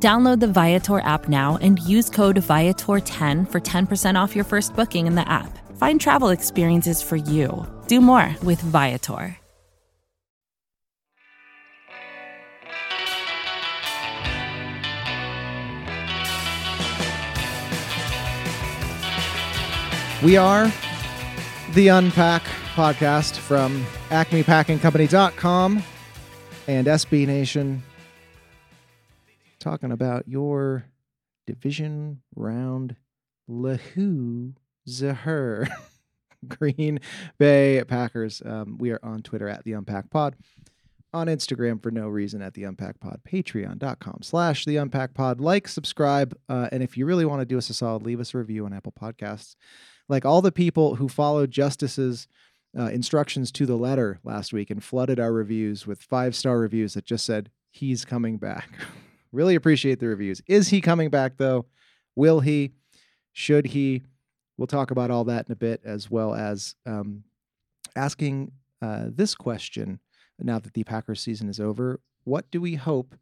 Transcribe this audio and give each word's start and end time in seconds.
Download 0.00 0.38
the 0.38 0.46
Viator 0.46 1.00
app 1.00 1.28
now 1.28 1.58
and 1.60 1.80
use 1.80 2.08
code 2.08 2.36
Viator10 2.36 3.50
for 3.50 3.60
10% 3.60 4.14
off 4.14 4.36
your 4.36 4.44
first 4.44 4.76
booking 4.76 5.08
in 5.08 5.16
the 5.16 5.28
app. 5.28 5.58
Find 5.76 6.00
travel 6.00 6.28
experiences 6.28 7.02
for 7.02 7.16
you. 7.16 7.66
Do 7.88 8.00
more 8.00 8.34
with 8.44 8.60
Viator. 8.60 9.36
We 20.20 20.36
are 20.36 20.72
the 21.74 21.88
Unpack 21.88 22.42
podcast 22.74 23.36
from 23.36 23.84
acmepackingcompany.com 24.08 25.82
and 26.66 26.86
SB 26.86 27.26
Nation 27.26 27.82
talking 29.58 29.92
about 29.92 30.28
your 30.28 30.84
division 31.46 32.22
round 32.34 32.96
Lahu 33.48 34.54
Zahur 34.88 35.68
Green 36.46 37.00
Bay 37.38 37.82
Packers. 37.86 38.42
Um, 38.44 38.78
we 38.78 38.90
are 38.90 39.00
on 39.02 39.22
Twitter 39.22 39.48
at 39.48 39.64
the 39.64 39.72
Unpack 39.72 40.10
Pod, 40.10 40.36
on 41.12 41.26
Instagram 41.26 41.82
for 41.82 41.90
no 41.90 42.08
reason 42.08 42.42
at 42.42 42.54
the 42.54 42.64
Unpack 42.64 43.00
Pod, 43.00 43.20
patreon.com 43.26 44.20
slash 44.22 44.64
the 44.64 44.76
Unpack 44.76 45.14
Pod. 45.14 45.40
Like, 45.40 45.68
subscribe, 45.68 46.36
uh, 46.48 46.68
and 46.70 46.82
if 46.82 46.96
you 46.96 47.06
really 47.06 47.24
want 47.24 47.40
to 47.40 47.46
do 47.46 47.58
us 47.58 47.70
a 47.70 47.74
solid, 47.74 48.02
leave 48.02 48.20
us 48.20 48.34
a 48.34 48.38
review 48.38 48.66
on 48.66 48.72
Apple 48.72 48.92
Podcasts. 48.92 49.56
Like 50.08 50.24
all 50.24 50.40
the 50.40 50.52
people 50.52 50.94
who 50.94 51.08
followed 51.08 51.50
Justice's 51.50 52.28
uh, 52.78 52.84
instructions 52.86 53.50
to 53.52 53.66
the 53.66 53.76
letter 53.76 54.20
last 54.24 54.52
week 54.52 54.70
and 54.70 54.82
flooded 54.82 55.18
our 55.18 55.32
reviews 55.32 55.86
with 55.86 56.02
five 56.02 56.34
star 56.36 56.58
reviews 56.58 56.94
that 56.94 57.04
just 57.04 57.26
said, 57.26 57.50
he's 57.70 58.04
coming 58.04 58.38
back. 58.38 58.70
really 59.32 59.54
appreciate 59.54 60.00
the 60.00 60.08
reviews. 60.08 60.40
Is 60.46 60.68
he 60.68 60.80
coming 60.80 61.10
back 61.10 61.36
though? 61.36 61.66
Will 62.16 62.40
he? 62.40 62.72
Should 63.32 63.66
he? 63.66 64.02
We'll 64.56 64.66
talk 64.66 64.90
about 64.90 65.10
all 65.10 65.24
that 65.24 65.46
in 65.46 65.52
a 65.52 65.56
bit, 65.56 65.80
as 65.84 66.10
well 66.10 66.34
as 66.34 66.74
um, 66.84 67.22
asking 67.94 68.52
uh, 68.82 69.06
this 69.08 69.34
question 69.34 70.00
now 70.40 70.58
that 70.58 70.74
the 70.74 70.84
Packers 70.84 71.20
season 71.20 71.48
is 71.48 71.60
over. 71.60 72.00
What 72.24 72.50
do 72.50 72.60
we 72.60 72.74
hope 72.74 73.14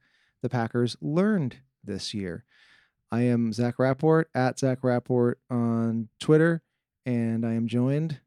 the 0.42 0.48
Packers 0.48 0.96
learned 1.00 1.58
this 1.84 2.14
year? 2.14 2.44
I 3.12 3.22
am 3.22 3.52
Zach 3.52 3.78
Rapport 3.78 4.26
at 4.34 4.58
Zach 4.58 4.82
Rapport 4.82 5.36
on 5.50 6.08
Twitter, 6.18 6.62
and 7.04 7.46
I 7.46 7.52
am 7.52 7.68
joined 7.68 8.20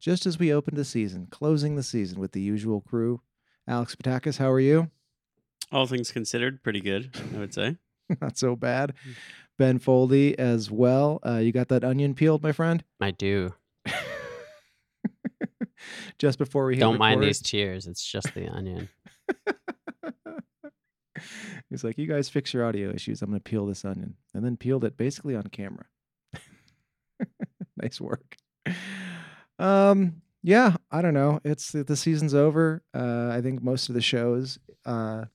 just 0.00 0.24
as 0.26 0.38
we 0.38 0.52
opened 0.52 0.78
the 0.78 0.84
season, 0.84 1.28
closing 1.30 1.76
the 1.76 1.82
season 1.82 2.18
with 2.18 2.32
the 2.32 2.40
usual 2.40 2.80
crew. 2.80 3.20
Alex 3.68 3.94
Patakis, 3.94 4.38
how 4.38 4.50
are 4.50 4.58
you? 4.60 4.90
All 5.72 5.86
things 5.86 6.10
considered, 6.10 6.62
pretty 6.62 6.80
good, 6.80 7.16
I 7.34 7.38
would 7.38 7.54
say. 7.54 7.76
Not 8.20 8.36
so 8.36 8.56
bad. 8.56 8.94
Ben 9.58 9.78
Foldy 9.78 10.34
as 10.34 10.70
well. 10.70 11.20
Uh, 11.24 11.36
you 11.36 11.52
got 11.52 11.68
that 11.68 11.84
onion 11.84 12.14
peeled, 12.14 12.42
my 12.42 12.52
friend? 12.52 12.82
I 13.00 13.12
do. 13.12 13.54
just 16.18 16.38
before 16.38 16.66
we 16.66 16.74
hit 16.74 16.80
Don't 16.80 16.98
mind 16.98 17.22
these 17.22 17.40
cheers. 17.40 17.86
It's 17.86 18.04
just 18.04 18.34
the 18.34 18.48
onion. 18.48 18.88
He's 21.70 21.84
like, 21.84 21.98
you 21.98 22.06
guys 22.06 22.28
fix 22.28 22.52
your 22.52 22.64
audio 22.64 22.90
issues. 22.90 23.22
I'm 23.22 23.30
going 23.30 23.40
to 23.40 23.48
peel 23.48 23.66
this 23.66 23.84
onion. 23.84 24.16
And 24.34 24.44
then 24.44 24.56
peeled 24.56 24.84
it 24.84 24.96
basically 24.96 25.36
on 25.36 25.44
camera. 25.44 25.86
nice 27.76 28.00
work. 28.00 28.36
Um, 29.58 30.22
yeah, 30.42 30.76
I 30.90 31.02
don't 31.02 31.14
know. 31.14 31.40
It's 31.44 31.72
the 31.72 31.96
season's 31.96 32.34
over. 32.34 32.82
Uh, 32.94 33.28
I 33.28 33.40
think 33.40 33.62
most 33.62 33.88
of 33.88 33.94
the 33.94 34.00
shows 34.00 34.58
uh, 34.84 35.26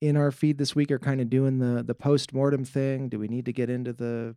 in 0.00 0.16
our 0.16 0.30
feed 0.30 0.58
this 0.58 0.74
week 0.74 0.90
are 0.90 0.98
kind 0.98 1.20
of 1.20 1.30
doing 1.30 1.58
the 1.58 1.82
the 1.82 1.94
post 1.94 2.32
mortem 2.32 2.64
thing. 2.64 3.08
Do 3.08 3.18
we 3.18 3.28
need 3.28 3.44
to 3.46 3.52
get 3.52 3.70
into 3.70 3.92
the? 3.92 4.34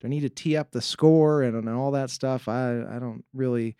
Do 0.00 0.06
I 0.06 0.08
need 0.08 0.20
to 0.20 0.30
tee 0.30 0.56
up 0.56 0.70
the 0.70 0.80
score 0.80 1.42
and, 1.42 1.54
and 1.56 1.68
all 1.68 1.90
that 1.90 2.10
stuff? 2.10 2.48
I 2.48 2.82
I 2.82 2.98
don't 2.98 3.24
really 3.34 3.76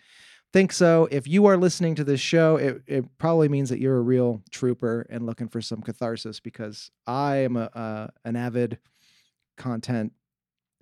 think 0.53 0.73
so. 0.73 1.09
If 1.11 1.27
you 1.29 1.47
are 1.47 1.57
listening 1.57 1.95
to 1.97 2.05
this 2.05 2.21
show, 2.21 2.57
it, 2.57 2.83
it 2.87 3.19
probably 3.19 3.49
means 3.49 3.71
that 3.71 3.79
you're 3.79 3.97
a 3.97 4.03
real 4.03 4.43
trooper 4.51 5.07
and 5.09 5.25
looking 5.25 5.49
for 5.49 5.61
some 5.61 5.81
catharsis 5.81 6.41
because 6.41 6.91
I 7.07 7.37
am 7.37 7.57
a, 7.57 8.11
an 8.25 8.37
avid 8.37 8.79
content 9.57 10.13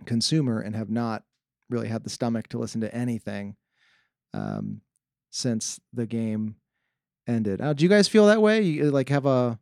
consumer 0.07 0.61
and 0.61 0.75
have 0.75 0.91
not 0.91 1.25
really 1.69 1.89
had 1.89 2.05
the 2.05 2.11
stomach 2.11 2.49
to 2.49 2.59
listen 2.59 2.81
to 2.81 2.95
anything 2.95 3.57
um, 4.33 4.81
since 5.31 5.81
the 5.93 6.07
game 6.07 6.57
ended. 7.27 7.61
Uh, 7.61 7.75
do 7.75 7.85
you 7.85 7.91
guys 7.91 8.09
feel 8.09 8.27
that 8.27 8.41
way? 8.41 8.63
You 8.63 8.91
like 8.91 9.11
have 9.11 9.27
a, 9.27 9.59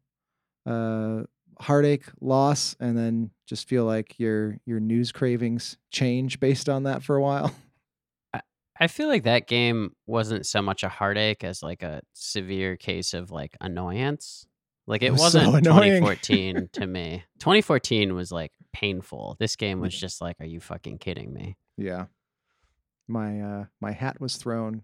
a 0.67 1.25
heartache, 1.61 2.05
loss, 2.21 2.77
and 2.81 2.99
then 2.99 3.31
just 3.47 3.69
feel 3.69 3.85
like 3.85 4.19
your 4.19 4.59
your 4.67 4.81
news 4.81 5.13
cravings 5.13 5.79
change 5.91 6.39
based 6.41 6.69
on 6.69 6.83
that 6.83 7.03
for 7.03 7.17
a 7.17 7.23
while? 7.23 7.55
I 8.79 8.89
feel 8.89 9.09
like 9.09 9.25
that 9.25 9.47
game 9.49 9.93
wasn't 10.07 10.45
so 10.47 10.61
much 10.61 10.83
a 10.83 10.91
heartache 10.91 11.43
as 11.43 11.63
like 11.63 11.83
a 11.83 12.03
severe 12.13 12.77
case 12.77 13.15
of 13.15 13.31
like 13.31 13.57
annoyance. 13.59 14.47
Like 14.87 15.01
it, 15.03 15.07
It 15.07 15.11
was 15.13 15.21
wasn't 15.23 15.47
so 15.47 15.61
2014 15.61 16.69
to 16.75 16.87
me. 16.87 17.25
2014 17.39 18.15
was 18.15 18.31
like 18.31 18.53
painful. 18.75 19.37
This 19.41 19.57
game 19.57 19.81
was 19.81 19.99
just 19.99 20.21
like, 20.21 20.37
are 20.41 20.47
you 20.47 20.61
fucking 20.61 20.99
kidding 20.99 21.33
me? 21.33 21.57
Yeah. 21.79 22.05
My 23.09 23.41
uh 23.41 23.65
my 23.81 23.93
hat 23.93 24.21
was 24.21 24.37
thrown 24.37 24.83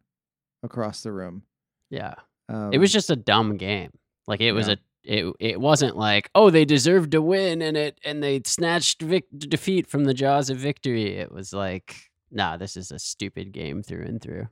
across 0.62 1.02
the 1.02 1.12
room. 1.12 1.42
Yeah. 1.90 2.14
Um, 2.48 2.72
It 2.72 2.78
was 2.78 2.92
just 2.92 3.10
a 3.10 3.16
dumb 3.16 3.58
game. 3.58 3.90
Like 4.26 4.40
it 4.40 4.52
was 4.52 4.68
Yeah. 4.68 4.74
a 4.74 4.76
it 5.04 5.32
it 5.40 5.60
wasn't 5.60 5.96
like 5.96 6.30
oh 6.34 6.50
they 6.50 6.64
deserved 6.64 7.12
to 7.12 7.22
win 7.22 7.60
and 7.62 7.76
it 7.76 7.98
and 8.04 8.22
they 8.22 8.40
snatched 8.44 9.02
vic- 9.02 9.26
defeat 9.36 9.86
from 9.86 10.04
the 10.04 10.14
jaws 10.14 10.50
of 10.50 10.58
victory. 10.58 11.16
It 11.16 11.32
was 11.32 11.52
like 11.52 11.96
nah, 12.30 12.56
this 12.56 12.76
is 12.76 12.90
a 12.90 12.98
stupid 12.98 13.52
game 13.52 13.82
through 13.82 14.04
and 14.04 14.20
through. 14.22 14.48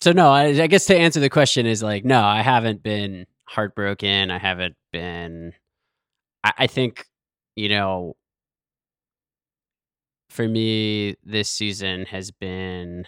So 0.00 0.12
no, 0.12 0.30
I, 0.30 0.46
I 0.62 0.66
guess 0.66 0.86
to 0.86 0.96
answer 0.96 1.20
the 1.20 1.30
question 1.30 1.66
is 1.66 1.82
like 1.82 2.04
no, 2.04 2.20
I 2.22 2.42
haven't 2.42 2.82
been 2.82 3.26
heartbroken. 3.46 4.30
I 4.30 4.38
haven't 4.38 4.76
been. 4.92 5.52
I, 6.44 6.52
I 6.58 6.66
think 6.66 7.06
you 7.56 7.68
know. 7.68 8.16
For 10.30 10.46
me, 10.46 11.16
this 11.24 11.50
season 11.50 12.04
has 12.06 12.30
been 12.30 13.04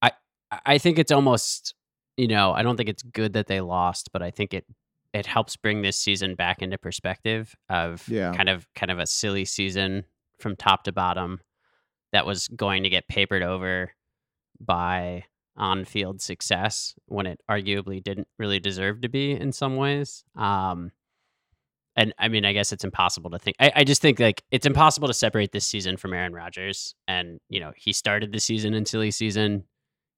I 0.00 0.12
I 0.64 0.78
think 0.78 0.98
it's 0.98 1.12
almost 1.12 1.74
you 2.20 2.28
know 2.28 2.52
I 2.52 2.62
don't 2.62 2.76
think 2.76 2.88
it's 2.88 3.02
good 3.02 3.32
that 3.32 3.46
they 3.46 3.60
lost, 3.60 4.10
but 4.12 4.22
I 4.22 4.30
think 4.30 4.54
it 4.54 4.64
it 5.12 5.26
helps 5.26 5.56
bring 5.56 5.82
this 5.82 5.96
season 5.96 6.34
back 6.36 6.62
into 6.62 6.78
perspective 6.78 7.54
of 7.68 8.06
Yeah. 8.08 8.32
kind 8.32 8.48
of 8.48 8.66
kind 8.74 8.92
of 8.92 8.98
a 8.98 9.06
silly 9.06 9.44
season 9.44 10.04
from 10.38 10.54
top 10.56 10.84
to 10.84 10.92
bottom 10.92 11.40
that 12.12 12.26
was 12.26 12.48
going 12.48 12.82
to 12.84 12.88
get 12.88 13.08
papered 13.08 13.42
over 13.42 13.92
by 14.60 15.24
on-field 15.56 16.20
success 16.20 16.94
when 17.06 17.26
it 17.26 17.40
arguably 17.50 18.02
didn't 18.02 18.28
really 18.38 18.60
deserve 18.60 19.00
to 19.02 19.08
be 19.08 19.32
in 19.32 19.52
some 19.52 19.76
ways. 19.76 20.24
Um, 20.36 20.92
and 21.96 22.14
I 22.18 22.28
mean, 22.28 22.44
I 22.44 22.52
guess 22.52 22.72
it's 22.72 22.84
impossible 22.84 23.30
to 23.30 23.38
think. 23.38 23.56
I, 23.60 23.72
I 23.76 23.84
just 23.84 24.00
think 24.00 24.20
like 24.20 24.42
it's 24.50 24.64
impossible 24.64 25.08
to 25.08 25.14
separate 25.14 25.52
this 25.52 25.66
season 25.66 25.96
from 25.96 26.14
Aaron 26.14 26.32
Rodgers. 26.32 26.94
And 27.08 27.40
you 27.48 27.60
know, 27.60 27.72
he 27.76 27.92
started 27.92 28.32
the 28.32 28.40
season 28.40 28.74
in 28.74 28.86
silly 28.86 29.10
season. 29.10 29.64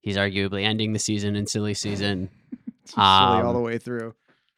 He's 0.03 0.17
arguably 0.17 0.65
ending 0.65 0.93
the 0.93 0.99
season 0.99 1.37
in 1.37 1.47
silly 1.47 1.75
season. 1.87 2.29
it's 2.83 2.93
silly 2.93 3.03
all 3.03 3.53
the 3.53 3.59
um, 3.59 3.63
way 3.63 3.79
through. 3.79 4.15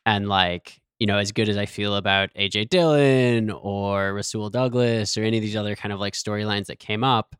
And 0.06 0.29
like, 0.29 0.81
you 0.99 1.06
know, 1.06 1.19
as 1.19 1.32
good 1.32 1.49
as 1.49 1.56
I 1.56 1.67
feel 1.67 1.96
about 1.96 2.31
AJ 2.35 2.70
Dillon 2.70 3.50
or 3.50 4.12
Rasul 4.14 4.50
Douglas 4.50 5.17
or 5.17 5.23
any 5.23 5.38
of 5.38 5.43
these 5.43 5.56
other 5.56 5.76
kind 5.76 5.93
of 5.93 6.00
like 6.00 6.14
storylines 6.14 6.67
that 6.67 6.79
came 6.79 7.05
up, 7.05 7.37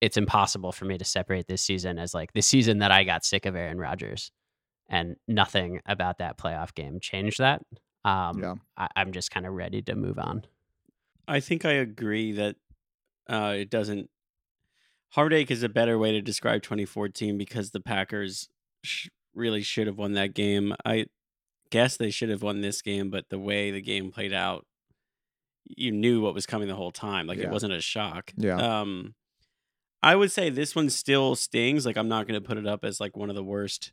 it's 0.00 0.16
impossible 0.16 0.72
for 0.72 0.84
me 0.84 0.98
to 0.98 1.04
separate 1.04 1.46
this 1.46 1.62
season 1.62 1.98
as 1.98 2.14
like 2.14 2.32
the 2.32 2.42
season 2.42 2.78
that 2.78 2.90
I 2.90 3.04
got 3.04 3.24
sick 3.24 3.46
of 3.46 3.54
Aaron 3.54 3.78
Rodgers. 3.78 4.32
And 4.88 5.16
nothing 5.26 5.80
about 5.86 6.18
that 6.18 6.36
playoff 6.36 6.74
game 6.74 7.00
changed 7.00 7.38
that. 7.38 7.62
Um, 8.04 8.40
Yeah. 8.40 8.54
I, 8.76 8.88
I'm 8.96 9.12
just 9.12 9.30
kind 9.30 9.46
of 9.46 9.54
ready 9.54 9.80
to 9.82 9.94
move 9.94 10.18
on. 10.18 10.44
I 11.28 11.40
think 11.40 11.64
I 11.64 11.72
agree 11.72 12.32
that 12.32 12.56
uh, 13.28 13.54
it 13.56 13.70
doesn't. 13.70 14.10
Heartache 15.12 15.50
is 15.50 15.62
a 15.62 15.68
better 15.68 15.98
way 15.98 16.12
to 16.12 16.22
describe 16.22 16.62
2014 16.62 17.36
because 17.38 17.70
the 17.70 17.80
Packers 17.80 18.48
sh- 18.82 19.08
really 19.34 19.62
should 19.62 19.86
have 19.86 19.98
won 19.98 20.12
that 20.14 20.34
game. 20.34 20.74
I 20.84 21.06
guess 21.70 21.96
they 21.96 22.10
should 22.10 22.30
have 22.30 22.42
won 22.42 22.60
this 22.60 22.80
game, 22.82 23.10
but 23.10 23.28
the 23.28 23.38
way 23.38 23.70
the 23.70 23.82
game 23.82 24.10
played 24.10 24.32
out, 24.32 24.66
you 25.64 25.92
knew 25.92 26.20
what 26.20 26.34
was 26.34 26.46
coming 26.46 26.68
the 26.68 26.74
whole 26.74 26.90
time. 26.92 27.26
Like 27.26 27.38
Yeah. 27.38 27.44
it 27.46 27.50
wasn't 27.50 27.72
a 27.74 27.80
shock. 27.80 28.32
Yeah. 28.36 28.56
Um, 28.56 29.14
I 30.02 30.16
would 30.16 30.32
say 30.32 30.50
this 30.50 30.74
one 30.74 30.90
still 30.90 31.34
stings. 31.36 31.86
Like 31.86 31.96
I'm 31.96 32.08
not 32.08 32.26
going 32.26 32.40
to 32.40 32.46
put 32.46 32.58
it 32.58 32.66
up 32.66 32.84
as 32.84 32.98
like 33.00 33.16
one 33.16 33.28
of 33.30 33.36
the 33.36 33.44
worst 33.44 33.92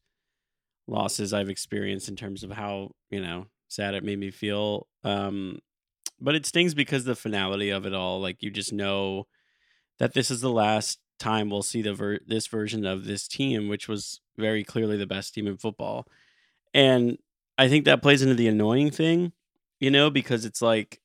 losses 0.88 1.34
I've 1.34 1.50
experienced 1.50 2.10
in 2.10 2.16
terms 2.16 2.44
of 2.44 2.52
how 2.52 2.92
you 3.12 3.22
know 3.22 3.46
sad 3.68 3.94
it 3.94 4.04
made 4.04 4.18
me 4.20 4.32
feel. 4.32 4.88
Um, 5.04 5.60
but 6.20 6.34
it 6.36 6.46
stings 6.46 6.74
because 6.74 7.04
the 7.04 7.16
finality 7.16 7.70
of 7.70 7.86
it 7.86 7.94
all. 7.94 8.20
Like 8.20 8.42
you 8.42 8.50
just 8.52 8.74
know 8.74 9.28
that 10.00 10.14
this 10.14 10.32
is 10.32 10.42
the 10.42 10.50
last 10.50 10.98
time 11.20 11.50
we'll 11.50 11.62
see 11.62 11.82
the 11.82 11.94
ver- 11.94 12.20
this 12.26 12.48
version 12.48 12.86
of 12.86 13.06
this 13.06 13.28
team, 13.28 13.68
which 13.68 13.88
was 13.88 14.22
very 14.38 14.64
clearly 14.64 14.98
the 14.98 15.08
best 15.08 15.34
team 15.34 15.48
in 15.48 15.58
football. 15.58 16.08
And 16.74 17.18
I 17.58 17.68
think 17.68 17.86
that 17.86 18.02
plays 18.02 18.22
into 18.22 18.36
the 18.36 18.48
annoying 18.48 18.92
thing, 18.92 19.34
you 19.80 19.92
know, 19.92 20.10
because 20.10 20.46
it's 20.46 20.62
like, 20.62 21.02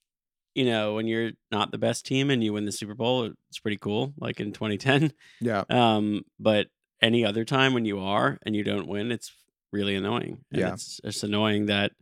you 0.54 0.64
know, 0.64 0.94
when 0.94 1.06
you're 1.06 1.32
not 1.50 1.72
the 1.72 1.78
best 1.78 2.06
team 2.06 2.30
and 2.30 2.42
you 2.42 2.52
win 2.52 2.64
the 2.64 2.72
Super 2.72 2.94
Bowl, 2.94 3.30
it's 3.48 3.58
pretty 3.58 3.76
cool, 3.76 4.14
like 4.18 4.40
in 4.40 4.52
2010. 4.52 5.12
Yeah. 5.40 5.64
Um, 5.68 6.22
but 6.38 6.68
any 7.02 7.24
other 7.24 7.44
time 7.44 7.74
when 7.74 7.84
you 7.84 7.98
are 7.98 8.38
and 8.46 8.54
you 8.54 8.62
don't 8.62 8.86
win, 8.86 9.10
it's 9.10 9.32
really 9.72 9.96
annoying. 9.96 10.44
And 10.52 10.60
Yeah. 10.60 10.72
It's, 10.74 11.00
it's 11.02 11.22
annoying 11.24 11.66
that 11.66 11.92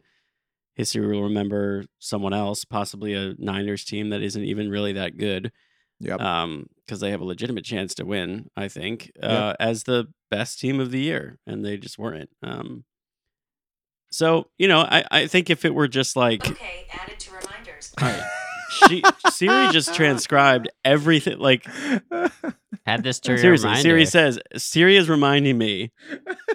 history 0.74 1.06
will 1.06 1.22
remember 1.24 1.84
someone 1.98 2.32
else, 2.34 2.64
possibly 2.64 3.14
a 3.14 3.34
Niners 3.38 3.84
team 3.84 4.10
that 4.10 4.22
isn't 4.22 4.44
even 4.44 4.70
really 4.70 4.92
that 4.92 5.16
good 5.16 5.50
Yep. 6.02 6.20
um 6.20 6.66
because 6.84 7.00
they 7.00 7.10
have 7.12 7.20
a 7.20 7.24
legitimate 7.24 7.64
chance 7.64 7.94
to 7.94 8.04
win 8.04 8.48
i 8.56 8.66
think 8.68 9.10
Yep. 9.16 9.24
uh 9.30 9.54
as 9.60 9.84
the 9.84 10.08
best 10.30 10.58
team 10.60 10.80
of 10.80 10.90
the 10.90 10.98
year 11.00 11.38
and 11.46 11.64
they 11.64 11.76
just 11.76 11.98
weren't 11.98 12.28
um 12.42 12.84
so 14.10 14.48
you 14.58 14.68
know 14.68 14.80
i 14.80 15.04
i 15.10 15.26
think 15.26 15.48
if 15.48 15.64
it 15.64 15.74
were 15.74 15.88
just 15.88 16.16
like 16.16 16.50
Okay, 16.50 16.86
added 16.92 17.18
to 17.20 17.30
reminders. 17.30 17.94
all 18.00 18.08
right, 18.08 18.22
she 18.88 19.02
siri 19.30 19.68
just 19.72 19.94
transcribed 19.94 20.68
everything 20.84 21.38
like 21.38 21.66
Add 22.84 23.04
this 23.04 23.20
to 23.20 23.32
your 23.32 23.38
seriously 23.38 23.68
reminder. 23.68 23.82
siri 23.88 24.06
says 24.06 24.38
siri 24.56 24.96
is 24.96 25.08
reminding 25.08 25.56
me 25.56 25.92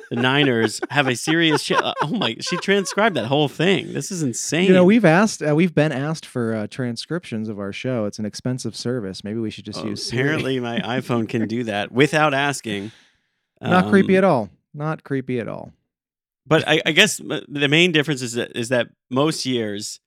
the 0.09 0.17
niners 0.17 0.81
have 0.89 1.07
a 1.07 1.15
serious 1.15 1.63
ch- 1.63 1.71
uh, 1.71 1.93
oh 2.03 2.07
my 2.09 2.35
she 2.41 2.57
transcribed 2.57 3.15
that 3.15 3.27
whole 3.27 3.47
thing 3.47 3.93
this 3.93 4.11
is 4.11 4.21
insane 4.23 4.65
You 4.67 4.73
know, 4.73 4.83
we've 4.83 5.05
asked, 5.05 5.41
uh, 5.41 5.55
we've 5.55 5.73
been 5.73 5.93
asked 5.93 6.25
for 6.25 6.53
uh, 6.53 6.67
transcriptions 6.67 7.47
of 7.47 7.59
our 7.59 7.71
show. 7.71 8.03
It's 8.05 8.19
an 8.19 8.25
expensive 8.25 8.75
service. 8.75 9.23
Maybe 9.23 9.39
we 9.39 9.49
should 9.49 9.63
just 9.65 9.79
Oh, 9.79 9.87
use 9.87 10.05
Siri. 10.09 10.21
apparently 10.23 10.59
my 10.59 10.79
iphone 10.99 11.29
can 11.29 11.47
do 11.47 11.63
that 11.63 11.91
without 11.93 12.33
asking 12.33 12.91
Not 13.61 13.89
creepy 13.89 14.15
Um, 14.15 14.17
at 14.17 14.23
all. 14.25 14.49
Not 14.73 15.03
creepy 15.05 15.39
at 15.39 15.47
all. 15.47 15.71
But 16.45 16.67
I, 16.67 16.81
I 16.85 16.91
guess 16.91 17.17
the 17.17 17.67
main 17.69 17.91
difference 17.93 18.21
is 18.21 18.33
that 18.33 18.51
is 18.55 18.67
that 18.69 18.87
most 19.09 19.45
years 19.45 19.99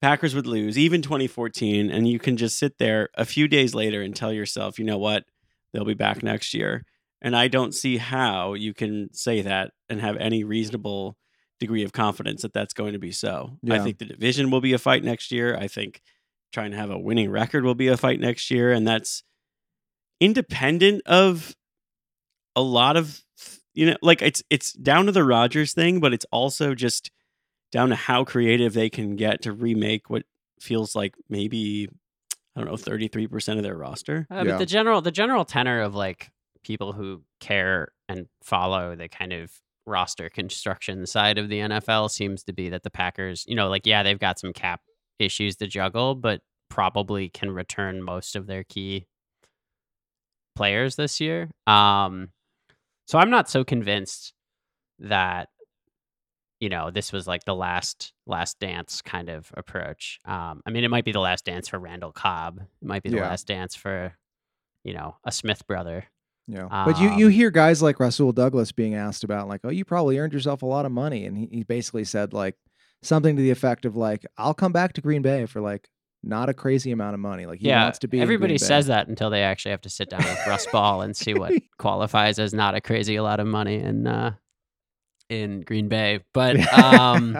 Packers 0.00 0.32
would 0.34 0.46
lose, 0.46 0.78
even 0.78 1.02
2014, 1.02 1.90
and 1.90 2.06
you 2.08 2.20
can 2.20 2.36
just 2.36 2.56
sit 2.56 2.78
there 2.78 3.08
a 3.16 3.24
few 3.24 3.48
days 3.48 3.74
later 3.74 4.00
and 4.00 4.14
tell 4.14 4.32
yourself, 4.32 4.78
you 4.78 4.84
know 4.84 4.96
what, 4.98 5.24
they'll 5.72 5.84
be 5.84 5.94
back 5.94 6.22
next 6.22 6.54
year. 6.54 6.84
And 7.20 7.34
I 7.36 7.48
don't 7.48 7.74
see 7.74 7.96
how 7.96 8.54
you 8.54 8.72
can 8.74 9.12
say 9.12 9.42
that 9.42 9.72
and 9.88 10.00
have 10.00 10.16
any 10.16 10.44
reasonable 10.44 11.16
degree 11.58 11.82
of 11.82 11.92
confidence 11.92 12.42
that 12.42 12.52
that's 12.52 12.74
going 12.74 12.92
to 12.92 12.98
be 12.98 13.10
so. 13.10 13.58
I 13.68 13.78
think 13.80 13.98
the 13.98 14.04
division 14.04 14.50
will 14.50 14.60
be 14.60 14.72
a 14.72 14.78
fight 14.78 15.02
next 15.02 15.32
year. 15.32 15.56
I 15.56 15.66
think 15.66 16.00
trying 16.52 16.70
to 16.70 16.76
have 16.76 16.90
a 16.90 16.98
winning 16.98 17.30
record 17.30 17.64
will 17.64 17.74
be 17.74 17.88
a 17.88 17.96
fight 17.96 18.20
next 18.20 18.50
year, 18.50 18.72
and 18.72 18.86
that's 18.86 19.22
independent 20.20 21.02
of 21.06 21.54
a 22.56 22.62
lot 22.62 22.96
of 22.96 23.20
you 23.74 23.86
know 23.86 23.96
like 24.02 24.22
it's 24.22 24.42
it's 24.50 24.72
down 24.72 25.06
to 25.06 25.12
the 25.12 25.24
Rodgers 25.24 25.72
thing, 25.72 26.00
but 26.00 26.12
it's 26.12 26.26
also 26.30 26.74
just 26.74 27.10
down 27.72 27.90
to 27.90 27.96
how 27.96 28.24
creative 28.24 28.74
they 28.74 28.88
can 28.88 29.16
get 29.16 29.42
to 29.42 29.52
remake 29.52 30.08
what 30.08 30.22
feels 30.60 30.94
like 30.94 31.14
maybe 31.28 31.88
I 32.58 32.64
don't 32.64 32.70
know 32.70 32.76
33% 32.76 33.56
of 33.56 33.62
their 33.62 33.76
roster. 33.76 34.26
Uh, 34.30 34.42
Yeah. 34.44 34.52
But 34.52 34.58
the 34.58 34.66
general 34.66 35.00
the 35.00 35.12
general 35.12 35.44
tenor 35.44 35.80
of 35.80 35.94
like 35.94 36.30
people 36.64 36.92
who 36.92 37.22
care 37.40 37.92
and 38.08 38.26
follow 38.42 38.96
the 38.96 39.08
kind 39.08 39.32
of 39.32 39.52
roster 39.86 40.28
construction 40.28 41.06
side 41.06 41.38
of 41.38 41.48
the 41.48 41.60
NFL 41.60 42.10
seems 42.10 42.42
to 42.44 42.52
be 42.52 42.68
that 42.70 42.82
the 42.82 42.90
Packers, 42.90 43.44
you 43.46 43.54
know, 43.54 43.68
like 43.68 43.86
yeah, 43.86 44.02
they've 44.02 44.18
got 44.18 44.40
some 44.40 44.52
cap 44.52 44.80
issues 45.20 45.56
to 45.56 45.66
juggle, 45.68 46.14
but 46.16 46.40
probably 46.68 47.28
can 47.28 47.50
return 47.50 48.02
most 48.02 48.34
of 48.34 48.46
their 48.46 48.64
key 48.64 49.06
players 50.56 50.96
this 50.96 51.20
year. 51.20 51.50
Um 51.66 52.30
so 53.06 53.18
I'm 53.18 53.30
not 53.30 53.48
so 53.48 53.64
convinced 53.64 54.34
that 54.98 55.48
you 56.60 56.68
know 56.68 56.90
this 56.90 57.12
was 57.12 57.26
like 57.26 57.44
the 57.44 57.54
last 57.54 58.12
last 58.26 58.58
dance 58.58 59.00
kind 59.02 59.28
of 59.28 59.50
approach. 59.56 60.18
Um 60.24 60.62
I 60.66 60.70
mean 60.70 60.84
it 60.84 60.90
might 60.90 61.04
be 61.04 61.12
the 61.12 61.20
last 61.20 61.44
dance 61.44 61.68
for 61.68 61.78
Randall 61.78 62.12
Cobb. 62.12 62.60
It 62.82 62.86
might 62.88 63.02
be 63.02 63.10
the 63.10 63.16
Yeah. 63.16 63.28
last 63.28 63.46
dance 63.46 63.74
for 63.74 64.14
you 64.84 64.94
know, 64.94 65.16
a 65.24 65.32
Smith 65.32 65.66
brother. 65.66 66.04
Yeah. 66.46 66.68
but 66.86 66.98
you, 66.98 67.10
you 67.10 67.26
Um, 67.26 67.32
hear 67.32 67.50
guys 67.50 67.82
like 67.82 68.00
Rasul 68.00 68.32
Douglas 68.32 68.72
being 68.72 68.94
asked 68.94 69.22
about, 69.22 69.48
like, 69.48 69.60
oh, 69.64 69.68
you 69.68 69.84
probably 69.84 70.18
earned 70.18 70.32
yourself 70.32 70.62
a 70.62 70.66
lot 70.66 70.86
of 70.86 70.92
money. 70.92 71.26
And 71.26 71.36
he, 71.36 71.46
he 71.52 71.62
basically 71.62 72.04
said, 72.04 72.32
like, 72.32 72.54
something 73.02 73.36
to 73.36 73.42
the 73.42 73.50
effect 73.50 73.84
of, 73.84 73.96
like, 73.96 74.24
I'll 74.38 74.54
come 74.54 74.72
back 74.72 74.94
to 74.94 75.02
Green 75.02 75.20
Bay 75.20 75.44
for, 75.44 75.60
like, 75.60 75.90
not 76.22 76.48
a 76.48 76.54
crazy 76.54 76.90
amount 76.90 77.12
of 77.14 77.20
money. 77.20 77.44
Like, 77.44 77.58
he 77.60 77.68
yeah, 77.68 77.82
wants 77.82 77.98
to 77.98 78.08
be. 78.08 78.18
everybody 78.22 78.56
says 78.56 78.86
that 78.86 79.08
until 79.08 79.28
they 79.28 79.42
actually 79.42 79.72
have 79.72 79.82
to 79.82 79.90
sit 79.90 80.08
down 80.08 80.22
with 80.24 80.46
Russ 80.46 80.66
Ball 80.68 81.02
and 81.02 81.14
see 81.14 81.34
what 81.34 81.52
qualifies 81.78 82.38
as 82.38 82.54
not 82.54 82.74
a 82.74 82.80
crazy 82.80 83.16
a 83.16 83.22
lot 83.22 83.40
of 83.40 83.46
money 83.46 83.74
in 83.74 84.06
uh, 84.06 84.32
in 85.28 85.60
Green 85.62 85.88
Bay. 85.88 86.20
But 86.34 86.56
um, 86.72 87.36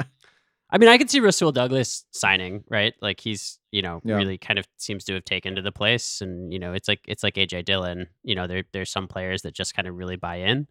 I 0.71 0.79
mean, 0.79 0.89
I 0.89 0.99
could 0.99 1.11
see 1.11 1.21
Rasul 1.21 1.53
Douglas 1.53 2.05
signing, 2.13 2.65
right? 2.69 2.95
Like 3.01 3.21
he's, 3.21 3.59
you 3.73 3.83
know, 3.83 4.01
Yeah. 4.05 4.17
really 4.17 4.39
kind 4.39 4.59
of 4.59 4.67
seems 4.77 5.05
to 5.05 5.15
have 5.15 5.25
taken 5.25 5.55
to 5.57 5.63
the 5.63 5.73
place, 5.73 6.21
and 6.21 6.53
you 6.53 6.59
know, 6.59 6.73
it's 6.75 6.89
like 6.89 7.01
it's 7.07 7.23
like 7.23 7.35
AJ 7.37 7.65
Dillon. 7.65 8.07
You 8.23 8.35
know, 8.35 8.47
there 8.47 8.65
there's 8.73 8.91
some 8.91 9.09
players 9.09 9.43
that 9.43 9.55
just 9.55 9.75
kind 9.75 9.89
of 9.89 9.95
really 9.97 10.17
buy 10.17 10.37
in. 10.37 10.67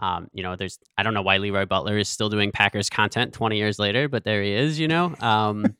Um, 0.00 0.28
you 0.32 0.42
know, 0.42 0.56
there's 0.56 0.78
I 0.98 1.02
don't 1.02 1.14
know 1.14 1.22
why 1.22 1.36
Leroy 1.38 1.66
Butler 1.66 1.96
is 1.98 2.08
still 2.08 2.28
doing 2.28 2.50
Packers 2.52 2.90
content 2.90 3.32
20 3.32 3.56
years 3.56 3.78
later, 3.78 4.08
but 4.08 4.24
there 4.24 4.42
he 4.42 4.52
is. 4.52 4.78
You 4.78 4.88
know, 4.88 5.14
um, 5.20 5.76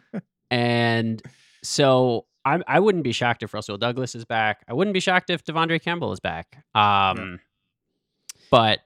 and 0.50 1.22
so 1.62 2.26
I 2.44 2.60
I 2.66 2.80
wouldn't 2.80 3.04
be 3.04 3.12
shocked 3.12 3.42
if 3.42 3.54
Russell 3.54 3.78
Douglas 3.78 4.14
is 4.14 4.24
back. 4.24 4.64
I 4.68 4.74
wouldn't 4.74 4.94
be 4.94 5.00
shocked 5.00 5.30
if 5.30 5.44
De'Vondre 5.44 5.80
Campbell 5.82 6.12
is 6.12 6.20
back. 6.20 6.64
Um, 6.74 7.40
but 8.50 8.80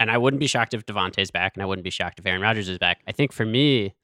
and 0.00 0.10
I 0.10 0.18
wouldn't 0.18 0.40
be 0.40 0.46
shocked 0.46 0.74
if 0.74 0.84
Davante's 0.86 1.30
back, 1.30 1.52
and 1.54 1.62
I 1.62 1.66
wouldn't 1.66 1.84
be 1.84 1.90
shocked 1.90 2.18
if 2.18 2.26
Aaron 2.26 2.40
Rodgers 2.42 2.68
is 2.68 2.78
back. 2.78 3.00
I 3.06 3.12
think 3.12 3.32
for 3.32 3.44
me, 3.46 3.94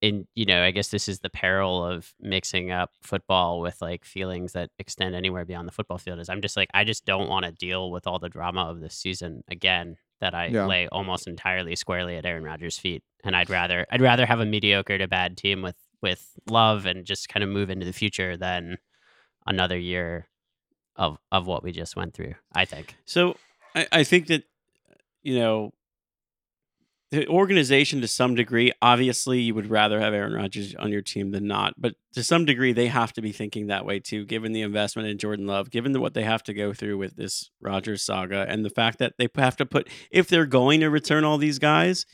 in 0.00 0.26
you 0.34 0.44
know, 0.44 0.62
I 0.62 0.70
guess 0.70 0.88
this 0.88 1.08
is 1.08 1.20
the 1.20 1.30
peril 1.30 1.84
of 1.84 2.12
mixing 2.20 2.70
up 2.70 2.90
football 3.02 3.60
with 3.60 3.80
like 3.80 4.04
feelings 4.04 4.52
that 4.52 4.70
extend 4.78 5.14
anywhere 5.14 5.44
beyond 5.44 5.66
the 5.66 5.72
football 5.72 5.98
field. 5.98 6.18
Is 6.18 6.28
I'm 6.28 6.42
just 6.42 6.56
like 6.56 6.68
I 6.74 6.84
just 6.84 7.04
don't 7.06 7.28
want 7.28 7.46
to 7.46 7.52
deal 7.52 7.90
with 7.90 8.06
all 8.06 8.18
the 8.18 8.28
drama 8.28 8.62
of 8.62 8.80
this 8.80 8.94
season 8.94 9.42
again. 9.48 9.96
That 10.20 10.34
I 10.34 10.46
Yeah. 10.46 10.66
lay 10.66 10.88
almost 10.88 11.26
entirely 11.26 11.74
squarely 11.76 12.16
at 12.16 12.24
Aaron 12.24 12.44
Rodgers' 12.44 12.78
feet, 12.78 13.02
and 13.24 13.34
I'd 13.36 13.50
rather 13.50 13.86
I'd 13.90 14.00
rather 14.00 14.26
have 14.26 14.40
a 14.40 14.46
mediocre 14.46 14.98
to 14.98 15.08
bad 15.08 15.36
team 15.36 15.62
with 15.62 15.76
with 16.02 16.38
love 16.48 16.86
and 16.86 17.04
just 17.06 17.28
kind 17.28 17.42
of 17.42 17.48
move 17.50 17.70
into 17.70 17.86
the 17.86 17.92
future 17.92 18.36
than 18.36 18.78
another 19.46 19.78
year 19.78 20.28
of 20.96 21.18
of 21.32 21.46
what 21.46 21.62
we 21.62 21.72
just 21.72 21.96
went 21.96 22.14
through. 22.14 22.34
I 22.54 22.64
think. 22.66 22.96
So 23.06 23.36
I, 23.74 23.86
I 23.92 24.04
think 24.04 24.28
that 24.28 24.44
you 25.22 25.38
know 25.38 25.72
the 27.14 27.28
organization 27.28 28.00
to 28.00 28.08
some 28.08 28.34
degree, 28.34 28.72
obviously 28.82 29.40
you 29.40 29.54
would 29.54 29.70
rather 29.70 30.00
have 30.00 30.14
Aaron 30.14 30.32
Rodgers 30.32 30.74
on 30.74 30.90
your 30.90 31.02
team 31.02 31.30
than 31.30 31.46
not. 31.46 31.74
But 31.78 31.94
to 32.14 32.24
some 32.24 32.44
degree, 32.44 32.72
they 32.72 32.88
have 32.88 33.12
to 33.12 33.22
be 33.22 33.30
thinking 33.30 33.68
that 33.68 33.86
way 33.86 34.00
too, 34.00 34.24
given 34.24 34.52
the 34.52 34.62
investment 34.62 35.08
in 35.08 35.18
Jordan 35.18 35.46
Love, 35.46 35.70
given 35.70 35.92
the, 35.92 36.00
what 36.00 36.14
they 36.14 36.24
have 36.24 36.42
to 36.44 36.54
go 36.54 36.72
through 36.72 36.98
with 36.98 37.14
this 37.14 37.50
Rodgers 37.60 38.02
saga, 38.02 38.46
and 38.48 38.64
the 38.64 38.70
fact 38.70 38.98
that 38.98 39.14
they 39.16 39.28
have 39.36 39.56
to 39.56 39.66
put 39.66 39.88
if 40.10 40.28
they're 40.28 40.46
going 40.46 40.80
to 40.80 40.90
return 40.90 41.24
all 41.24 41.38
these 41.38 41.60
guys, 41.60 42.04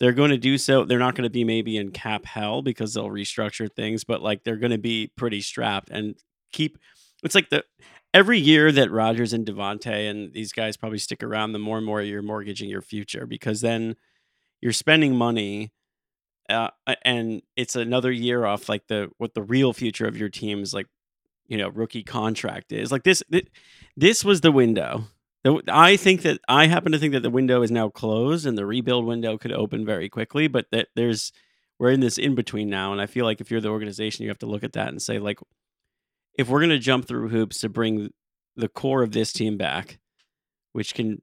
they're 0.00 0.12
going 0.12 0.30
to 0.30 0.38
do 0.38 0.58
so. 0.58 0.84
They're 0.84 0.98
not 0.98 1.14
going 1.14 1.24
to 1.24 1.30
be 1.30 1.44
maybe 1.44 1.76
in 1.76 1.92
cap 1.92 2.24
hell 2.24 2.62
because 2.62 2.94
they'll 2.94 3.10
restructure 3.10 3.72
things, 3.72 4.02
but 4.02 4.22
like 4.22 4.42
they're 4.42 4.56
going 4.56 4.72
to 4.72 4.78
be 4.78 5.12
pretty 5.16 5.40
strapped 5.40 5.90
and 5.90 6.16
keep. 6.52 6.78
It's 7.22 7.34
like 7.34 7.50
the 7.50 7.64
every 8.14 8.38
year 8.38 8.72
that 8.72 8.90
Rodgers 8.90 9.32
and 9.32 9.46
Davante 9.46 10.10
and 10.10 10.32
these 10.32 10.52
guys 10.52 10.76
probably 10.76 10.98
stick 10.98 11.22
around, 11.22 11.52
the 11.52 11.58
more 11.58 11.76
and 11.76 11.86
more 11.86 12.02
you're 12.02 12.22
mortgaging 12.22 12.68
your 12.68 12.82
future 12.82 13.26
because 13.26 13.60
then 13.60 13.96
you're 14.60 14.72
spending 14.72 15.14
money, 15.14 15.72
uh, 16.48 16.70
and 17.04 17.42
it's 17.56 17.76
another 17.76 18.10
year 18.10 18.44
off 18.44 18.68
like 18.68 18.86
the 18.88 19.10
what 19.18 19.34
the 19.34 19.42
real 19.42 19.72
future 19.72 20.06
of 20.06 20.16
your 20.16 20.30
team's 20.30 20.72
like, 20.72 20.86
you 21.46 21.58
know, 21.58 21.68
rookie 21.68 22.02
contract 22.02 22.72
is. 22.72 22.90
Like 22.90 23.04
this, 23.04 23.22
this 23.96 24.24
was 24.24 24.40
the 24.40 24.52
window. 24.52 25.04
I 25.68 25.96
think 25.96 26.22
that 26.22 26.40
I 26.48 26.66
happen 26.66 26.92
to 26.92 26.98
think 26.98 27.12
that 27.12 27.22
the 27.22 27.30
window 27.30 27.62
is 27.62 27.70
now 27.70 27.88
closed 27.88 28.44
and 28.44 28.58
the 28.58 28.66
rebuild 28.66 29.06
window 29.06 29.38
could 29.38 29.52
open 29.52 29.86
very 29.86 30.08
quickly, 30.08 30.48
but 30.48 30.66
that 30.72 30.88
there's 30.94 31.32
we're 31.78 31.90
in 31.90 32.00
this 32.00 32.18
in 32.18 32.34
between 32.34 32.68
now, 32.68 32.92
and 32.92 33.00
I 33.00 33.06
feel 33.06 33.24
like 33.24 33.40
if 33.40 33.50
you're 33.50 33.60
the 33.60 33.68
organization, 33.68 34.24
you 34.24 34.30
have 34.30 34.38
to 34.38 34.46
look 34.46 34.64
at 34.64 34.72
that 34.72 34.88
and 34.88 35.00
say 35.00 35.18
like, 35.18 35.38
if 36.38 36.48
we're 36.48 36.60
going 36.60 36.70
to 36.70 36.78
jump 36.78 37.06
through 37.06 37.28
hoops 37.28 37.58
to 37.58 37.68
bring 37.68 38.10
the 38.56 38.68
core 38.68 39.02
of 39.02 39.12
this 39.12 39.32
team 39.32 39.56
back, 39.58 39.98
which 40.72 40.94
can 40.94 41.20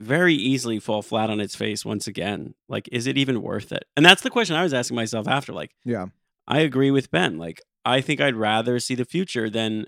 very 0.00 0.34
easily 0.34 0.78
fall 0.80 1.00
flat 1.00 1.30
on 1.30 1.40
its 1.40 1.54
face 1.54 1.84
once 1.84 2.06
again, 2.08 2.54
like, 2.68 2.88
is 2.92 3.06
it 3.06 3.16
even 3.16 3.40
worth 3.40 3.72
it? 3.72 3.84
And 3.96 4.04
that's 4.04 4.22
the 4.22 4.30
question 4.30 4.56
I 4.56 4.62
was 4.64 4.74
asking 4.74 4.96
myself 4.96 5.26
after. 5.28 5.52
Like, 5.52 5.70
Yeah. 5.84 6.06
I 6.48 6.58
agree 6.60 6.90
with 6.90 7.10
Ben. 7.10 7.38
Like, 7.38 7.62
I 7.84 8.00
think 8.00 8.20
I'd 8.20 8.34
rather 8.34 8.78
see 8.80 8.96
the 8.96 9.04
future 9.04 9.48
than 9.48 9.86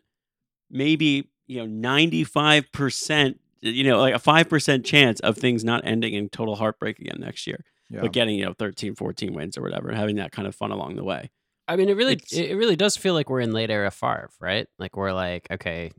maybe, 0.71 1.29
you 1.49 1.59
know, 1.59 1.89
95%, 1.89 3.39
you 3.61 3.85
know, 3.85 3.99
like 3.99 4.15
a 4.15 4.19
5% 4.21 4.85
chance 4.85 5.21
of 5.21 5.37
things 5.37 5.65
not 5.65 5.83
ending 5.85 6.15
in 6.15 6.29
total 6.29 6.57
heartbreak 6.57 6.99
again 7.01 7.17
next 7.19 7.47
year, 7.47 7.65
Yeah. 7.91 8.03
but 8.03 8.13
getting, 8.13 8.37
you 8.39 8.45
know, 8.45 8.53
13, 8.53 8.95
14 8.95 9.35
wins 9.35 9.59
or 9.59 9.63
whatever 9.63 9.89
and 9.89 9.99
having 9.99 10.17
that 10.17 10.31
kind 10.33 10.47
of 10.47 10.55
fun 10.55 10.71
along 10.71 10.97
the 10.97 11.05
way. 11.05 11.31
I 11.67 11.77
mean, 11.77 11.89
it 11.89 11.97
really 11.97 12.15
It's- 12.15 12.33
it 12.33 12.55
really 12.57 12.77
does 12.77 12.97
feel 12.97 13.15
like 13.15 13.31
we're 13.31 13.41
in 13.41 13.53
late 13.53 13.71
era 13.71 13.91
Favre, 13.91 14.31
right? 14.41 14.67
Like 14.79 14.97
we're 14.97 15.13
like, 15.13 15.47
okay, 15.51 15.93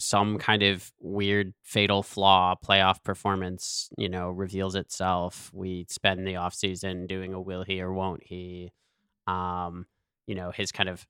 some 0.00 0.38
kind 0.38 0.62
of 0.62 0.92
weird 1.00 1.54
fatal 1.62 2.02
flaw 2.02 2.54
playoff 2.54 3.02
performance, 3.02 3.90
you 3.98 4.08
know, 4.08 4.30
reveals 4.30 4.74
itself. 4.76 5.50
We 5.52 5.86
spend 5.90 6.26
the 6.26 6.34
offseason 6.34 7.08
doing 7.08 7.34
a 7.34 7.40
will 7.40 7.64
he 7.64 7.80
or 7.82 7.92
won't 7.92 8.22
he. 8.24 8.72
Um, 9.26 9.86
you 10.26 10.34
know, 10.34 10.50
his 10.52 10.72
kind 10.72 10.88
of 10.88 11.06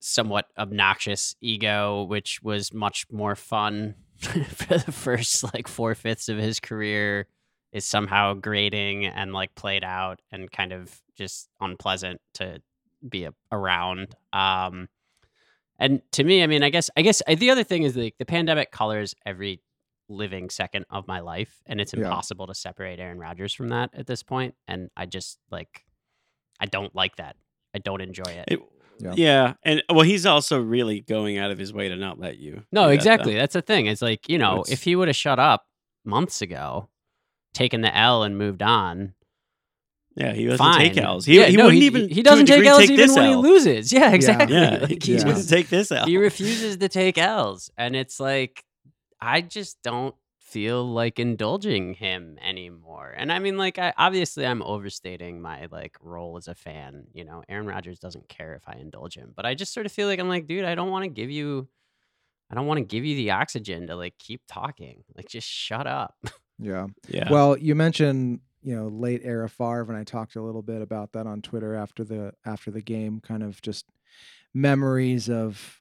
somewhat 0.00 0.46
obnoxious 0.58 1.36
ego, 1.40 2.02
which 2.04 2.42
was 2.42 2.72
much 2.72 3.06
more 3.10 3.36
fun 3.36 3.94
for 4.18 4.78
the 4.78 4.92
first 4.92 5.44
like 5.54 5.68
four 5.68 5.94
fifths 5.94 6.28
of 6.28 6.38
his 6.38 6.58
career, 6.60 7.26
is 7.72 7.84
somehow 7.86 8.34
grating 8.34 9.06
and 9.06 9.32
like 9.32 9.54
played 9.54 9.84
out 9.84 10.20
and 10.30 10.50
kind 10.50 10.72
of 10.72 11.00
just 11.16 11.48
unpleasant 11.60 12.20
to 12.34 12.60
be 13.08 13.24
a, 13.24 13.34
around. 13.50 14.14
Um, 14.32 14.88
and 15.78 16.02
to 16.12 16.22
me, 16.24 16.42
I 16.42 16.46
mean, 16.46 16.62
I 16.62 16.70
guess, 16.70 16.90
I 16.96 17.02
guess 17.02 17.22
uh, 17.26 17.34
the 17.34 17.50
other 17.50 17.64
thing 17.64 17.82
is 17.82 17.96
like 17.96 18.14
the 18.18 18.24
pandemic 18.24 18.70
colors 18.70 19.14
every 19.26 19.60
living 20.08 20.50
second 20.50 20.84
of 20.90 21.08
my 21.08 21.20
life, 21.20 21.62
and 21.66 21.80
it's 21.80 21.94
Yeah. 21.94 22.00
impossible 22.04 22.46
to 22.46 22.54
separate 22.54 23.00
Aaron 23.00 23.18
Rodgers 23.18 23.54
from 23.54 23.68
that 23.68 23.90
at 23.94 24.06
this 24.06 24.22
point. 24.22 24.54
And 24.68 24.90
I 24.96 25.06
just 25.06 25.38
like, 25.50 25.84
I 26.60 26.66
don't 26.66 26.94
like 26.94 27.16
that. 27.16 27.36
I 27.74 27.78
don't 27.78 28.00
enjoy 28.02 28.30
it. 28.30 28.44
It- 28.48 28.60
Yeah. 29.00 29.14
yeah. 29.16 29.54
And 29.64 29.82
well, 29.88 30.02
he's 30.02 30.26
also 30.26 30.60
really 30.60 31.00
going 31.00 31.38
out 31.38 31.50
of 31.50 31.58
his 31.58 31.72
way 31.72 31.88
to 31.88 31.96
not 31.96 32.20
let 32.20 32.36
you. 32.38 32.62
No, 32.70 32.82
do 32.82 32.88
that, 32.88 32.94
exactly. 32.94 33.34
That's 33.34 33.54
the 33.54 33.62
thing. 33.62 33.86
It's 33.86 34.02
like, 34.02 34.28
you 34.28 34.38
know, 34.38 34.60
It's- 34.60 34.70
if 34.72 34.84
he 34.84 34.94
would 34.94 35.08
have 35.08 35.16
shut 35.16 35.38
up 35.40 35.66
months 36.04 36.42
ago, 36.42 36.88
taken 37.52 37.80
the 37.80 37.96
L 37.96 38.22
and 38.22 38.36
moved 38.38 38.62
on, 38.62 39.14
Yeah, 40.16 40.32
he 40.32 40.44
doesn't 40.44 40.58
fine. 40.58 40.78
take 40.94 40.96
L's. 40.98 41.24
He, 41.26 41.38
Yeah, 41.38 41.46
he 41.46 41.56
no, 41.56 41.64
wouldn't 41.64 41.80
he, 41.82 41.86
even. 41.86 42.08
He 42.08 42.22
doesn't 42.22 42.46
take 42.46 42.64
L's 42.64 42.80
take 42.80 42.90
even 42.90 43.12
when 43.14 43.28
he 43.30 43.34
loses. 43.34 43.92
Yeah, 43.92 44.12
exactly. 44.12 44.54
Yeah, 44.56 44.78
Like, 44.82 45.02
he 45.02 45.14
Yeah. 45.16 45.24
doesn't 45.24 45.48
take 45.48 45.68
this 45.68 45.90
L. 45.92 46.04
he 46.06 46.16
refuses 46.16 46.76
to 46.78 46.88
take 46.88 47.18
L's, 47.18 47.70
and 47.76 47.94
it's 47.96 48.18
like 48.20 48.64
I 49.20 49.40
just 49.40 49.80
don't 49.82 50.14
feel 50.38 50.84
like 50.84 51.18
indulging 51.18 51.94
him 51.94 52.36
anymore. 52.42 53.14
And 53.16 53.32
I 53.32 53.38
mean, 53.38 53.56
like, 53.56 53.78
I 53.78 53.94
obviously 53.96 54.44
I'm 54.46 54.60
overstating 54.62 55.40
my 55.40 55.66
like 55.70 55.96
role 56.02 56.36
as 56.36 56.46
a 56.46 56.54
fan. 56.54 57.04
You 57.14 57.24
know, 57.24 57.42
Aaron 57.48 57.66
Rodgers 57.66 57.98
doesn't 57.98 58.28
care 58.28 58.54
if 58.54 58.68
I 58.68 58.74
indulge 58.78 59.14
him, 59.16 59.32
but 59.34 59.46
I 59.46 59.54
just 59.54 59.72
sort 59.72 59.86
of 59.86 59.92
feel 59.92 60.08
like 60.08 60.18
I'm 60.20 60.28
like, 60.28 60.46
dude, 60.46 60.64
I 60.66 60.74
don't 60.74 60.90
want 60.90 61.04
to 61.04 61.08
give 61.08 61.30
you. 61.30 61.68
I 62.50 62.54
don't 62.54 62.66
want 62.66 62.76
to 62.78 62.84
give 62.84 63.06
you 63.06 63.16
the 63.16 63.30
oxygen 63.30 63.86
to 63.86 63.96
like 63.96 64.18
keep 64.18 64.42
talking. 64.46 65.04
Like, 65.16 65.26
just 65.26 65.48
shut 65.48 65.86
up. 65.86 66.16
Yeah. 66.62 66.86
yeah. 67.08 67.30
Well, 67.30 67.58
you 67.58 67.74
mentioned 67.74 68.40
you 68.62 68.76
know 68.76 68.88
late 68.88 69.22
era 69.24 69.48
Favre, 69.48 69.86
and 69.88 69.96
I 69.96 70.04
talked 70.04 70.36
a 70.36 70.42
little 70.42 70.62
bit 70.62 70.82
about 70.82 71.12
that 71.12 71.26
on 71.26 71.42
Twitter 71.42 71.74
after 71.74 72.04
the 72.04 72.32
after 72.44 72.70
the 72.70 72.82
game. 72.82 73.20
Kind 73.20 73.42
of 73.42 73.60
just 73.62 73.86
memories 74.54 75.28
of 75.28 75.80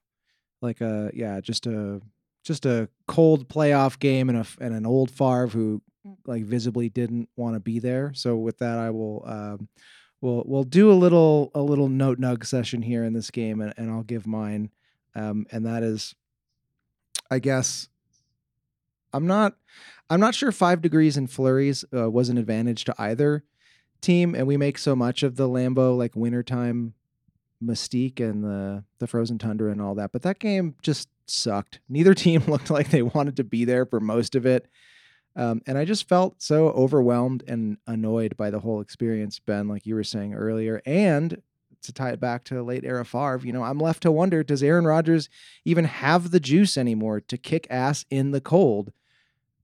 like 0.61 0.81
a 0.81 1.11
yeah, 1.13 1.39
just 1.41 1.67
a 1.67 2.01
just 2.43 2.65
a 2.65 2.89
cold 3.07 3.47
playoff 3.47 4.00
game 4.00 4.29
and 4.29 4.39
a 4.39 4.45
and 4.59 4.73
an 4.73 4.85
old 4.85 5.11
Favre 5.11 5.47
who 5.47 5.81
like 6.25 6.43
visibly 6.43 6.89
didn't 6.89 7.29
want 7.35 7.55
to 7.55 7.59
be 7.59 7.79
there. 7.79 8.11
So 8.13 8.35
with 8.35 8.57
that, 8.59 8.77
I 8.77 8.89
will 8.89 9.23
um, 9.25 9.69
we'll 10.21 10.43
we'll 10.45 10.63
do 10.63 10.91
a 10.91 10.93
little 10.93 11.51
a 11.53 11.61
little 11.61 11.89
note 11.89 12.19
nug 12.19 12.45
session 12.45 12.81
here 12.81 13.03
in 13.03 13.13
this 13.13 13.31
game, 13.31 13.61
and, 13.61 13.73
and 13.77 13.91
I'll 13.91 14.03
give 14.03 14.25
mine, 14.25 14.71
um, 15.15 15.45
and 15.51 15.65
that 15.65 15.83
is, 15.83 16.15
I 17.29 17.39
guess, 17.39 17.89
I'm 19.13 19.27
not 19.27 19.55
I'm 20.11 20.19
not 20.19 20.35
sure 20.35 20.51
five 20.51 20.81
degrees 20.81 21.15
and 21.15 21.31
flurries 21.31 21.85
uh, 21.95 22.11
was 22.11 22.27
an 22.27 22.37
advantage 22.37 22.83
to 22.83 22.95
either 22.97 23.45
team, 24.01 24.35
and 24.35 24.45
we 24.45 24.57
make 24.57 24.77
so 24.77 24.93
much 24.93 25.23
of 25.23 25.37
the 25.37 25.47
Lambeau 25.47 25.97
like 25.97 26.17
wintertime 26.17 26.95
mystique 27.63 28.19
and 28.19 28.43
the 28.43 28.83
the 28.99 29.07
frozen 29.07 29.37
tundra 29.37 29.71
and 29.71 29.81
all 29.81 29.95
that, 29.95 30.11
but 30.11 30.23
that 30.23 30.39
game 30.39 30.75
just 30.81 31.07
sucked. 31.27 31.79
Neither 31.87 32.13
team 32.25 32.43
looked 32.47 32.69
like 32.69 32.89
they 32.89 33.01
wanted 33.01 33.37
to 33.37 33.45
be 33.45 33.63
there 33.63 33.85
for 33.85 34.01
most 34.01 34.35
of 34.35 34.45
it. 34.45 34.67
Um, 35.37 35.61
and 35.65 35.77
I 35.77 35.85
just 35.85 36.09
felt 36.09 36.41
so 36.41 36.71
overwhelmed 36.71 37.45
and 37.47 37.77
annoyed 37.87 38.35
by 38.35 38.49
the 38.49 38.59
whole 38.59 38.81
experience, 38.81 39.39
Ben, 39.39 39.69
like 39.69 39.85
you 39.85 39.95
were 39.95 40.03
saying 40.03 40.33
earlier. 40.33 40.81
And 40.85 41.41
to 41.83 41.93
tie 41.93 42.09
it 42.09 42.19
back 42.19 42.43
to 42.45 42.61
late 42.61 42.83
era 42.83 43.05
Favre, 43.05 43.39
you 43.45 43.53
know, 43.53 43.63
I'm 43.63 43.79
left 43.79 44.03
to 44.03 44.11
wonder 44.11 44.43
does 44.43 44.61
Aaron 44.61 44.85
Rodgers 44.85 45.29
even 45.63 45.85
have 45.85 46.31
the 46.31 46.41
juice 46.41 46.75
anymore 46.75 47.21
to 47.21 47.37
kick 47.37 47.65
ass 47.69 48.03
in 48.09 48.31
the 48.31 48.41
cold? 48.41 48.91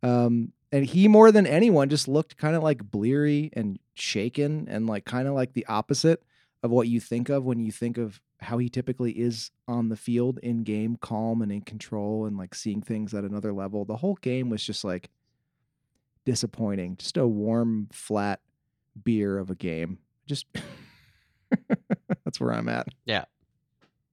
Um, 0.03 0.53
and 0.71 0.85
he 0.85 1.07
more 1.07 1.31
than 1.31 1.47
anyone 1.47 1.89
just 1.89 2.07
looked 2.07 2.37
kind 2.37 2.55
of 2.55 2.63
like 2.63 2.83
bleary 2.83 3.49
and 3.53 3.79
shaken 3.95 4.67
and 4.69 4.87
like 4.87 5.05
kind 5.05 5.27
of 5.27 5.33
like 5.33 5.53
the 5.53 5.65
opposite 5.67 6.23
of 6.63 6.71
what 6.71 6.87
you 6.87 6.99
think 6.99 7.29
of 7.29 7.45
when 7.45 7.59
you 7.59 7.71
think 7.71 7.97
of 7.97 8.21
how 8.39 8.57
he 8.57 8.69
typically 8.69 9.11
is 9.11 9.51
on 9.67 9.89
the 9.89 9.95
field 9.95 10.39
in 10.43 10.63
game, 10.63 10.97
calm 11.01 11.41
and 11.41 11.51
in 11.51 11.61
control 11.61 12.25
and 12.25 12.37
like 12.37 12.53
seeing 12.53 12.81
things 12.81 13.13
at 13.13 13.23
another 13.23 13.53
level. 13.53 13.85
The 13.85 13.95
whole 13.97 14.15
game 14.15 14.49
was 14.49 14.63
just 14.63 14.83
like 14.83 15.09
disappointing. 16.25 16.97
Just 16.97 17.17
a 17.17 17.25
warm, 17.25 17.87
flat 17.91 18.41
beer 19.03 19.37
of 19.37 19.49
a 19.49 19.55
game. 19.55 19.99
Just 20.27 20.45
that's 22.25 22.39
where 22.39 22.53
I'm 22.53 22.69
at. 22.69 22.87
Yeah. 23.05 23.25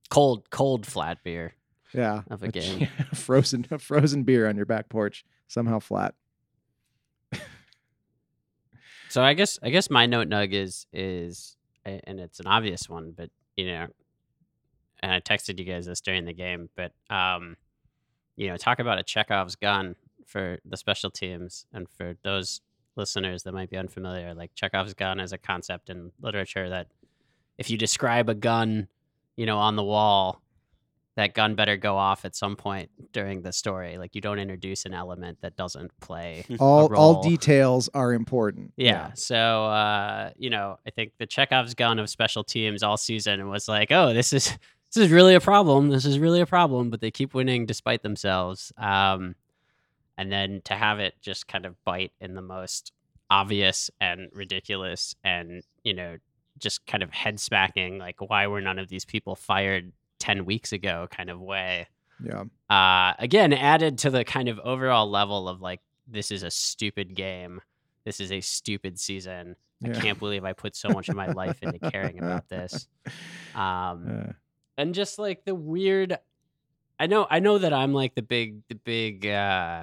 Cold, 0.08 0.48
cold 0.50 0.86
flat 0.86 1.22
beer. 1.24 1.54
Yeah. 1.94 2.22
Of 2.30 2.42
a 2.42 2.48
ch- 2.50 2.54
game. 2.54 2.88
frozen 3.14 3.66
a 3.70 3.78
frozen 3.78 4.24
beer 4.24 4.48
on 4.48 4.56
your 4.56 4.66
back 4.66 4.88
porch, 4.88 5.24
somehow 5.46 5.78
flat. 5.78 6.14
So 9.14 9.22
I 9.22 9.34
guess 9.34 9.60
I 9.62 9.70
guess 9.70 9.90
my 9.90 10.06
note 10.06 10.28
nug 10.28 10.52
is 10.52 10.88
is 10.92 11.56
and 11.84 12.18
it's 12.18 12.40
an 12.40 12.48
obvious 12.48 12.88
one, 12.88 13.12
but 13.16 13.30
you 13.56 13.66
know, 13.68 13.86
and 15.04 15.12
I 15.12 15.20
texted 15.20 15.56
you 15.60 15.64
guys 15.64 15.86
this 15.86 16.00
during 16.00 16.24
the 16.24 16.32
game, 16.32 16.68
but 16.74 16.90
um, 17.10 17.56
you 18.34 18.48
know, 18.48 18.56
talk 18.56 18.80
about 18.80 18.98
a 18.98 19.04
Chekhov's 19.04 19.54
gun 19.54 19.94
for 20.26 20.58
the 20.64 20.76
special 20.76 21.10
teams, 21.12 21.64
and 21.72 21.88
for 21.88 22.16
those 22.24 22.60
listeners 22.96 23.44
that 23.44 23.54
might 23.54 23.70
be 23.70 23.76
unfamiliar, 23.76 24.34
like 24.34 24.52
Chekhov's 24.56 24.94
gun 24.94 25.20
is 25.20 25.32
a 25.32 25.38
concept 25.38 25.90
in 25.90 26.10
literature 26.20 26.68
that 26.70 26.88
if 27.56 27.70
you 27.70 27.78
describe 27.78 28.28
a 28.28 28.34
gun, 28.34 28.88
you 29.36 29.46
know, 29.46 29.58
on 29.58 29.76
the 29.76 29.84
wall, 29.84 30.42
that 31.16 31.33
gun 31.35 31.54
better 31.54 31.76
go 31.76 31.97
off 31.97 32.25
at 32.25 32.35
some 32.35 32.56
point 32.56 32.90
during 33.12 33.42
the 33.42 33.52
story. 33.52 33.99
Like 33.99 34.14
you 34.14 34.21
don't 34.21 34.38
introduce 34.38 34.85
an 34.85 34.94
element 34.94 35.38
that 35.42 35.56
doesn't 35.56 35.92
play 36.00 36.44
All 36.59 36.83
all 36.83 36.88
role. 36.88 37.23
details 37.23 37.88
are 37.94 38.12
important. 38.12 38.73
yeah. 38.76 39.12
So, 39.14 39.37
uh, 39.66 40.30
you 40.37 40.50
know, 40.50 40.78
I 40.87 40.90
think 40.90 41.12
the 41.18 41.26
Chekhov's 41.26 41.75
gun 41.75 41.99
of 41.99 42.11
special 42.11 42.42
teams 42.42 42.83
all 42.83 42.97
season 42.97 43.49
was 43.49 43.68
like, 43.68 43.92
oh, 43.92 44.12
this 44.12 44.33
is 44.33 44.59
this 44.92 45.04
is 45.04 45.11
really 45.12 45.35
a 45.35 45.40
problem. 45.40 45.88
This 45.88 46.04
is 46.04 46.18
really 46.18 46.40
a 46.40 46.47
problem. 46.47 46.90
But 46.90 47.00
they 47.00 47.11
keep 47.11 47.33
winning 47.35 47.66
despite 47.66 48.02
themselves. 48.02 48.73
Um, 48.76 49.35
and 50.18 50.30
then 50.33 50.62
to 50.64 50.75
have 50.75 50.99
it 51.00 51.14
just 51.21 51.47
kind 51.49 51.66
of 51.66 51.75
bite 51.85 52.12
in 52.21 52.35
the 52.35 52.42
most 52.42 52.92
obvious 53.30 53.90
and 54.00 54.28
ridiculous 54.33 55.14
and 55.25 55.62
you 55.83 55.94
know 55.94 56.18
just 56.59 56.87
kind 56.87 57.02
of 57.02 57.11
head 57.11 57.40
smacking 57.40 57.99
like 57.99 58.16
why 58.21 58.47
were 58.47 58.61
none 58.61 58.78
of 58.78 58.88
these 58.88 59.04
people 59.04 59.35
fired 59.35 59.92
10 60.25 60.45
weeks 60.47 60.73
ago 60.73 61.07
kind 61.11 61.28
of 61.28 61.38
way. 61.40 61.87
Yeah. 62.25 62.45
uh, 62.71 63.12
again 63.19 63.52
added 63.52 63.99
to 63.99 64.11
the 64.11 64.25
kind 64.25 64.49
of 64.49 64.59
overall 64.61 65.11
level 65.11 65.49
of 65.49 65.61
like 65.61 65.81
this 66.09 66.31
is 66.31 66.43
a 66.43 66.50
stupid 66.50 67.14
game. 67.14 67.61
This 68.04 68.21
is 68.21 68.33
a 68.33 68.40
stupid 68.40 68.99
season. 68.99 69.57
I 69.85 69.88
can't 69.90 70.19
believe 70.19 70.45
i 70.45 70.54
put 70.54 70.75
so 70.76 70.88
much 70.88 71.11
of 71.11 71.16
my 71.16 71.26
life 71.26 71.59
into 71.62 71.78
caring 71.90 72.19
about 72.19 72.49
this. 72.49 72.88
Um, 73.54 74.25
Uh, 74.28 74.33
and 74.78 74.95
just 74.95 75.19
like 75.19 75.45
the 75.45 75.54
weird 75.54 76.19
i 76.99 77.07
know 77.07 77.26
i 77.31 77.38
know 77.38 77.59
that 77.59 77.73
i'm 77.73 77.93
like 77.93 78.14
the 78.14 78.23
big 78.23 78.62
the 78.69 78.75
big 78.75 79.26
uh 79.26 79.83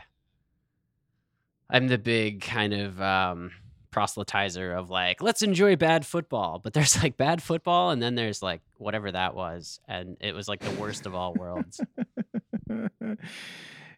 i'm 1.69 1.87
the 1.87 1.97
big 1.97 2.41
kind 2.41 2.73
of 2.73 2.99
um 3.01 3.51
proselytizer 3.91 4.77
of 4.77 4.89
like 4.89 5.21
let's 5.21 5.41
enjoy 5.41 5.75
bad 5.75 6.05
football. 6.05 6.59
But 6.59 6.73
there's 6.73 7.01
like 7.03 7.17
bad 7.17 7.41
football 7.41 7.91
and 7.91 8.01
then 8.01 8.15
there's 8.15 8.41
like 8.41 8.61
whatever 8.77 9.11
that 9.11 9.35
was 9.35 9.79
and 9.87 10.17
it 10.19 10.33
was 10.33 10.47
like 10.47 10.59
the 10.59 10.79
worst 10.79 11.05
of 11.05 11.15
all 11.15 11.33
worlds. 11.33 11.81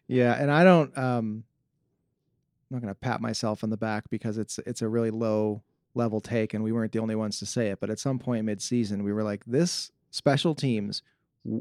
Yeah, 0.06 0.34
and 0.34 0.50
I 0.50 0.64
don't 0.64 0.96
um 0.98 1.44
I'm 2.70 2.76
not 2.76 2.82
going 2.82 2.94
to 2.94 2.98
pat 2.98 3.20
myself 3.20 3.62
on 3.62 3.70
the 3.70 3.76
back 3.76 4.04
because 4.10 4.38
it's 4.38 4.58
it's 4.66 4.82
a 4.82 4.88
really 4.88 5.10
low 5.10 5.62
level 5.94 6.20
take 6.20 6.54
and 6.54 6.64
we 6.64 6.72
weren't 6.72 6.92
the 6.92 6.98
only 6.98 7.14
ones 7.14 7.38
to 7.38 7.46
say 7.46 7.68
it, 7.68 7.80
but 7.80 7.90
at 7.90 7.98
some 7.98 8.18
point 8.18 8.44
mid-season 8.44 9.04
we 9.04 9.12
were 9.12 9.22
like 9.22 9.44
this 9.46 9.90
special 10.10 10.54
teams 10.54 11.02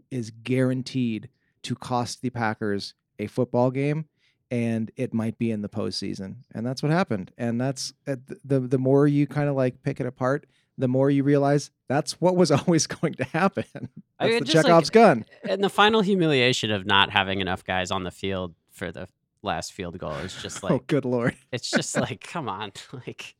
is 0.09 0.31
guaranteed 0.43 1.29
to 1.61 1.75
cost 1.75 2.21
the 2.21 2.29
Packers 2.29 2.93
a 3.19 3.27
football 3.27 3.69
game 3.69 4.05
and 4.53 4.91
it 4.95 5.15
might 5.15 5.39
be 5.39 5.49
in 5.49 5.63
the 5.63 5.67
postseason. 5.67 6.35
And 6.53 6.63
that's 6.63 6.83
what 6.83 6.91
happened. 6.91 7.31
And 7.39 7.59
that's 7.59 7.91
uh, 8.07 8.17
the 8.45 8.59
the 8.59 8.77
more 8.77 9.07
you 9.07 9.25
kind 9.25 9.49
of 9.49 9.55
like 9.55 9.81
pick 9.81 9.99
it 9.99 10.05
apart, 10.05 10.45
the 10.77 10.87
more 10.87 11.09
you 11.09 11.23
realize 11.23 11.71
that's 11.87 12.21
what 12.21 12.35
was 12.35 12.51
always 12.59 12.85
going 12.85 13.15
to 13.15 13.23
happen. 13.23 13.65
That's 13.73 13.89
I 14.19 14.27
mean, 14.27 14.39
the 14.39 14.45
just 14.45 14.55
like- 14.57 14.65
Chekhov's 14.65 14.91
gun. 14.91 15.25
and 15.49 15.63
the 15.63 15.69
final 15.69 16.01
humiliation 16.01 16.69
of 16.69 16.85
not 16.85 17.09
having 17.09 17.41
enough 17.41 17.63
guys 17.63 17.89
on 17.89 18.03
the 18.03 18.11
field 18.11 18.53
for 18.69 18.91
the 18.91 19.07
last 19.41 19.73
field 19.73 19.97
goal 19.97 20.13
is 20.13 20.39
just 20.39 20.61
like 20.63 20.71
oh, 20.71 20.83
good 20.87 21.03
lord. 21.03 21.35
it's 21.51 21.69
just 21.77 21.97
like 21.97 22.21
come 22.21 22.47
on 22.47 22.71
like 22.93 23.35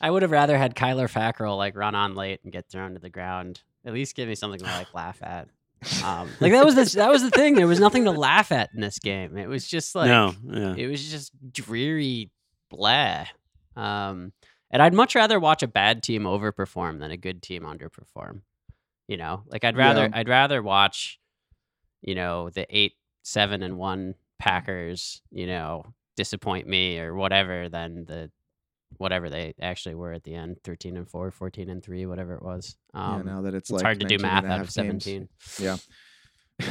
i 0.00 0.08
would 0.08 0.22
have 0.22 0.30
rather 0.30 0.56
had 0.56 0.76
kyler 0.76 1.10
fackrell 1.12 1.56
like 1.56 1.74
run 1.74 1.96
on 1.96 2.14
late 2.14 2.38
and 2.44 2.52
get 2.52 2.68
thrown 2.68 2.92
to 2.92 3.00
the 3.00 3.10
ground 3.10 3.62
at 3.84 3.92
least 3.92 4.14
give 4.14 4.28
me 4.28 4.36
something 4.36 4.60
to 4.60 4.64
like 4.64 4.94
laugh 4.94 5.18
at 5.22 5.48
um, 6.04 6.28
like 6.40 6.52
that 6.52 6.64
was 6.64 6.74
the 6.74 6.84
that 6.96 7.10
was 7.10 7.22
the 7.22 7.30
thing 7.30 7.54
there 7.54 7.66
was 7.66 7.78
nothing 7.80 8.04
to 8.04 8.10
laugh 8.10 8.50
at 8.50 8.70
in 8.74 8.80
this 8.80 8.98
game 8.98 9.36
it 9.36 9.46
was 9.46 9.66
just 9.66 9.94
like 9.94 10.08
no, 10.08 10.34
yeah. 10.48 10.74
it 10.76 10.86
was 10.88 11.08
just 11.10 11.32
dreary 11.52 12.30
blah 12.70 13.24
um 13.76 14.32
and 14.70 14.82
i'd 14.82 14.94
much 14.94 15.14
rather 15.14 15.38
watch 15.38 15.62
a 15.62 15.68
bad 15.68 16.02
team 16.02 16.22
overperform 16.22 16.98
than 16.98 17.10
a 17.10 17.16
good 17.16 17.42
team 17.42 17.62
underperform 17.62 18.40
you 19.06 19.16
know 19.16 19.42
like 19.48 19.64
i'd 19.64 19.76
rather 19.76 20.04
Yeah. 20.04 20.10
i'd 20.14 20.28
rather 20.28 20.62
watch 20.62 21.20
you 22.02 22.14
know 22.14 22.50
the 22.50 22.66
eight 22.70 22.94
seven 23.22 23.62
and 23.62 23.76
one 23.76 24.14
packers 24.38 25.20
you 25.30 25.46
know 25.46 25.84
disappoint 26.16 26.66
me 26.66 26.98
or 26.98 27.14
whatever 27.14 27.68
than 27.68 28.06
the 28.06 28.30
whatever 28.98 29.28
they 29.28 29.54
actually 29.60 29.94
were 29.94 30.12
at 30.12 30.24
the 30.24 30.34
end 30.34 30.56
13 30.64 30.96
and 30.96 31.08
4 31.08 31.30
14 31.30 31.68
and 31.68 31.82
3 31.82 32.06
whatever 32.06 32.34
it 32.34 32.42
was 32.42 32.76
um, 32.94 33.26
yeah, 33.26 33.34
now 33.34 33.42
that 33.42 33.54
it's, 33.54 33.70
it's 33.70 33.72
like 33.72 33.82
hard 33.82 34.00
to 34.00 34.06
do 34.06 34.18
math 34.18 34.44
out 34.44 34.60
of 34.60 34.72
games. 34.72 35.04
17 35.04 35.28
Yeah. 35.58 35.76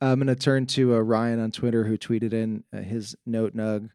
I'm 0.00 0.18
going 0.18 0.26
to 0.26 0.36
turn 0.36 0.66
to 0.66 0.94
uh, 0.94 0.98
Ryan 0.98 1.40
on 1.40 1.50
Twitter 1.50 1.84
who 1.84 1.96
tweeted 1.96 2.32
in 2.32 2.64
uh, 2.72 2.78
his 2.78 3.16
note 3.24 3.54
nug. 3.54 3.90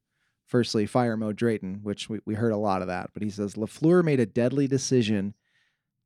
Firstly, 0.47 0.85
fire 0.85 1.15
Mo 1.15 1.31
Drayton, 1.31 1.79
which 1.83 2.09
we, 2.09 2.19
we 2.25 2.35
heard 2.35 2.51
a 2.51 2.57
lot 2.57 2.81
of 2.81 2.87
that, 2.89 3.11
but 3.13 3.23
he 3.23 3.29
says 3.29 3.53
LaFleur 3.53 4.03
made 4.03 4.19
a 4.19 4.25
deadly 4.25 4.67
decision 4.67 5.33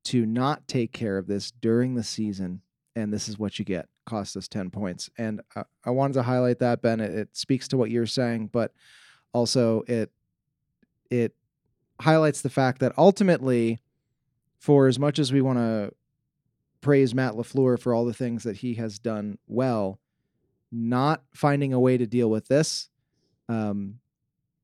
to 0.06 0.26
not 0.26 0.68
take 0.68 0.92
care 0.92 1.18
of 1.18 1.26
this 1.26 1.50
during 1.50 1.96
the 1.96 2.04
season, 2.04 2.62
and 2.96 3.12
this 3.12 3.28
is 3.28 3.40
what 3.40 3.58
you 3.58 3.66
get. 3.66 3.88
Cost 4.06 4.38
us 4.38 4.48
10 4.48 4.70
points. 4.70 5.10
And 5.18 5.42
uh, 5.56 5.64
I 5.84 5.90
wanted 5.90 6.14
to 6.14 6.24
highlight 6.24 6.60
that, 6.60 6.84
Ben. 6.84 7.00
It, 7.00 7.12
it 7.16 7.30
speaks 7.36 7.68
to 7.70 7.78
what 7.78 7.90
you're 7.90 8.06
saying, 8.06 8.52
but 8.54 8.72
also 9.34 9.82
it 9.88 10.12
it 11.10 11.36
highlights 12.02 12.42
the 12.42 12.50
fact 12.50 12.80
that 12.80 12.94
ultimately, 12.98 13.80
for 14.60 14.88
as 14.88 15.00
much 15.00 15.20
as 15.20 15.32
we 15.32 15.42
want 15.42 15.60
to 15.60 15.92
praise 16.82 17.16
Matt 17.16 17.34
LaFleur 17.34 17.80
for 17.80 17.94
all 17.94 18.06
the 18.06 18.14
things 18.14 18.44
that 18.44 18.58
he 18.58 18.76
has 18.76 19.00
done 19.00 19.38
well, 19.48 20.00
not 20.72 21.24
finding 21.34 21.74
a 21.74 21.80
way 21.80 21.98
to 21.98 22.06
deal 22.06 22.30
with 22.30 22.48
this 22.48 22.90
um, 23.50 24.00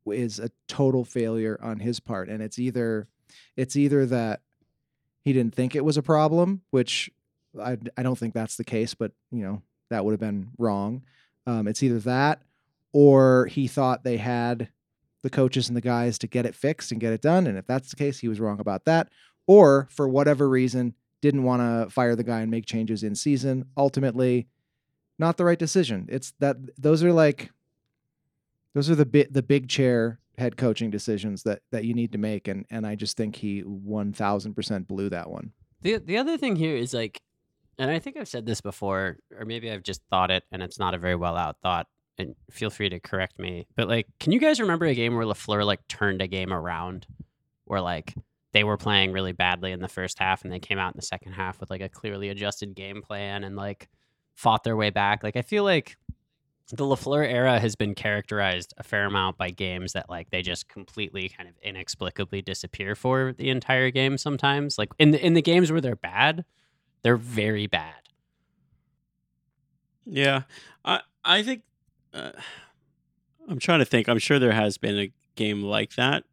is 0.05 0.39
a 0.39 0.51
total 0.67 1.05
failure 1.05 1.59
on 1.61 1.79
his 1.79 1.99
part. 1.99 2.29
And 2.29 2.41
it's 2.41 2.59
either 2.59 3.07
it's 3.55 3.75
either 3.75 4.05
that 4.07 4.41
he 5.23 5.33
didn't 5.33 5.55
think 5.55 5.75
it 5.75 5.85
was 5.85 5.97
a 5.97 6.01
problem, 6.01 6.61
which 6.71 7.09
I, 7.59 7.77
I 7.97 8.03
don't 8.03 8.17
think 8.17 8.33
that's 8.33 8.57
the 8.57 8.63
case, 8.63 8.93
but 8.93 9.11
you 9.31 9.43
know 9.43 9.61
that 9.89 10.03
would 10.03 10.11
have 10.11 10.19
been 10.19 10.49
wrong. 10.57 11.03
Um, 11.47 11.67
it's 11.67 11.83
either 11.83 11.99
that 11.99 12.41
or 12.93 13.45
he 13.47 13.67
thought 13.67 14.03
they 14.03 14.17
had 14.17 14.69
the 15.23 15.29
coaches 15.29 15.67
and 15.67 15.77
the 15.77 15.81
guys 15.81 16.17
to 16.19 16.27
get 16.27 16.45
it 16.45 16.55
fixed 16.55 16.91
and 16.91 16.99
get 17.01 17.13
it 17.13 17.21
done. 17.21 17.47
And 17.47 17.57
if 17.57 17.67
that's 17.67 17.89
the 17.89 17.95
case, 17.95 18.19
he 18.19 18.27
was 18.27 18.39
wrong 18.39 18.59
about 18.59 18.85
that. 18.85 19.09
Or 19.47 19.87
for 19.91 20.07
whatever 20.07 20.49
reason, 20.49 20.95
didn't 21.21 21.43
want 21.43 21.61
to 21.61 21.91
fire 21.91 22.15
the 22.15 22.23
guy 22.23 22.41
and 22.41 22.49
make 22.49 22.65
changes 22.65 23.03
in 23.03 23.15
season. 23.15 23.65
Ultimately, 23.77 24.47
not 25.19 25.37
the 25.37 25.45
right 25.45 25.59
decision. 25.59 26.07
It's 26.09 26.33
that 26.39 26.57
those 26.77 27.03
are 27.03 27.13
like 27.13 27.51
those 28.73 28.89
are 28.89 28.95
the 28.95 29.05
bit 29.05 29.31
the 29.33 29.43
big 29.43 29.69
chair 29.69 30.19
head 30.37 30.57
coaching 30.57 30.89
decisions 30.89 31.43
that 31.43 31.61
that 31.71 31.85
you 31.85 31.93
need 31.93 32.11
to 32.11 32.17
make 32.17 32.47
and 32.47 32.65
and 32.71 32.87
I 32.87 32.95
just 32.95 33.17
think 33.17 33.35
he 33.35 33.63
1000% 33.63 34.87
blew 34.87 35.09
that 35.09 35.29
one. 35.29 35.51
The 35.81 35.97
the 35.97 36.17
other 36.17 36.37
thing 36.37 36.55
here 36.55 36.75
is 36.75 36.93
like, 36.93 37.21
and 37.77 37.91
I 37.91 37.99
think 37.99 38.17
I've 38.17 38.27
said 38.27 38.45
this 38.45 38.61
before, 38.61 39.17
or 39.37 39.45
maybe 39.45 39.71
I've 39.71 39.83
just 39.83 40.01
thought 40.09 40.31
it, 40.31 40.43
and 40.51 40.61
it's 40.61 40.79
not 40.79 40.93
a 40.93 40.97
very 40.97 41.15
well 41.15 41.37
out 41.37 41.57
thought. 41.61 41.87
And 42.21 42.35
feel 42.49 42.69
free 42.69 42.89
to 42.89 42.99
correct 42.99 43.39
me. 43.39 43.67
But 43.75 43.87
like, 43.87 44.07
can 44.19 44.31
you 44.31 44.39
guys 44.39 44.59
remember 44.59 44.85
a 44.85 44.95
game 44.95 45.15
where 45.15 45.25
Lafleur 45.25 45.65
like 45.65 45.87
turned 45.87 46.21
a 46.21 46.27
game 46.27 46.53
around, 46.53 47.07
where 47.65 47.81
like 47.81 48.13
they 48.53 48.63
were 48.63 48.77
playing 48.77 49.11
really 49.11 49.31
badly 49.31 49.71
in 49.71 49.81
the 49.81 49.87
first 49.87 50.19
half, 50.19 50.43
and 50.43 50.51
they 50.51 50.59
came 50.59 50.79
out 50.79 50.93
in 50.93 50.97
the 50.97 51.05
second 51.05 51.33
half 51.33 51.59
with 51.59 51.69
like 51.69 51.81
a 51.81 51.89
clearly 51.89 52.29
adjusted 52.29 52.75
game 52.75 53.01
plan 53.01 53.43
and 53.43 53.55
like 53.55 53.89
fought 54.35 54.63
their 54.63 54.75
way 54.75 54.89
back. 54.89 55.23
Like 55.23 55.35
I 55.35 55.41
feel 55.41 55.63
like 55.63 55.97
the 56.71 56.85
Lafleur 56.85 57.27
era 57.27 57.59
has 57.59 57.75
been 57.75 57.93
characterized 57.93 58.73
a 58.77 58.83
fair 58.83 59.05
amount 59.05 59.37
by 59.37 59.49
games 59.49 59.93
that 59.93 60.09
like 60.09 60.29
they 60.29 60.41
just 60.41 60.69
completely 60.69 61.29
kind 61.29 61.49
of 61.49 61.55
inexplicably 61.61 62.41
disappear 62.41 62.95
for 62.95 63.33
the 63.33 63.49
entire 63.49 63.91
game 63.91 64.17
sometimes. 64.17 64.77
Like 64.77 64.89
in 64.97 65.11
the 65.11 65.25
in 65.25 65.33
the 65.33 65.41
games 65.41 65.71
where 65.71 65.81
they're 65.81 65.95
bad, 65.95 66.45
they're 67.03 67.17
very 67.17 67.67
bad. 67.67 67.95
Yeah, 70.05 70.43
I 70.85 71.01
I 71.23 71.43
think 71.43 71.63
uh, 72.13 72.31
I'm 73.49 73.59
trying 73.59 73.79
to 73.79 73.85
think. 73.85 74.07
I'm 74.07 74.19
sure 74.19 74.39
there 74.39 74.51
has 74.51 74.77
been 74.77 74.97
a 74.97 75.11
game 75.35 75.61
like 75.63 75.95
that. 75.95 76.23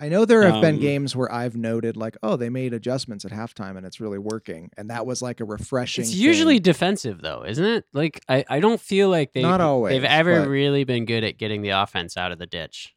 I 0.00 0.08
know 0.08 0.24
there 0.24 0.42
have 0.42 0.60
been 0.60 0.74
Um, 0.74 0.80
games 0.80 1.14
where 1.16 1.32
I've 1.32 1.56
noted 1.56 1.96
like, 1.96 2.16
oh, 2.22 2.36
they 2.36 2.50
made 2.50 2.74
adjustments 2.74 3.24
at 3.24 3.30
halftime 3.30 3.76
and 3.76 3.86
it's 3.86 4.00
really 4.00 4.18
working, 4.18 4.70
and 4.76 4.90
that 4.90 5.06
was 5.06 5.22
like 5.22 5.40
a 5.40 5.44
refreshing. 5.44 6.02
It's 6.02 6.10
thing. 6.12 6.20
usually 6.20 6.58
defensive 6.58 7.22
though, 7.22 7.44
isn't 7.46 7.64
it? 7.64 7.84
Like 7.92 8.20
I, 8.28 8.44
I 8.48 8.60
don't 8.60 8.80
feel 8.80 9.08
like 9.08 9.32
they 9.32 9.42
Not 9.42 9.60
always, 9.60 9.92
they've 9.92 10.04
ever 10.04 10.40
but- 10.42 10.48
really 10.48 10.82
been 10.84 11.04
good 11.04 11.22
at 11.24 11.38
getting 11.38 11.62
the 11.62 11.70
offense 11.70 12.16
out 12.16 12.32
of 12.32 12.38
the 12.38 12.46
ditch. 12.46 12.92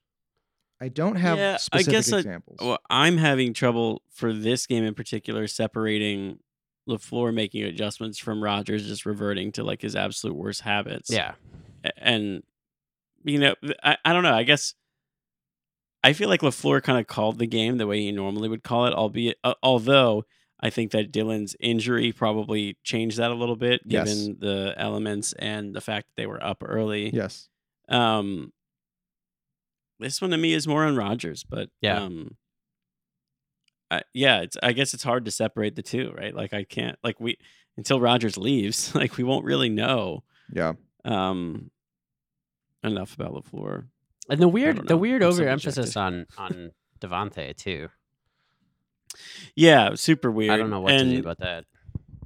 I 0.81 0.89
don't 0.89 1.15
have 1.15 1.37
Yeah, 1.37 1.53
I 1.53 1.57
specific 1.57 1.91
guess 1.91 2.13
I- 2.13 2.17
examples. 2.17 2.57
Well, 2.61 2.79
I'm 2.89 3.17
having 3.17 3.53
trouble 3.53 4.01
for 4.11 4.33
this 4.33 4.65
game 4.65 4.83
in 4.83 4.95
particular 4.95 5.47
separating 5.47 6.39
Lafleur 6.89 7.33
making 7.33 7.63
adjustments 7.63 8.17
from 8.17 8.43
Rodgers 8.43 8.87
just 8.87 9.05
reverting 9.05 9.51
to 9.53 9.63
like 9.63 9.81
his 9.83 9.95
absolute 9.95 10.35
worst 10.35 10.61
habits. 10.61 11.11
Yeah. 11.11 11.33
And 11.97 12.43
you 13.23 13.39
know, 13.39 13.55
I, 13.83 13.97
I 14.05 14.13
don't 14.13 14.23
know. 14.23 14.33
I 14.33 14.43
guess 14.43 14.73
I 16.03 16.13
feel 16.13 16.29
like 16.29 16.41
Lafleur 16.41 16.81
kind 16.81 16.99
of 16.99 17.07
called 17.07 17.39
the 17.39 17.47
game 17.47 17.77
the 17.77 17.87
way 17.87 17.99
he 18.01 18.11
normally 18.11 18.47
would 18.49 18.63
call 18.63 18.85
it, 18.85 18.93
albeit 18.93 19.37
uh, 19.43 19.55
although 19.61 20.23
I 20.59 20.69
think 20.69 20.91
that 20.91 21.11
Dillon's 21.11 21.55
injury 21.59 22.11
probably 22.11 22.77
changed 22.83 23.17
that 23.17 23.31
a 23.31 23.35
little 23.35 23.55
bit, 23.55 23.81
Yes. 23.85 24.07
given 24.07 24.37
the 24.39 24.73
elements 24.77 25.33
and 25.33 25.73
the 25.75 25.81
fact 25.81 26.07
that 26.07 26.21
they 26.21 26.25
were 26.27 26.43
up 26.43 26.63
early. 26.65 27.09
yes. 27.13 27.49
Um, 27.89 28.51
this 29.99 30.21
one 30.21 30.31
to 30.31 30.37
me 30.37 30.53
is 30.53 30.67
more 30.67 30.85
on 30.85 30.95
Rodgers, 30.95 31.43
but 31.43 31.69
Yeah. 31.81 32.01
um, 32.03 32.37
I, 33.89 34.01
yeah, 34.13 34.41
it's 34.41 34.57
I 34.61 34.73
guess 34.73 34.93
it's 34.93 35.03
hard 35.03 35.25
to 35.25 35.31
separate 35.31 35.75
the 35.75 35.81
two, 35.81 36.11
right? 36.17 36.35
Like 36.35 36.53
I 36.53 36.63
can't 36.63 36.97
like 37.03 37.19
we 37.19 37.37
until 37.77 37.99
Rodgers 38.01 38.37
leaves, 38.37 38.93
like 38.95 39.17
we 39.17 39.23
won't 39.23 39.45
really 39.45 39.69
know 39.69 40.23
Yeah. 40.53 40.73
Um 41.07 41.71
enough 42.83 43.13
about 43.13 43.33
Lafleur. 43.33 43.85
And 44.29 44.41
the 44.41 44.47
weird 44.47 44.87
the 44.87 44.97
weird 44.97 45.23
I'm 45.23 45.29
overemphasis 45.29 45.93
subjective. 45.93 45.97
on 45.97 46.25
on 46.37 46.71
Davante 46.99 47.55
too. 47.55 47.89
Yeah, 49.55 49.95
super 49.95 50.31
weird. 50.31 50.51
I 50.51 50.57
don't 50.57 50.69
know 50.69 50.81
what 50.81 50.93
and, 50.93 51.09
to 51.09 51.15
do 51.15 51.21
about 51.21 51.39
that. 51.39 51.65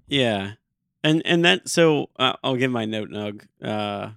Yeah, 0.07 0.53
and 1.03 1.21
and 1.25 1.45
that 1.45 1.69
so 1.69 2.09
uh, 2.17 2.33
I'll 2.43 2.55
give 2.55 2.71
my 2.71 2.85
note 2.85 3.09
nug. 3.09 3.45
Uh, 3.63 4.11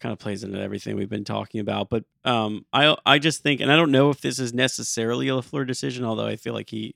kind 0.00 0.12
of 0.12 0.18
plays 0.18 0.44
into 0.44 0.60
everything 0.60 0.96
we've 0.96 1.08
been 1.08 1.24
talking 1.24 1.60
about, 1.60 1.88
but 1.88 2.04
um, 2.24 2.66
I 2.72 2.96
I 3.06 3.18
just 3.18 3.42
think, 3.42 3.60
and 3.60 3.70
I 3.70 3.76
don't 3.76 3.92
know 3.92 4.10
if 4.10 4.20
this 4.20 4.38
is 4.38 4.52
necessarily 4.52 5.28
a 5.28 5.32
Lafleur 5.32 5.66
decision, 5.66 6.04
although 6.04 6.26
I 6.26 6.36
feel 6.36 6.52
like 6.54 6.70
he 6.70 6.94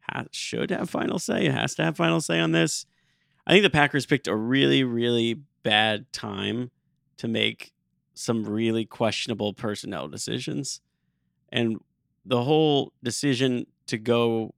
ha- 0.00 0.24
should 0.30 0.70
have 0.70 0.90
final 0.90 1.18
say, 1.18 1.48
has 1.48 1.74
to 1.76 1.84
have 1.84 1.96
final 1.96 2.20
say 2.20 2.40
on 2.40 2.52
this. 2.52 2.86
I 3.46 3.52
think 3.52 3.62
the 3.62 3.70
Packers 3.70 4.06
picked 4.06 4.26
a 4.26 4.34
really 4.34 4.82
really 4.84 5.42
bad 5.64 6.12
time 6.12 6.70
to 7.16 7.26
make 7.26 7.72
some 8.14 8.44
really 8.44 8.84
questionable 8.84 9.52
personnel 9.52 10.06
decisions, 10.06 10.80
and 11.50 11.78
the 12.24 12.44
whole 12.44 12.92
decision 13.02 13.66
to 13.86 13.98
go 13.98 14.54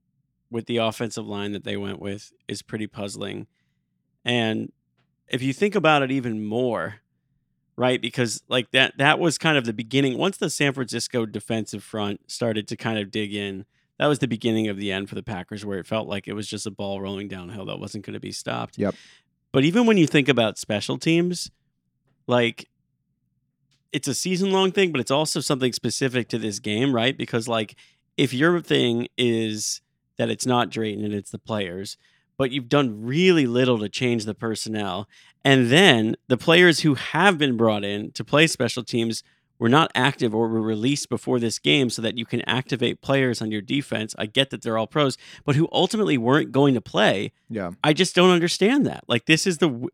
with 0.49 0.65
the 0.67 0.77
offensive 0.77 1.27
line 1.27 1.51
that 1.51 1.63
they 1.63 1.75
went 1.75 1.99
with 1.99 2.31
is 2.47 2.61
pretty 2.61 2.87
puzzling. 2.87 3.47
And 4.23 4.71
if 5.27 5.41
you 5.41 5.53
think 5.53 5.75
about 5.75 6.03
it 6.03 6.11
even 6.11 6.45
more, 6.45 7.01
right? 7.75 8.01
Because 8.01 8.41
like 8.47 8.71
that 8.71 8.97
that 8.97 9.19
was 9.19 9.37
kind 9.37 9.57
of 9.57 9.65
the 9.65 9.73
beginning 9.73 10.17
once 10.17 10.37
the 10.37 10.49
San 10.49 10.73
Francisco 10.73 11.25
defensive 11.25 11.83
front 11.83 12.31
started 12.31 12.67
to 12.69 12.77
kind 12.77 12.99
of 12.99 13.11
dig 13.11 13.33
in, 13.33 13.65
that 13.99 14.07
was 14.07 14.19
the 14.19 14.27
beginning 14.27 14.67
of 14.67 14.77
the 14.77 14.91
end 14.91 15.09
for 15.09 15.15
the 15.15 15.23
Packers 15.23 15.65
where 15.65 15.79
it 15.79 15.85
felt 15.85 16.07
like 16.07 16.27
it 16.27 16.33
was 16.33 16.47
just 16.47 16.65
a 16.65 16.71
ball 16.71 17.01
rolling 17.01 17.27
downhill 17.27 17.65
that 17.65 17.79
wasn't 17.79 18.05
going 18.05 18.13
to 18.13 18.19
be 18.19 18.31
stopped. 18.31 18.77
Yep. 18.77 18.95
But 19.51 19.63
even 19.63 19.85
when 19.85 19.97
you 19.97 20.07
think 20.07 20.29
about 20.29 20.57
special 20.57 20.97
teams, 20.97 21.49
like 22.27 22.69
it's 23.91 24.07
a 24.07 24.13
season 24.13 24.51
long 24.51 24.71
thing, 24.71 24.91
but 24.91 25.01
it's 25.01 25.11
also 25.11 25.39
something 25.39 25.73
specific 25.73 26.27
to 26.29 26.37
this 26.37 26.59
game, 26.59 26.93
right? 26.93 27.17
Because 27.17 27.47
like 27.47 27.75
if 28.17 28.33
your 28.33 28.59
thing 28.61 29.07
is 29.17 29.81
that 30.17 30.29
it's 30.29 30.45
not 30.45 30.69
Drayton 30.69 31.05
and 31.05 31.13
it's 31.13 31.31
the 31.31 31.39
players, 31.39 31.97
but 32.37 32.51
you've 32.51 32.69
done 32.69 33.03
really 33.03 33.47
little 33.47 33.79
to 33.79 33.89
change 33.89 34.25
the 34.25 34.35
personnel, 34.35 35.07
and 35.43 35.69
then 35.69 36.15
the 36.27 36.37
players 36.37 36.81
who 36.81 36.95
have 36.95 37.37
been 37.37 37.57
brought 37.57 37.83
in 37.83 38.11
to 38.11 38.23
play 38.23 38.47
special 38.47 38.83
teams 38.83 39.23
were 39.59 39.69
not 39.69 39.91
active 39.95 40.35
or 40.35 40.47
were 40.47 40.61
released 40.61 41.09
before 41.09 41.39
this 41.39 41.57
game 41.59 41.89
so 41.89 42.01
that 42.01 42.17
you 42.17 42.25
can 42.25 42.41
activate 42.41 43.01
players 43.01 43.41
on 43.41 43.51
your 43.51 43.61
defense. 43.61 44.13
I 44.17 44.25
get 44.27 44.51
that 44.51 44.61
they're 44.61 44.77
all 44.77 44.85
pros, 44.87 45.17
but 45.45 45.55
who 45.55 45.67
ultimately 45.71 46.17
weren't 46.17 46.51
going 46.51 46.73
to 46.75 46.81
play. 46.81 47.31
Yeah. 47.49 47.71
I 47.83 47.93
just 47.93 48.15
don't 48.15 48.29
understand 48.29 48.85
that. 48.85 49.03
Like 49.07 49.25
this 49.25 49.47
is 49.47 49.57
the 49.57 49.87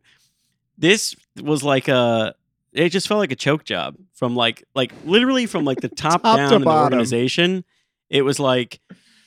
this 0.77 1.15
was 1.41 1.63
like 1.63 1.87
a 1.87 2.35
it 2.73 2.89
just 2.89 3.07
felt 3.07 3.19
like 3.19 3.31
a 3.31 3.35
choke 3.35 3.63
job 3.63 3.95
from 4.13 4.35
like 4.35 4.63
like 4.75 4.91
literally 5.05 5.45
from 5.45 5.63
like 5.65 5.79
the 5.81 5.89
top, 5.95 6.23
Top 6.23 6.35
to 6.37 6.37
down 6.49 6.53
in 6.53 6.61
the 6.63 6.71
organization. 6.71 7.63
It 8.09 8.23
was 8.23 8.39
like 8.39 8.79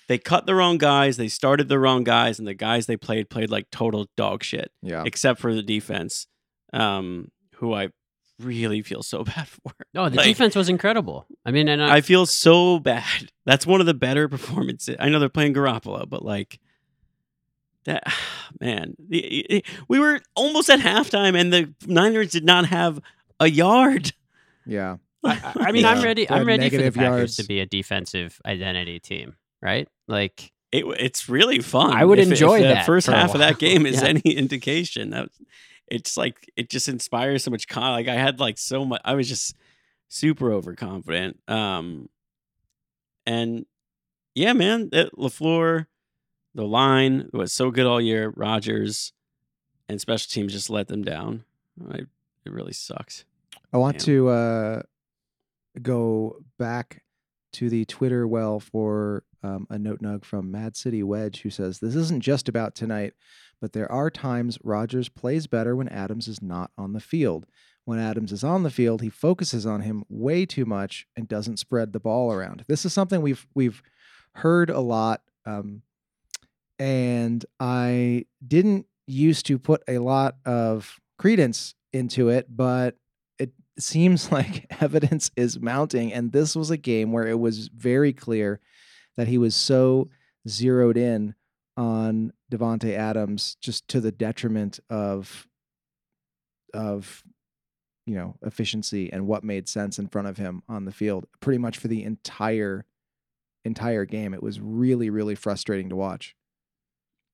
they 0.09 0.18
cut 0.18 0.46
the 0.46 0.55
wrong 0.55 0.79
guys, 0.79 1.16
they 1.16 1.29
started 1.29 1.68
the 1.68 1.79
wrong 1.79 2.05
guys, 2.05 2.38
and 2.38 2.46
the 2.46 2.55
guys 2.55 2.87
they 2.87 2.96
played 2.96 3.29
played 3.31 3.51
like 3.51 3.70
total 3.70 4.07
dog 4.16 4.44
shit, 4.44 4.70
Yeah. 4.83 5.03
except 5.07 5.40
for 5.40 5.55
the 5.55 5.62
defense, 5.62 6.27
um, 6.72 7.31
who 7.57 7.72
I 7.72 7.88
really 8.40 8.83
feel 8.83 9.03
so 9.03 9.25
bad 9.25 9.49
for. 9.49 9.72
No, 9.94 10.09
the 10.09 10.16
Like- 10.16 10.27
defense 10.27 10.55
was 10.57 10.68
incredible. 10.68 11.27
I 11.44 11.51
mean, 11.51 11.68
and 11.68 11.83
I, 11.83 11.96
I 11.96 12.01
feel 12.01 12.27
so 12.27 12.79
bad. 12.79 13.31
That's 13.46 13.66
one 13.66 13.81
of 13.81 13.87
the 13.87 13.94
better 13.94 14.29
performances. 14.29 14.96
I 14.99 15.09
know 15.09 15.18
they're 15.18 15.29
playing 15.29 15.55
Garoppolo, 15.55 16.09
but 16.09 16.25
like 16.25 16.59
that, 17.85 18.03
man, 18.61 18.94
the- 18.99 19.18
it- 19.25 19.66
we 19.88 19.99
were 19.99 20.20
almost 20.35 20.68
at 20.70 20.81
halftime, 20.81 21.38
and 21.38 21.53
the 21.53 21.72
Niners 21.87 22.31
did 22.33 22.44
not 22.44 22.66
have 22.66 23.01
a 23.40 23.49
yard. 23.49 24.12
Yeah. 24.64 24.96
I, 25.25 25.53
I 25.57 25.72
mean, 25.72 25.83
Yeah. 25.83 25.90
I'm 25.90 26.03
ready. 26.05 26.31
I'm 26.31 26.46
ready 26.46 26.70
for 26.70 26.77
the 26.77 26.90
Packers 26.92 26.99
yards. 27.18 27.37
to 27.37 27.44
be 27.44 27.61
a 27.61 27.66
defensive 27.66 28.40
identity 28.44 29.01
team, 29.01 29.37
right? 29.61 29.88
Like, 30.09 30.53
It, 30.72 30.85
it's 31.01 31.29
really 31.29 31.61
fun. 31.61 31.92
I 31.94 32.05
would 32.05 32.18
If- 32.18 32.27
if 32.27 32.33
enjoy 32.33 32.59
the 32.61 32.64
that 32.68 32.87
first 32.87 33.07
for 33.07 33.12
a 33.12 33.16
half 33.16 33.35
of 33.35 33.40
that 33.40 33.59
game 33.59 33.87
is 33.87 34.03
Yeah. 34.03 34.09
any 34.09 34.20
indication. 34.20 35.11
That 35.11 35.29
it's 35.88 36.16
like 36.16 36.51
it 36.57 36.68
just 36.70 36.88
inspires 36.88 37.44
so 37.44 37.51
much. 37.51 37.68
Con- 37.68 37.92
like 37.92 38.09
I 38.09 38.14
had 38.14 38.40
like 38.40 38.59
so 38.59 38.85
much. 38.85 39.01
I 39.05 39.14
was 39.14 39.29
just 39.29 39.55
super 40.09 40.53
overconfident. 40.53 41.38
Um, 41.49 42.09
and 43.27 43.66
yeah, 44.35 44.53
man, 44.53 44.90
that 44.90 45.14
Lafleur, 45.16 45.87
the 46.55 46.64
line 46.64 47.29
was 47.33 47.53
so 47.53 47.70
good 47.70 47.87
all 47.87 48.01
year. 48.01 48.33
Rodgers 48.37 49.12
and 49.88 50.01
special 50.01 50.29
teams 50.31 50.53
just 50.53 50.70
let 50.70 50.88
them 50.88 51.03
down. 51.03 51.44
I, 51.90 52.01
it 52.44 52.53
really 52.53 52.72
sucks. 52.72 53.25
I 53.72 53.79
want 53.79 53.99
Damn. 53.99 54.05
to 54.07 54.29
uh, 54.29 54.83
go 55.83 56.38
back 56.59 57.03
to 57.55 57.70
the 57.70 57.85
Twitter 57.85 58.27
well 58.27 58.61
for 58.61 59.25
um, 59.42 59.66
a 59.70 59.79
note 59.79 60.01
nug 60.01 60.25
from 60.25 60.51
Mad 60.51 60.77
City 60.77 61.03
Wedge 61.03 61.42
who 61.42 61.51
says, 61.51 61.79
This 61.79 61.94
isn't 61.94 62.22
just 62.22 62.49
about 62.49 62.75
tonight, 62.75 63.14
but 63.61 63.73
there 63.73 63.90
are 63.90 64.11
times 64.11 64.59
Rodgers 64.62 65.09
plays 65.09 65.47
better 65.47 65.75
when 65.75 65.88
Adams 65.88 66.29
is 66.29 66.42
not 66.42 66.71
on 66.77 66.92
the 66.92 67.01
field. 67.01 67.47
When 67.85 67.99
Adams 67.99 68.33
is 68.33 68.42
on 68.42 68.64
the 68.64 68.71
field, 68.71 69.01
he 69.01 69.09
focuses 69.09 69.64
on 69.64 69.83
him 69.83 70.05
way 70.09 70.45
too 70.45 70.64
much 70.64 71.07
and 71.16 71.29
doesn't 71.29 71.59
spread 71.59 71.92
the 71.92 72.01
ball 72.01 72.33
around. 72.33 72.64
This 72.66 72.85
is 72.85 72.92
something 72.92 73.23
we've 73.23 73.47
we've 73.55 73.83
heard 74.33 74.71
a 74.71 74.81
lot, 74.81 75.23
um, 75.45 75.83
and 76.79 77.45
I 77.61 78.27
didn't 78.47 78.87
used 79.07 79.47
to 79.47 79.59
put 79.59 79.83
a 79.87 79.99
lot 79.99 80.37
of 80.45 80.99
credence 81.19 81.75
into 81.92 82.29
it, 82.29 82.47
but 82.51 82.97
it 83.38 83.53
seems 83.79 84.33
like 84.33 84.66
evidence 84.81 85.31
is 85.37 85.61
mounting. 85.61 86.12
And 86.12 86.33
this 86.33 86.57
was 86.57 86.71
a 86.71 86.77
game 86.77 87.12
where 87.12 87.27
it 87.27 87.38
was 87.38 87.69
very 87.69 88.12
clear 88.12 88.61
that 89.16 89.29
he 89.29 89.38
was 89.38 89.55
so 89.55 90.11
zeroed 90.49 90.97
in 90.97 91.35
on 91.77 92.33
Davante 92.51 92.97
Adams 92.97 93.57
just 93.61 93.87
to 93.89 94.01
the 94.01 94.12
detriment 94.12 94.81
of 94.91 95.47
of 96.75 97.23
you 98.07 98.15
know 98.15 98.37
efficiency 98.43 99.12
and 99.12 99.27
what 99.27 99.45
made 99.45 99.69
sense 99.69 99.99
in 99.99 100.09
front 100.09 100.29
of 100.29 100.37
him 100.37 100.62
on 100.69 100.85
the 100.85 100.93
field 100.93 101.27
pretty 101.41 101.59
much 101.59 101.79
for 101.79 101.89
the 101.89 102.03
entire 102.05 102.85
entire 103.65 104.05
game 104.05 104.33
it 104.35 104.43
was 104.43 104.61
really 104.61 105.11
really 105.11 105.35
frustrating 105.35 105.89
to 105.89 105.97
watch 105.97 106.35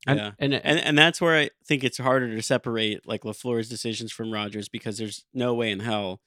I'm- 0.07 0.17
Yeah. 0.19 0.31
and, 0.39 0.55
and 0.55 0.79
and 0.81 0.99
that's 0.99 1.21
where 1.21 1.37
I 1.39 1.51
think 1.67 1.85
it's 1.85 1.99
harder 1.99 2.35
to 2.35 2.43
separate 2.43 3.07
like 3.07 3.23
Lafleur's 3.23 3.69
decisions 3.69 4.13
from 4.13 4.33
Rodgers 4.33 4.69
because 4.69 4.99
there's 4.99 5.25
no 5.35 5.55
way 5.55 5.71
in 5.71 5.81
hell 5.81 6.21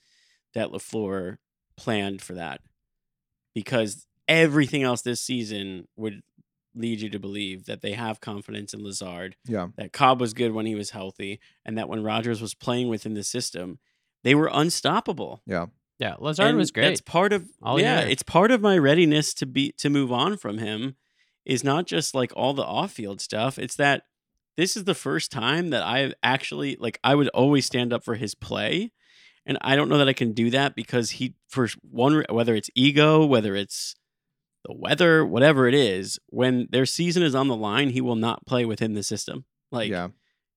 that 0.54 0.70
Lafleur 0.70 1.38
planned 1.76 2.22
for 2.22 2.34
that 2.36 2.62
because 3.54 4.08
everything 4.28 4.84
else 4.84 5.02
this 5.02 5.22
season 5.22 5.88
would 5.98 6.22
lead 6.76 7.02
you 7.02 7.10
to 7.10 7.20
believe 7.20 7.66
that 7.66 7.82
they 7.82 7.94
have 7.94 8.20
confidence 8.20 8.74
in 8.74 8.84
Lazard, 8.84 9.36
yeah 9.48 9.68
that 9.78 9.94
Cobb 9.94 10.20
was 10.22 10.34
good 10.34 10.52
when 10.52 10.66
he 10.66 10.76
was 10.76 10.90
healthy, 10.92 11.40
and 11.66 11.78
that 11.78 11.90
when 11.90 12.04
Rodgers 12.04 12.42
was 12.42 12.54
playing 12.54 12.90
within 12.90 13.14
the 13.14 13.24
system, 13.24 13.80
they 14.24 14.36
were 14.36 14.50
unstoppable. 14.52 15.42
yeah 15.46 15.68
yeah, 15.98 16.16
Lazard 16.20 16.50
And 16.50 16.58
was 16.58 16.72
great. 16.72 16.90
That's 16.90 17.00
part 17.00 17.32
of 17.32 17.48
All 17.64 17.80
yeah, 17.80 18.02
year. 18.02 18.10
it's 18.10 18.22
part 18.24 18.52
of 18.52 18.60
my 18.62 18.78
readiness 18.78 19.34
to 19.36 19.46
be 19.46 19.72
to 19.78 19.90
move 19.90 20.12
on 20.12 20.36
from 20.36 20.58
him 20.58 20.98
is 21.46 21.64
not 21.64 21.88
just 21.88 22.14
like 22.14 22.34
all 22.36 22.54
the 22.54 22.66
off-field 22.66 23.22
stuff. 23.22 23.58
It's 23.58 23.78
that 23.78 24.04
this 24.58 24.76
is 24.76 24.84
the 24.84 24.94
first 24.94 25.32
time 25.32 25.70
that 25.70 25.84
I 25.84 26.14
actually 26.22 26.76
like 26.82 27.00
I 27.02 27.16
would 27.16 27.30
always 27.30 27.66
stand 27.66 27.94
up 27.94 28.04
for 28.04 28.16
his 28.16 28.36
play. 28.36 28.92
And 29.46 29.58
I 29.62 29.78
don't 29.78 29.88
know 29.88 29.98
that 30.00 30.10
I 30.10 30.14
can 30.14 30.34
do 30.34 30.50
that 30.50 30.76
because 30.76 31.12
he 31.12 31.36
for 31.48 31.70
one 31.90 32.26
whether 32.30 32.56
it's 32.56 32.70
ego, 32.76 33.26
whether 33.26 33.56
it's 33.56 33.96
the 34.68 34.74
weather, 34.74 35.26
whatever 35.26 35.68
it 35.68 35.74
is, 35.76 36.20
when 36.28 36.68
their 36.72 36.86
season 36.86 37.24
is 37.24 37.36
on 37.36 37.48
the 37.48 37.56
line, 37.56 37.90
he 37.92 38.02
will 38.02 38.16
not 38.16 38.46
play 38.46 38.66
within 38.66 38.94
the 38.94 39.04
system. 39.04 39.46
Like 39.72 39.90
yeah 39.90 40.10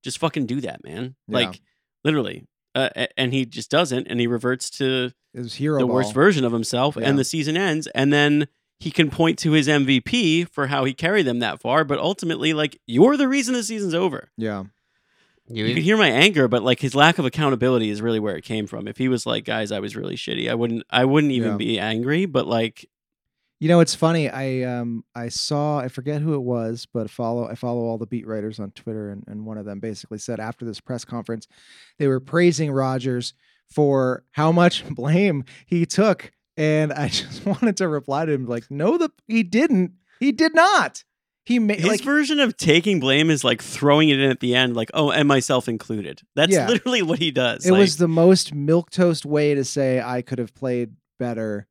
just 0.04 0.18
fucking 0.18 0.46
do 0.46 0.60
that, 0.60 0.84
man. 0.84 1.16
Yeah. 1.26 1.34
Like 1.38 1.60
literally. 2.04 2.44
Uh, 2.74 2.88
and 3.16 3.32
he 3.32 3.44
just 3.44 3.68
doesn't 3.70 4.06
and 4.06 4.20
he 4.20 4.26
reverts 4.28 4.70
to 4.70 5.10
it 5.34 5.40
was 5.40 5.54
hero 5.54 5.80
the 5.80 5.86
ball. 5.86 5.96
worst 5.96 6.14
version 6.14 6.44
of 6.44 6.52
himself 6.52 6.96
Yeah. 6.96 7.08
and 7.08 7.18
the 7.18 7.24
season 7.24 7.56
ends 7.56 7.88
and 7.88 8.12
then 8.12 8.46
he 8.78 8.92
can 8.92 9.10
point 9.10 9.38
to 9.40 9.52
his 9.52 9.66
MVP 9.66 10.48
for 10.50 10.68
how 10.68 10.84
he 10.84 10.94
carried 10.94 11.24
them 11.26 11.40
that 11.40 11.60
far 11.60 11.82
but 11.82 11.98
ultimately 11.98 12.52
like 12.52 12.78
you're 12.86 13.16
the 13.16 13.26
reason 13.26 13.54
the 13.54 13.62
season's 13.64 13.94
over. 13.94 14.30
yeah 14.36 14.64
you, 15.48 15.64
You 15.64 15.74
can 15.74 15.82
hear 15.82 15.96
my 15.96 16.10
anger 16.10 16.46
but 16.46 16.62
like 16.62 16.78
his 16.78 16.94
lack 16.94 17.18
of 17.18 17.24
accountability 17.24 17.90
is 17.90 18.00
really 18.00 18.20
where 18.20 18.36
it 18.36 18.44
came 18.44 18.66
from. 18.68 18.86
If 18.86 18.98
he 18.98 19.08
was 19.08 19.26
like 19.26 19.44
guys 19.44 19.72
I 19.72 19.80
was 19.80 19.96
really 19.96 20.14
shitty 20.14 20.48
I 20.48 20.54
wouldn't 20.54 20.84
I 20.90 21.04
wouldn't 21.06 21.32
even 21.32 21.52
Yeah. 21.52 21.56
be 21.56 21.78
angry 21.80 22.26
but 22.26 22.46
like 22.46 22.88
You 23.60 23.68
know, 23.68 23.80
it's 23.80 23.94
funny. 23.94 24.28
I 24.28 24.62
um 24.62 25.04
I 25.14 25.28
saw 25.28 25.78
I 25.78 25.88
forget 25.88 26.22
who 26.22 26.34
it 26.34 26.42
was, 26.42 26.86
but 26.92 27.10
follow 27.10 27.48
I 27.48 27.54
follow 27.54 27.82
all 27.82 27.98
the 27.98 28.06
beat 28.06 28.26
writers 28.26 28.60
on 28.60 28.70
Twitter, 28.72 29.10
and, 29.10 29.24
and 29.26 29.44
one 29.46 29.58
of 29.58 29.64
them 29.64 29.80
basically 29.80 30.18
said 30.18 30.38
after 30.38 30.64
this 30.64 30.80
press 30.80 31.04
conference, 31.04 31.48
they 31.98 32.06
were 32.06 32.20
praising 32.20 32.70
Rodgers 32.70 33.34
for 33.68 34.24
how 34.32 34.52
much 34.52 34.88
blame 34.94 35.44
he 35.66 35.84
took, 35.86 36.30
and 36.56 36.92
I 36.92 37.08
just 37.08 37.44
wanted 37.44 37.76
to 37.78 37.88
reply 37.88 38.26
to 38.26 38.32
him 38.32 38.46
like, 38.46 38.70
no, 38.70 38.96
the 38.96 39.10
he 39.26 39.42
didn't. 39.42 39.92
He 40.20 40.32
did 40.32 40.54
not. 40.54 41.04
He 41.44 41.58
made 41.58 41.78
his 41.78 41.88
like 41.88 42.02
version 42.02 42.40
of 42.40 42.58
taking 42.58 43.00
blame 43.00 43.30
is 43.30 43.42
like 43.42 43.62
throwing 43.62 44.10
it 44.10 44.20
in 44.20 44.30
at 44.30 44.40
the 44.40 44.54
end 44.54 44.76
like 44.76 44.90
oh 44.92 45.10
and 45.10 45.26
myself 45.26 45.66
included. 45.66 46.20
That's 46.36 46.52
Yeah. 46.52 46.66
literally 46.68 47.00
what 47.02 47.18
he 47.18 47.30
does. 47.30 47.64
it 47.64 47.72
Like, 47.72 47.80
was 47.80 47.96
the 47.96 48.06
most 48.06 48.52
milk 48.54 48.90
toast 48.90 49.24
way 49.24 49.54
to 49.54 49.64
say 49.64 49.98
I 50.00 50.20
could 50.20 50.38
have 50.38 50.54
played 50.54 50.92
better. 51.18 51.66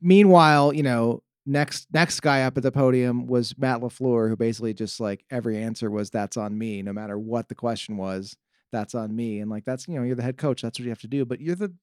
Meanwhile, 0.00 0.74
you 0.74 0.82
know, 0.82 1.22
next 1.44 1.86
next 1.92 2.20
guy 2.20 2.42
up 2.42 2.56
at 2.56 2.62
the 2.62 2.72
podium 2.72 3.26
was 3.26 3.56
Matt 3.58 3.80
Lafleur, 3.80 4.28
who 4.28 4.36
basically 4.36 4.74
just 4.74 5.00
like 5.00 5.24
every 5.30 5.58
answer 5.58 5.90
was 5.90 6.10
"that's 6.10 6.36
on 6.36 6.56
me," 6.56 6.82
no 6.82 6.92
matter 6.92 7.18
what 7.18 7.48
the 7.48 7.54
question 7.54 7.96
was. 7.96 8.36
That's 8.72 8.94
on 8.94 9.14
me, 9.14 9.40
and 9.40 9.50
like 9.50 9.64
that's 9.64 9.86
you 9.88 9.96
know 9.98 10.02
you're 10.04 10.16
the 10.16 10.22
head 10.22 10.38
coach. 10.38 10.62
That's 10.62 10.78
what 10.78 10.84
you 10.84 10.90
have 10.90 11.00
to 11.00 11.08
do. 11.08 11.24
But 11.24 11.40
you're 11.40 11.56
the 11.56 11.74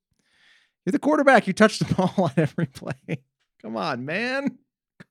you're 0.86 0.92
the 0.92 1.00
quarterback. 1.00 1.46
You 1.46 1.54
touch 1.54 1.78
the 1.80 1.94
ball 1.96 2.14
on 2.18 2.32
every 2.38 2.66
play. 2.66 3.22
Come 3.62 3.76
on, 3.78 4.06
man. 4.06 4.58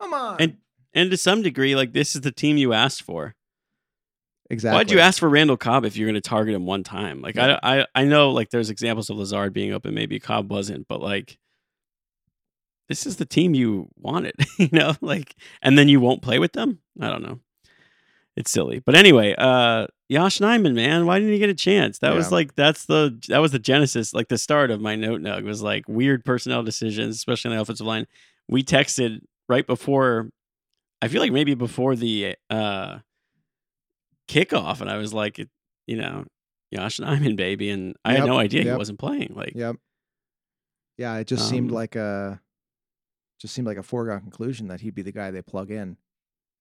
Come 0.01 0.13
on. 0.15 0.37
And- 0.41 0.57
and 0.95 1.11
to 1.11 1.19
some 1.19 1.43
degree 1.43 1.77
like 1.77 1.93
this 1.93 2.15
is 2.17 2.23
the 2.23 2.33
team 2.33 2.57
you 2.57 2.73
asked 2.73 3.03
for. 3.03 3.35
exactly. 4.51 4.79
Why'd 4.79 4.91
you 4.91 5.01
ask 5.01 5.21
for 5.21 5.29
Randall 5.29 5.59
Cobb 5.59 5.85
if 5.85 5.97
you're 5.99 6.07
going 6.09 6.21
to 6.21 6.21
target 6.23 6.55
him 6.55 6.65
one 6.65 6.83
time? 6.83 7.21
Like 7.21 7.37
I, 7.37 7.59
I, 7.63 7.87
I 7.95 8.05
know 8.05 8.31
like 8.31 8.49
there's 8.49 8.71
examples 8.71 9.11
of 9.11 9.19
Lazard 9.19 9.53
being 9.53 9.73
open, 9.75 9.95
maybe 9.95 10.19
Cobb 10.19 10.51
wasn't, 10.51 10.89
but 10.89 11.01
like 11.03 11.39
this 12.89 13.07
is 13.07 13.17
the 13.17 13.27
team 13.27 13.55
you 13.55 13.89
wanted, 13.97 14.35
you 14.59 14.69
know, 14.73 14.95
like, 15.01 15.35
and 15.63 15.77
then 15.79 15.89
you 15.89 16.01
won't 16.01 16.23
play 16.23 16.39
with 16.39 16.53
them. 16.55 16.79
I 17.01 17.09
don't 17.09 17.23
know. 17.23 17.41
It's 18.37 18.51
silly, 18.53 18.79
but 18.79 18.95
anyway, 18.95 19.35
uh, 19.37 19.89
Yosh 20.09 20.39
Nijman, 20.39 20.75
man, 20.75 21.07
why 21.07 21.19
didn't 21.19 21.33
he 21.33 21.39
get 21.41 21.51
a 21.51 21.55
chance? 21.55 21.99
That 21.99 22.15
was 22.15 22.27
like 22.33 22.55
that's 22.55 22.87
the 22.87 23.19
that 23.29 23.39
was 23.39 23.51
the 23.53 23.59
genesis, 23.59 24.15
like 24.15 24.29
the 24.29 24.39
start 24.39 24.71
of 24.71 24.81
my 24.81 24.95
note 24.95 25.21
nug 25.21 25.43
was 25.43 25.61
like 25.61 25.89
weird 25.89 26.25
personnel 26.25 26.63
decisions, 26.63 27.17
especially 27.17 27.51
on 27.51 27.57
the 27.57 27.63
offensive 27.63 27.87
line. 27.87 28.07
We 28.49 28.63
texted 28.63 29.23
right 29.49 29.67
before, 29.67 30.31
I 31.03 31.09
feel 31.09 31.21
like 31.21 31.33
maybe 31.33 31.55
before 31.55 31.97
the 31.97 32.37
uh 32.49 32.99
kickoff, 34.29 34.81
and 34.81 34.91
I 34.91 34.97
was 34.99 35.13
like, 35.13 35.39
it- 35.39 35.51
you 35.87 35.97
know, 35.97 36.25
Yosh 36.71 36.99
Nijman, 37.01 37.35
baby, 37.37 37.71
and 37.71 37.97
I 38.05 38.13
had 38.13 38.21
no 38.27 38.39
idea 38.39 38.63
he 38.63 38.69
wasn't 38.79 38.99
playing. 38.99 39.33
Like, 39.35 39.55
Yep. 39.55 39.77
Yeah, 40.99 41.17
it 41.17 41.27
just 41.27 41.49
seemed 41.49 41.71
Um, 41.71 41.75
like 41.75 41.97
a 41.97 42.41
just 43.39 43.55
seemed 43.55 43.67
like 43.67 43.77
a 43.79 43.83
foregone 43.83 44.21
conclusion 44.21 44.69
that 44.69 44.81
he'd 44.81 44.95
be 44.95 45.03
the 45.03 45.13
guy 45.13 45.31
they 45.31 45.43
plug 45.43 45.71
in. 45.71 45.97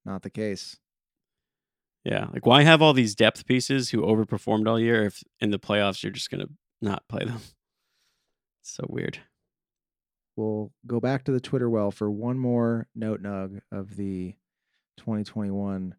Not 0.05 0.21
the 0.21 0.29
case. 0.29 0.77
yeah, 2.03 2.27
like 2.31 2.45
why 2.45 2.63
have 2.63 2.81
all 2.81 2.93
these 2.93 3.15
depth 3.15 3.45
pieces 3.45 3.89
who 3.89 4.01
overperformed 4.01 4.67
all 4.67 4.79
year 4.79 5.05
if 5.05 5.23
in 5.41 5.49
the 5.51 5.59
playoffs 5.59 6.01
you're 6.03 6.11
just 6.11 6.29
gonna 6.29 6.47
not 6.81 7.07
play 7.09 7.25
them? 7.25 7.39
so 8.61 8.85
weird. 8.89 9.19
we'll 10.35 10.71
go 10.85 10.99
back 10.99 11.23
to 11.25 11.31
the 11.31 11.39
Twitter 11.41 11.69
well 11.69 11.91
for 11.91 12.09
one 12.11 12.37
more 12.37 12.87
note 12.95 13.21
nug 13.21 13.59
of 13.71 13.95
the 13.97 14.35
2021 14.97 15.95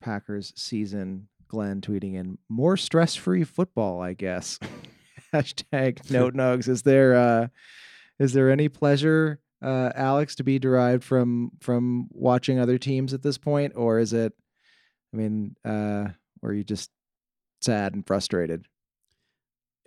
Packers 0.00 0.52
season. 0.56 1.28
Glenn 1.48 1.80
tweeting 1.80 2.14
in 2.14 2.38
more 2.48 2.76
stress 2.76 3.16
free 3.16 3.42
football, 3.42 4.00
I 4.00 4.12
guess. 4.12 4.60
Hashtag 5.34 6.08
note 6.12 6.34
nugs. 6.34 6.68
Is 6.68 6.82
there 6.82 7.16
uh 7.16 7.48
is 8.20 8.32
there 8.34 8.50
any 8.50 8.68
pleasure, 8.68 9.40
uh, 9.62 9.92
Alex, 9.94 10.34
to 10.36 10.44
be 10.44 10.58
derived 10.58 11.04
from 11.04 11.52
from 11.60 12.08
watching 12.10 12.58
other 12.58 12.78
teams 12.78 13.12
at 13.14 13.22
this 13.22 13.38
point? 13.38 13.72
Or 13.76 13.98
is 13.98 14.12
it 14.12 14.32
I 15.12 15.16
mean, 15.16 15.56
uh, 15.64 16.08
or 16.42 16.50
are 16.50 16.54
you 16.54 16.64
just 16.64 16.90
sad 17.60 17.94
and 17.94 18.06
frustrated? 18.06 18.66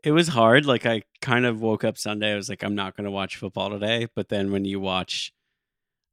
It 0.04 0.12
was 0.12 0.28
hard. 0.28 0.66
Like 0.66 0.86
I 0.86 1.04
kind 1.22 1.46
of 1.46 1.62
woke 1.62 1.84
up 1.84 1.98
Sunday. 1.98 2.34
I 2.34 2.36
was 2.36 2.50
like, 2.50 2.64
I'm 2.64 2.76
not 2.76 2.96
going 2.98 3.06
to 3.06 3.12
watch 3.12 3.38
football 3.38 3.70
today. 3.70 4.08
But 4.16 4.28
then 4.30 4.52
when 4.52 4.66
you 4.66 4.80
watch 4.80 5.32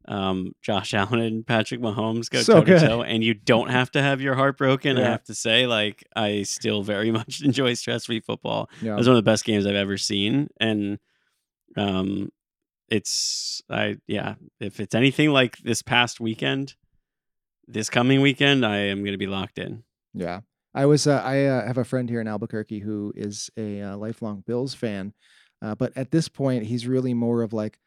um, 0.07 0.53
Josh 0.63 0.95
Allen 0.95 1.21
and 1.21 1.47
Patrick 1.47 1.81
Mahomes 1.81 2.31
go 2.31 2.43
toe 2.43 2.63
to 2.63 2.79
toe, 2.79 3.03
and 3.03 3.25
you 3.25 3.35
don't 3.35 3.71
have 3.71 3.91
to 3.93 4.03
have 4.03 4.21
your 4.21 4.37
heart 4.37 4.57
broken, 4.57 4.97
I 4.97 5.03
have 5.03 5.25
to 5.25 5.35
say, 5.35 5.67
like 5.67 6.05
I 6.15 6.45
still 6.45 6.83
very 6.83 7.11
much 7.13 7.43
enjoy 7.43 7.75
stress 7.75 8.07
free 8.07 8.21
football. 8.21 8.71
Yeah. 8.81 8.93
It 8.93 8.97
was 8.97 9.09
one 9.09 9.17
of 9.17 9.25
the 9.25 9.31
best 9.31 9.45
games 9.45 9.67
I've 9.67 9.75
ever 9.75 9.99
seen, 9.99 10.49
and 10.61 10.99
um, 11.77 12.31
it's 12.91 13.63
I 13.71 13.97
yeah. 14.07 14.35
If 14.59 14.81
it's 14.81 14.95
anything 14.95 15.31
like 15.31 15.59
this 15.59 15.83
past 15.83 16.21
weekend, 16.21 16.75
this 17.67 17.89
coming 17.89 18.21
weekend, 18.21 18.67
I 18.67 18.79
am 18.79 18.99
going 18.99 19.13
to 19.13 19.19
be 19.19 19.27
locked 19.27 19.59
in. 19.59 19.85
Yeah. 20.13 20.41
I 20.75 20.87
was 20.87 21.07
uh, 21.07 21.23
I 21.25 21.45
uh, 21.45 21.67
have 21.67 21.79
a 21.79 21.85
friend 21.85 22.09
here 22.09 22.21
in 22.21 22.29
Albuquerque 22.29 22.81
who 22.81 23.13
is 23.17 23.51
a 23.57 23.81
uh, 23.81 23.97
lifelong 23.97 24.45
Bills 24.47 24.75
fan. 24.75 25.15
Uh, 25.63 25.75
but 25.75 25.93
at 25.97 26.11
this 26.11 26.29
point 26.29 26.67
he's 26.67 26.87
really 26.87 27.15
more 27.15 27.43
of 27.43 27.53
like 27.53 27.79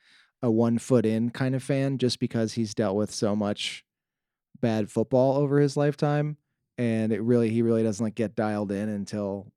a 0.42 0.52
one 0.52 0.78
foot 0.78 1.06
in 1.06 1.30
kind 1.30 1.56
of 1.56 1.63
fan 1.63 1.98
just 1.98 2.20
because 2.20 2.54
he's 2.54 2.76
dealt 2.76 2.96
with 2.96 3.12
so 3.12 3.36
much 3.36 3.84
bad 4.62 4.92
football 4.92 5.38
over 5.38 5.60
his 5.60 5.76
lifetime 5.76 6.38
and 6.78 7.12
it 7.12 7.22
really 7.22 7.50
he 7.50 7.62
really 7.62 7.84
doesn't 7.84 8.04
like 8.04 8.16
get 8.16 8.36
dialed 8.36 8.72
in 8.72 8.89
until 8.89 9.52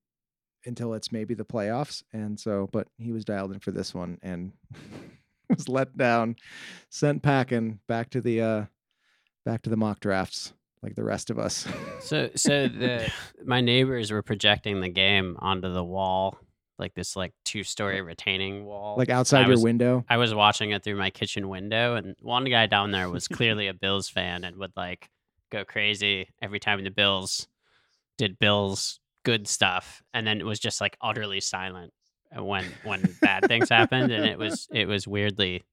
until 0.65 0.95
it's 0.95 1.13
maybe 1.13 1.35
the 1.35 1.45
playoffs 1.45 2.03
and 2.13 2.39
so 2.41 2.69
but 2.73 2.89
he 2.99 3.13
was 3.13 3.25
dialed 3.25 3.53
in 3.53 3.61
for 3.61 3.71
this 3.71 3.95
one 3.95 4.19
and 4.23 4.53
was 5.57 5.69
let 5.69 5.97
down 5.97 6.37
sent 6.89 7.23
packing 7.23 7.81
back 7.87 8.11
to 8.11 8.21
the 8.21 8.41
uh 8.41 8.65
back 9.45 9.63
to 9.63 9.71
the 9.71 9.77
mock 9.77 10.01
drafts 10.01 10.53
like 10.83 10.95
the 10.95 11.05
rest 11.05 11.31
of 11.31 11.39
us. 11.39 11.67
So 12.01 12.31
so 12.37 12.69
the 12.69 13.11
my 13.45 13.61
neighbors 13.61 14.11
were 14.11 14.23
projecting 14.23 14.81
the 14.81 14.89
game 14.89 15.37
onto 15.41 15.73
the 15.73 15.85
wall, 15.85 16.39
like 16.79 16.95
this 16.95 17.17
like 17.17 17.33
two 17.45 17.65
story 17.65 18.01
retaining 18.01 18.65
wall. 18.65 18.97
like 18.97 19.11
outside 19.11 19.41
I 19.41 19.43
your 19.43 19.51
was, 19.51 19.63
window? 19.63 20.05
I 20.09 20.17
was 20.17 20.35
watching 20.35 20.71
it 20.71 20.85
through 20.85 20.97
my 20.97 21.11
kitchen 21.11 21.49
window, 21.49 21.97
and 21.97 22.15
one 22.21 22.45
guy 22.45 22.67
down 22.67 22.93
there 22.93 23.11
was 23.11 23.29
clearly 23.29 23.67
a 23.67 23.75
Bills 23.75 24.09
fan 24.09 24.45
and 24.45 24.57
would 24.57 24.73
like 24.77 25.11
go 25.51 25.65
crazy 25.65 26.29
every 26.41 26.61
time 26.61 26.83
the 26.85 26.91
Bills 26.91 27.49
did 28.17 28.39
Bills 28.39 29.01
good 29.25 29.49
stuff, 29.49 30.03
and 30.15 30.25
then 30.25 30.41
it 30.41 30.47
was 30.47 30.61
just 30.61 30.81
like 30.81 30.97
utterly 31.01 31.41
silent 31.41 31.93
when 32.35 32.65
when 32.85 33.03
bad 33.21 33.47
things 33.47 33.69
happened, 33.69 34.13
and 34.13 34.25
it 34.25 34.39
was 34.39 34.69
it 34.73 34.87
was 34.87 35.07
weirdly 35.07 35.65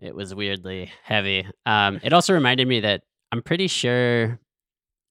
it 0.00 0.14
was 0.14 0.34
weirdly 0.34 0.90
heavy. 1.02 1.46
Um, 1.64 2.00
it 2.02 2.12
also 2.12 2.34
reminded 2.34 2.68
me 2.68 2.80
that 2.80 3.02
I'm 3.32 3.42
pretty 3.42 3.66
sure 3.66 4.38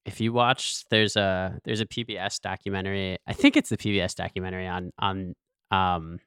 if 0.06 0.22
you 0.22 0.32
watch 0.32 0.84
there's 0.90 1.16
a 1.16 1.60
there's 1.64 1.82
a 1.82 1.86
PBS 1.86 2.40
documentary. 2.42 3.18
I 3.28 3.34
think 3.34 3.58
it's 3.58 3.70
the 3.70 3.78
PBS 3.78 4.16
documentary 4.16 4.68
on 4.68 4.92
on 5.00 5.34
um 5.72 6.20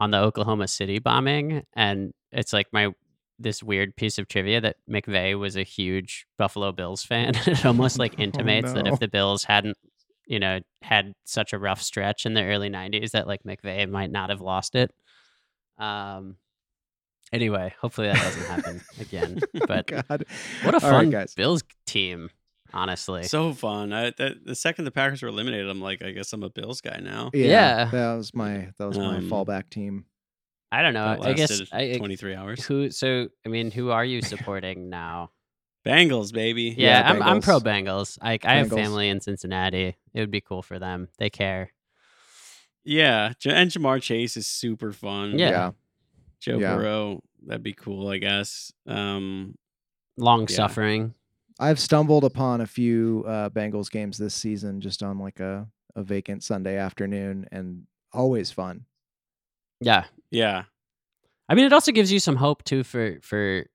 on 0.00 0.10
the 0.10 0.18
Oklahoma 0.18 0.68
City 0.68 0.98
bombing 1.00 1.64
and 1.74 2.12
it's 2.30 2.52
like 2.52 2.68
my 2.72 2.92
this 3.38 3.62
weird 3.62 3.94
piece 3.96 4.18
of 4.18 4.28
trivia 4.28 4.60
that 4.60 4.76
McVeigh 4.90 5.38
was 5.38 5.56
a 5.56 5.62
huge 5.62 6.26
Buffalo 6.38 6.72
Bills 6.72 7.04
fan. 7.04 7.34
it 7.46 7.64
almost 7.64 7.98
like 7.98 8.14
Oh, 8.18 8.22
intimates 8.22 8.72
that 8.72 8.86
if 8.86 8.98
the 8.98 9.08
Bills 9.08 9.44
hadn't 9.44 9.76
you 10.28 10.38
know 10.38 10.60
had 10.82 11.12
such 11.24 11.52
a 11.52 11.58
rough 11.58 11.82
stretch 11.82 12.24
in 12.26 12.34
the 12.34 12.44
early 12.44 12.70
90s 12.70 13.10
that 13.10 13.26
like 13.26 13.42
McVeigh 13.42 13.90
might 13.90 14.10
not 14.12 14.30
have 14.30 14.40
lost 14.40 14.76
it. 14.76 14.92
Um 15.78 16.36
anyway, 17.32 17.74
hopefully 17.80 18.06
that 18.08 18.16
doesn't 18.22 18.44
happen 18.46 18.80
again. 19.00 19.40
But 19.66 19.86
God. 19.88 20.24
what 20.62 20.74
a 20.74 20.84
All 20.84 20.90
right, 20.90 20.98
fun 20.98 21.10
guys. 21.10 21.34
Bills 21.34 21.62
team, 21.86 22.30
honestly. 22.72 23.24
So 23.24 23.52
fun. 23.52 23.92
I, 23.92 24.10
the, 24.10 24.36
the 24.44 24.54
second 24.54 24.84
the 24.84 24.90
Packers 24.90 25.22
were 25.22 25.28
eliminated, 25.28 25.68
I'm 25.68 25.80
like, 25.80 26.02
I 26.02 26.10
guess 26.12 26.32
I'm 26.32 26.42
a 26.42 26.50
Bills 26.50 26.80
guy 26.80 27.00
now. 27.02 27.30
Yeah, 27.34 27.46
Yeah. 27.46 27.84
that 27.90 28.14
was 28.16 28.34
my 28.34 28.68
that 28.78 28.86
was 28.86 28.98
my 28.98 29.16
Um, 29.16 29.30
fallback 29.30 29.70
team. 29.70 30.04
I 30.70 30.82
don't 30.82 30.92
know. 30.94 31.18
I 31.22 31.32
guess 31.32 31.50
lasted 31.50 31.68
I, 31.72 31.92
I- 31.94 31.96
23 31.98 32.34
hours. 32.34 32.64
who. 32.64 32.90
So 32.90 33.28
I 33.44 33.48
mean, 33.48 33.70
who 33.70 33.90
are 33.90 34.04
you 34.04 34.20
supporting 34.20 34.90
now? 34.90 35.30
Bengals, 35.88 36.32
baby. 36.32 36.74
Yeah, 36.76 37.00
Yeah, 37.00 37.10
I'm 37.10 37.22
I'm 37.22 37.40
pro 37.40 37.60
Bengals. 37.60 38.18
Bengals. 38.18 38.18
I 38.20 38.38
I 38.44 38.56
have 38.56 38.68
family 38.68 39.08
in 39.08 39.20
Cincinnati. 39.20 39.96
It 40.14 40.20
would 40.20 40.30
be 40.30 40.40
cool 40.40 40.62
for 40.62 40.78
them. 40.78 41.08
They 41.18 41.30
care. 41.30 41.72
Yeah. 42.84 43.32
J- 43.38 43.50
And 43.54 43.70
Ja'Marr 43.70 44.00
Chase 44.02 44.36
is 44.36 44.46
super 44.46 44.92
fun. 44.92 45.38
Yeah. 45.38 45.72
Joe 46.40 46.58
Yeah. 46.58 46.76
Burrow, 46.76 47.22
that'd 47.46 47.62
be 47.62 47.72
cool, 47.72 48.08
I 48.08 48.18
guess. 48.18 48.72
Um, 48.86 49.56
Long 50.16 50.42
Yeah. 50.42 50.56
suffering. 50.56 51.14
I've 51.60 51.80
stumbled 51.80 52.24
upon 52.24 52.60
a 52.60 52.66
few 52.66 53.24
uh, 53.26 53.50
Bengals 53.50 53.90
games 53.90 54.16
this 54.18 54.34
season 54.34 54.80
just 54.80 55.02
on 55.02 55.18
like 55.18 55.40
a 55.40 55.66
a 55.96 56.02
vacant 56.04 56.44
Sunday 56.44 56.76
afternoon, 56.76 57.46
and 57.50 57.84
always 58.12 58.52
fun. 58.52 58.84
Yeah. 59.80 60.04
yeah. 60.30 60.64
I 61.48 61.54
mean, 61.54 61.64
it 61.64 61.72
also 61.72 61.90
gives 61.92 62.12
you 62.12 62.20
some 62.20 62.36
hope 62.36 62.62
too 62.62 62.84
for 62.84 63.18
for 63.22 63.66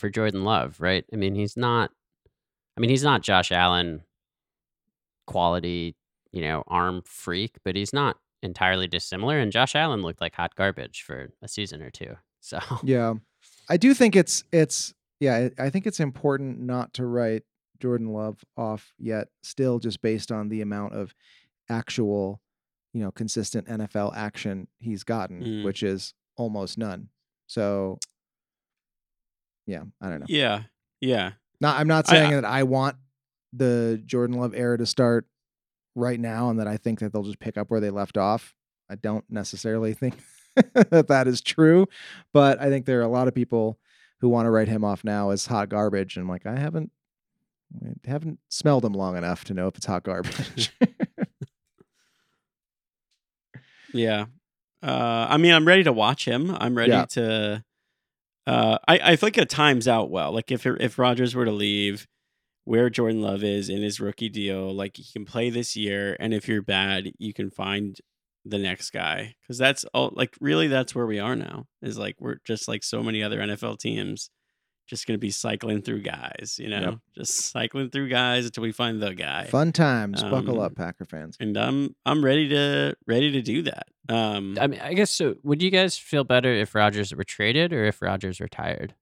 for 0.00 0.10
Jordan 0.10 0.44
Love, 0.44 0.80
right? 0.80 1.04
I 1.12 1.16
mean, 1.16 1.34
he's 1.34 1.56
not. 1.56 1.90
I 2.76 2.80
mean, 2.80 2.90
he's 2.90 3.04
not 3.04 3.22
Josh 3.22 3.52
Allen 3.52 4.02
quality, 5.26 5.94
you 6.32 6.40
know, 6.42 6.64
arm 6.66 7.02
freak, 7.04 7.56
but 7.64 7.76
he's 7.76 7.92
not 7.92 8.16
entirely 8.42 8.88
dissimilar. 8.88 9.38
And 9.38 9.52
Josh 9.52 9.74
Allen 9.76 10.02
looked 10.02 10.20
like 10.20 10.34
hot 10.34 10.54
garbage 10.54 11.02
for 11.02 11.30
a 11.42 11.48
season 11.48 11.82
or 11.82 11.90
two. 11.90 12.16
So 12.42 12.58
Yeah, 12.82 13.12
I 13.68 13.76
do 13.76 13.92
think 13.92 14.16
it's 14.16 14.44
it's 14.50 14.94
yeah. 15.20 15.50
I 15.58 15.68
think 15.68 15.86
it's 15.86 16.00
important 16.00 16.58
not 16.58 16.94
to 16.94 17.04
write 17.04 17.42
Jordan 17.80 18.14
Love 18.14 18.42
off 18.56 18.94
yet. 18.98 19.28
Still, 19.42 19.78
just 19.78 20.00
based 20.00 20.32
on 20.32 20.48
the 20.48 20.62
amount 20.62 20.94
of 20.94 21.14
actual, 21.68 22.40
you 22.94 23.02
know, 23.02 23.10
consistent 23.10 23.68
NFL 23.68 24.16
action 24.16 24.68
he's 24.78 25.04
gotten, 25.04 25.42
Mm. 25.42 25.64
which 25.64 25.82
is 25.82 26.14
almost 26.38 26.78
none. 26.78 27.10
So, 27.46 27.98
yeah, 29.70 29.82
I 30.00 30.08
don't 30.08 30.20
know. 30.20 30.26
Yeah. 30.28 30.62
Yeah. 31.00 31.32
Not, 31.60 31.78
I'm 31.78 31.88
not 31.88 32.06
saying 32.06 32.32
I- 32.32 32.34
that 32.36 32.44
I 32.44 32.62
want 32.64 32.96
the 33.52 34.00
Jordan 34.04 34.38
Love 34.38 34.54
era 34.54 34.76
to 34.78 34.86
start 34.86 35.26
right 35.94 36.18
now, 36.20 36.50
and 36.50 36.58
that 36.60 36.66
I 36.66 36.76
think 36.76 37.00
that 37.00 37.12
they'll 37.12 37.22
just 37.22 37.38
pick 37.40 37.56
up 37.58 37.70
where 37.70 37.80
they 37.80 37.90
left 37.90 38.16
off. 38.16 38.54
I 38.90 38.94
don't 38.96 39.24
necessarily 39.30 39.92
think 39.94 40.14
that 40.74 41.06
that 41.08 41.26
is 41.28 41.40
true, 41.40 41.86
but 42.32 42.60
I 42.60 42.68
think 42.68 42.86
there 42.86 42.98
are 43.00 43.04
a 43.04 43.08
lot 43.08 43.28
of 43.28 43.34
people 43.34 43.78
who 44.20 44.28
want 44.28 44.46
to 44.46 44.50
write 44.50 44.68
him 44.68 44.84
off 44.84 45.04
now 45.04 45.30
as 45.30 45.46
hot 45.46 45.68
garbage, 45.68 46.16
and 46.16 46.28
like, 46.28 46.44
I 46.46 46.56
haven't, 46.56 46.90
I 47.84 48.10
haven't 48.10 48.38
smelled 48.48 48.84
him 48.84 48.92
long 48.92 49.16
enough 49.16 49.44
to 49.44 49.54
know 49.54 49.66
if 49.68 49.76
it's 49.76 49.86
hot 49.86 50.02
garbage. 50.02 50.72
Yeah. 53.92 54.26
Uh, 54.82 55.26
I 55.28 55.36
mean, 55.36 55.52
I'm 55.52 55.66
ready 55.66 55.82
to 55.84 55.92
watch 55.92 56.24
him. 56.24 56.56
I'm 56.58 56.76
ready 56.76 56.92
Yeah. 56.92 57.06
to. 57.06 57.64
Uh, 58.46 58.78
I 58.88 59.12
I 59.12 59.16
think 59.16 59.38
it 59.38 59.48
times 59.48 59.86
out 59.86 60.10
well. 60.10 60.32
Like 60.32 60.50
if 60.50 60.66
if 60.66 60.98
Rodgers 60.98 61.34
were 61.34 61.44
to 61.44 61.52
leave, 61.52 62.06
where 62.64 62.90
Jordan 62.90 63.22
Love 63.22 63.42
is 63.42 63.68
in 63.68 63.82
his 63.82 64.00
rookie 64.00 64.28
deal, 64.28 64.74
like 64.74 64.96
he 64.96 65.04
can 65.12 65.24
play 65.24 65.50
this 65.50 65.76
year, 65.76 66.16
and 66.20 66.32
if 66.32 66.48
you're 66.48 66.62
bad, 66.62 67.12
you 67.18 67.32
can 67.32 67.50
find 67.50 67.96
the 68.44 68.58
next 68.58 68.90
guy 68.90 69.34
because 69.42 69.58
that's 69.58 69.84
all. 69.94 70.12
Like 70.14 70.34
really, 70.40 70.68
that's 70.68 70.94
where 70.94 71.06
we 71.06 71.18
are 71.18 71.36
now. 71.36 71.66
Is 71.82 71.98
like 71.98 72.16
we're 72.20 72.38
just 72.44 72.68
like 72.68 72.82
so 72.84 73.02
many 73.02 73.22
other 73.22 73.38
NFL 73.40 73.78
teams, 73.78 74.30
just 74.90 75.06
gonna 75.06 75.18
be 75.18 75.30
cycling 75.30 75.80
through 75.82 76.02
guys. 76.02 76.56
You 76.58 76.68
know, 76.68 76.80
Yep. 76.80 76.94
just 77.16 77.34
cycling 77.52 77.88
through 77.90 78.08
guys 78.08 78.44
until 78.44 78.62
we 78.64 78.72
find 78.72 79.00
the 79.00 79.14
guy. 79.14 79.44
Fun 79.46 79.70
times, 79.72 80.22
buckle 80.22 80.58
Um, 80.60 80.66
up, 80.66 80.74
Packer 80.76 81.04
fans. 81.06 81.36
And 81.40 81.56
I'm 81.56 81.94
I'm 82.04 82.22
ready 82.24 82.48
to 82.50 82.94
ready 83.06 83.30
to 83.32 83.40
do 83.40 83.62
that. 83.62 83.86
Um, 84.08 84.58
I 84.60 84.66
mean, 84.66 84.80
I 84.80 84.92
guess 84.94 85.10
so. 85.12 85.36
Would 85.44 85.62
you 85.62 85.70
guys 85.70 85.96
feel 85.96 86.24
better 86.24 86.52
if 86.52 86.74
Rodgers 86.74 87.14
were 87.14 87.22
traded 87.24 87.72
or 87.72 87.84
if 87.84 88.02
Rodgers 88.02 88.40
retired? 88.40 88.94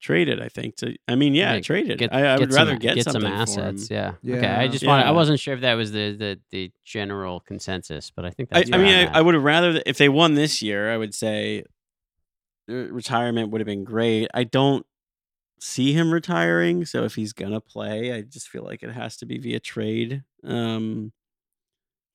Traded, 0.00 0.40
I 0.40 0.48
think. 0.48 0.76
To 0.76 0.96
I 1.06 1.14
mean, 1.14 1.34
yeah, 1.34 1.52
Like, 1.52 1.62
traded. 1.64 1.98
Get, 1.98 2.14
I, 2.14 2.24
I 2.28 2.38
would 2.38 2.48
get 2.48 2.56
rather 2.56 2.70
some, 2.72 2.78
get, 2.78 2.94
get 2.94 3.04
some 3.10 3.26
assets. 3.26 3.88
For 3.88 3.94
him. 3.94 4.16
Yeah. 4.22 4.36
Okay. 4.38 4.46
I 4.46 4.62
Yeah. 4.62 4.68
just 4.68 4.86
wanted. 4.86 5.04
I 5.04 5.10
wasn't 5.10 5.38
sure 5.40 5.52
if 5.52 5.60
that 5.60 5.74
was 5.74 5.92
the 5.92 6.12
the, 6.16 6.40
the 6.50 6.72
general 6.86 7.40
consensus, 7.40 8.10
but 8.10 8.24
I 8.24 8.30
think 8.30 8.48
I, 8.50 8.60
that's. 8.60 8.72
I 8.72 8.76
where 8.78 8.86
mean, 8.86 9.08
I'm 9.08 9.14
I, 9.14 9.20
would 9.20 9.34
have 9.34 9.44
rather 9.44 9.72
th- 9.72 9.82
if 9.84 9.98
they 9.98 10.08
won 10.08 10.34
this 10.36 10.62
year. 10.62 10.90
I 10.90 10.96
would 10.96 11.14
say 11.14 11.64
retirement 12.70 13.50
would 13.50 13.60
have 13.60 13.66
been 13.66 13.84
great. 13.84 14.28
I 14.34 14.44
don't 14.44 14.86
see 15.60 15.92
him 15.92 16.12
retiring, 16.12 16.84
so 16.84 17.04
if 17.04 17.14
he's 17.14 17.32
gonna 17.32 17.60
play, 17.60 18.12
I 18.12 18.22
just 18.22 18.48
feel 18.48 18.64
like 18.64 18.82
it 18.82 18.92
has 18.92 19.16
to 19.18 19.26
be 19.26 19.38
via 19.38 19.60
trade. 19.60 20.22
Um, 20.44 21.12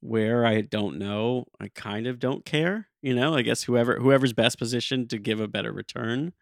where 0.01 0.45
I 0.45 0.61
don't 0.61 0.97
know, 0.99 1.45
I 1.59 1.69
kind 1.69 2.05
of 2.07 2.19
don't 2.19 2.45
care. 2.45 2.89
You 3.01 3.15
know, 3.15 3.35
I 3.35 3.41
guess 3.41 3.63
whoever 3.63 3.97
whoever's 3.99 4.33
best 4.33 4.57
positioned 4.59 5.09
to 5.11 5.17
give 5.17 5.39
a 5.39 5.47
better 5.47 5.71
return 5.71 6.33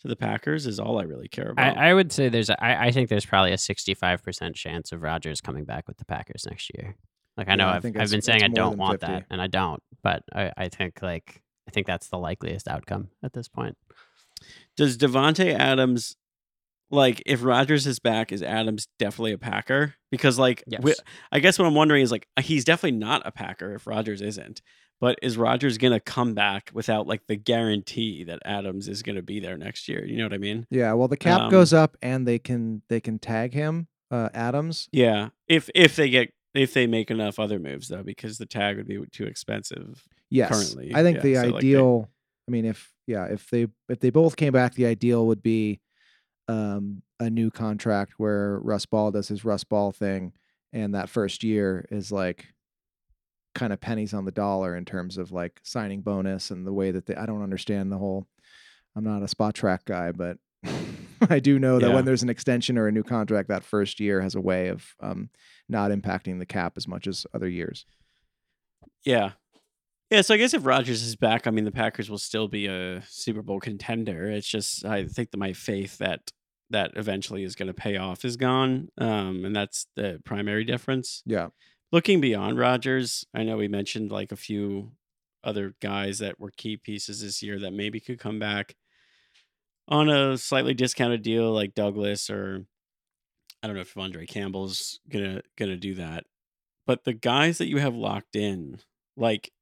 to 0.00 0.08
the 0.08 0.16
Packers 0.16 0.66
is 0.66 0.80
all 0.80 0.98
I 0.98 1.02
really 1.02 1.28
care 1.28 1.50
about. 1.50 1.76
I, 1.76 1.90
I 1.90 1.94
would 1.94 2.10
say 2.10 2.28
there's 2.28 2.48
a, 2.48 2.62
I, 2.64 2.86
I 2.86 2.90
think 2.90 3.08
there's 3.10 3.26
probably 3.26 3.52
a 3.52 3.56
65% 3.56 4.54
chance 4.54 4.92
of 4.92 5.02
Rodgers 5.02 5.40
coming 5.40 5.64
back 5.64 5.86
with 5.86 5.98
the 5.98 6.04
Packers 6.06 6.46
next 6.48 6.70
year. 6.74 6.96
Like 7.36 7.48
I 7.48 7.54
know 7.54 7.66
Yeah, 7.66 7.72
I 7.72 7.76
I've, 7.76 7.82
think 7.82 7.96
I've 7.96 8.10
been 8.10 8.22
saying 8.22 8.42
I 8.42 8.48
don't 8.48 8.76
want 8.78 9.00
50. 9.00 9.06
that 9.06 9.26
and 9.30 9.40
I 9.42 9.46
don't, 9.46 9.82
but 10.02 10.22
I, 10.34 10.52
I 10.56 10.68
think 10.68 11.02
like 11.02 11.42
I 11.70 11.72
think 11.72 11.86
that's 11.86 12.08
the 12.08 12.18
likeliest 12.18 12.66
outcome 12.66 13.10
at 13.22 13.32
this 13.32 13.46
point. 13.46 13.76
Does 14.76 14.98
Davante 14.98 15.54
Adams 15.54 16.16
like 16.90 17.22
if 17.24 17.44
Rodgers 17.44 17.86
is 17.86 18.00
back, 18.00 18.32
is 18.32 18.42
Adams 18.42 18.88
definitely 18.98 19.30
a 19.32 19.38
Packer? 19.38 19.94
Because 20.10 20.36
like 20.36 20.64
Yes. 20.66 20.80
wi- 20.80 20.96
I 21.30 21.38
guess 21.38 21.56
what 21.60 21.66
I'm 21.66 21.74
wondering 21.76 22.02
is 22.02 22.10
like 22.10 22.26
he's 22.40 22.64
definitely 22.64 22.98
not 22.98 23.22
a 23.24 23.30
Packer 23.30 23.74
if 23.76 23.86
Rodgers 23.86 24.20
isn't. 24.20 24.60
But 25.00 25.16
is 25.22 25.38
Rodgers 25.38 25.78
gonna 25.78 26.00
come 26.00 26.34
back 26.34 26.70
without 26.74 27.06
like 27.06 27.22
the 27.28 27.36
guarantee 27.36 28.24
that 28.24 28.40
Adams 28.44 28.88
is 28.88 29.02
gonna 29.04 29.22
be 29.22 29.38
there 29.38 29.56
next 29.56 29.88
year? 29.88 30.04
You 30.04 30.18
know 30.18 30.24
what 30.24 30.34
I 30.34 30.38
mean? 30.38 30.66
Yeah, 30.70 30.92
well, 30.94 31.06
the 31.08 31.16
cap 31.16 31.40
Um, 31.42 31.50
goes 31.50 31.72
up, 31.72 31.96
and 32.02 32.26
they 32.26 32.40
can 32.40 32.82
they 32.88 33.00
can 33.00 33.18
tag 33.20 33.54
him, 33.54 33.86
uh, 34.10 34.28
Adams. 34.34 34.88
Yeah. 34.92 35.28
If 35.46 35.70
if 35.76 35.94
they 35.94 36.10
get 36.10 36.32
if 36.54 36.74
they 36.74 36.88
make 36.88 37.10
enough 37.12 37.38
other 37.38 37.60
moves 37.60 37.86
though, 37.88 38.02
because 38.02 38.38
the 38.38 38.46
tag 38.46 38.76
would 38.78 38.88
be 38.88 38.98
too 39.12 39.24
expensive. 39.26 40.08
Yes, 40.30 40.50
currently, 40.50 40.94
I 40.94 41.02
think 41.02 41.16
yeah, 41.18 41.22
the 41.22 41.34
so, 41.34 41.40
like, 41.42 41.50
they- 41.52 41.56
ideal. 41.58 42.08
I 42.48 42.50
mean, 42.50 42.64
if 42.64 42.92
yeah, 43.06 43.24
if 43.26 43.48
they 43.50 43.66
if 43.88 44.00
they 44.00 44.10
both 44.10 44.36
came 44.36 44.52
back, 44.52 44.74
the 44.74 44.86
ideal 44.86 45.26
would 45.26 45.42
be 45.42 45.80
um, 46.48 47.02
a 47.20 47.28
new 47.30 47.50
contract 47.50 48.14
where 48.18 48.58
Russ 48.60 48.86
Ball 48.86 49.10
does 49.12 49.28
his 49.28 49.44
Russ 49.44 49.62
Ball 49.64 49.92
thing, 49.92 50.32
and 50.72 50.94
that 50.94 51.08
first 51.08 51.44
year 51.44 51.86
is 51.90 52.10
like 52.10 52.46
kind 53.54 53.72
of 53.72 53.80
pennies 53.80 54.14
on 54.14 54.24
the 54.24 54.30
dollar 54.30 54.76
in 54.76 54.84
terms 54.84 55.18
of 55.18 55.32
like 55.32 55.60
signing 55.64 56.00
bonus 56.02 56.50
and 56.50 56.66
the 56.66 56.72
way 56.72 56.90
that 56.92 57.06
they. 57.06 57.14
I 57.14 57.26
don't 57.26 57.42
understand 57.42 57.90
the 57.92 57.98
whole. 57.98 58.26
I'm 58.96 59.04
not 59.04 59.22
a 59.22 59.26
Spotrac 59.26 59.84
guy, 59.84 60.10
but 60.12 60.38
I 61.30 61.38
do 61.38 61.58
know 61.60 61.78
that 61.78 61.88
Yeah. 61.90 61.94
when 61.94 62.04
there's 62.04 62.22
an 62.24 62.30
extension 62.30 62.78
or 62.78 62.88
a 62.88 62.92
new 62.92 63.04
contract, 63.04 63.48
that 63.48 63.62
first 63.64 64.00
year 64.00 64.20
has 64.20 64.34
a 64.34 64.40
way 64.40 64.68
of 64.68 64.84
um, 65.00 65.30
not 65.68 65.90
impacting 65.92 66.38
the 66.40 66.46
cap 66.46 66.72
as 66.76 66.88
much 66.88 67.06
as 67.06 67.26
other 67.34 67.48
years. 67.48 67.86
Yeah. 69.04 69.32
Yeah, 70.10 70.22
so 70.22 70.34
I 70.34 70.38
guess 70.38 70.54
if 70.54 70.66
Rodgers 70.66 71.02
is 71.02 71.14
back, 71.14 71.46
I 71.46 71.50
mean 71.50 71.64
the 71.64 71.70
Packers 71.70 72.10
will 72.10 72.18
still 72.18 72.48
be 72.48 72.66
a 72.66 73.02
Super 73.08 73.42
Bowl 73.42 73.60
contender. 73.60 74.26
It's 74.26 74.46
just 74.48 74.84
I 74.84 75.06
think 75.06 75.30
that 75.30 75.38
my 75.38 75.52
faith 75.52 75.98
that 75.98 76.32
that 76.70 76.92
eventually 76.96 77.44
is 77.44 77.54
going 77.54 77.68
to 77.68 77.74
pay 77.74 77.96
off 77.96 78.24
is 78.24 78.36
gone, 78.36 78.88
um, 78.98 79.44
and 79.44 79.54
that's 79.54 79.86
the 79.96 80.20
primary 80.24 80.64
difference. 80.64 81.22
Yeah. 81.26 81.48
Looking 81.92 82.20
beyond 82.20 82.58
Rodgers, 82.58 83.24
I 83.34 83.42
know 83.42 83.56
we 83.56 83.68
mentioned 83.68 84.12
like 84.12 84.32
a 84.32 84.36
few 84.36 84.92
other 85.42 85.74
guys 85.80 86.18
that 86.18 86.38
were 86.38 86.52
key 86.56 86.76
pieces 86.76 87.22
this 87.22 87.42
year 87.42 87.58
that 87.60 87.72
maybe 87.72 87.98
could 87.98 88.18
come 88.18 88.38
back 88.38 88.76
on 89.88 90.08
a 90.08 90.36
slightly 90.38 90.74
discounted 90.74 91.22
deal, 91.22 91.52
like 91.52 91.74
Douglas 91.74 92.30
or 92.30 92.64
I 93.62 93.66
don't 93.66 93.76
know 93.76 93.82
if 93.82 93.96
Andre 93.96 94.26
Campbell's 94.26 95.00
gonna 95.08 95.42
gonna 95.56 95.76
do 95.76 95.94
that. 95.94 96.24
But 96.86 97.04
the 97.04 97.12
guys 97.12 97.58
that 97.58 97.68
you 97.68 97.78
have 97.78 97.94
locked 97.94 98.34
in, 98.34 98.80
like 99.16 99.52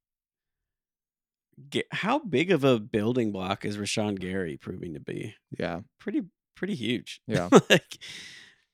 how 1.91 2.19
big 2.19 2.51
of 2.51 2.63
a 2.63 2.79
building 2.79 3.31
block 3.31 3.65
is 3.65 3.77
Rashan 3.77 4.19
Gary 4.19 4.57
proving 4.57 4.93
to 4.93 4.99
be? 4.99 5.35
Yeah. 5.57 5.81
Pretty 5.99 6.23
pretty 6.55 6.75
huge. 6.75 7.21
Yeah. 7.27 7.49
like 7.69 7.97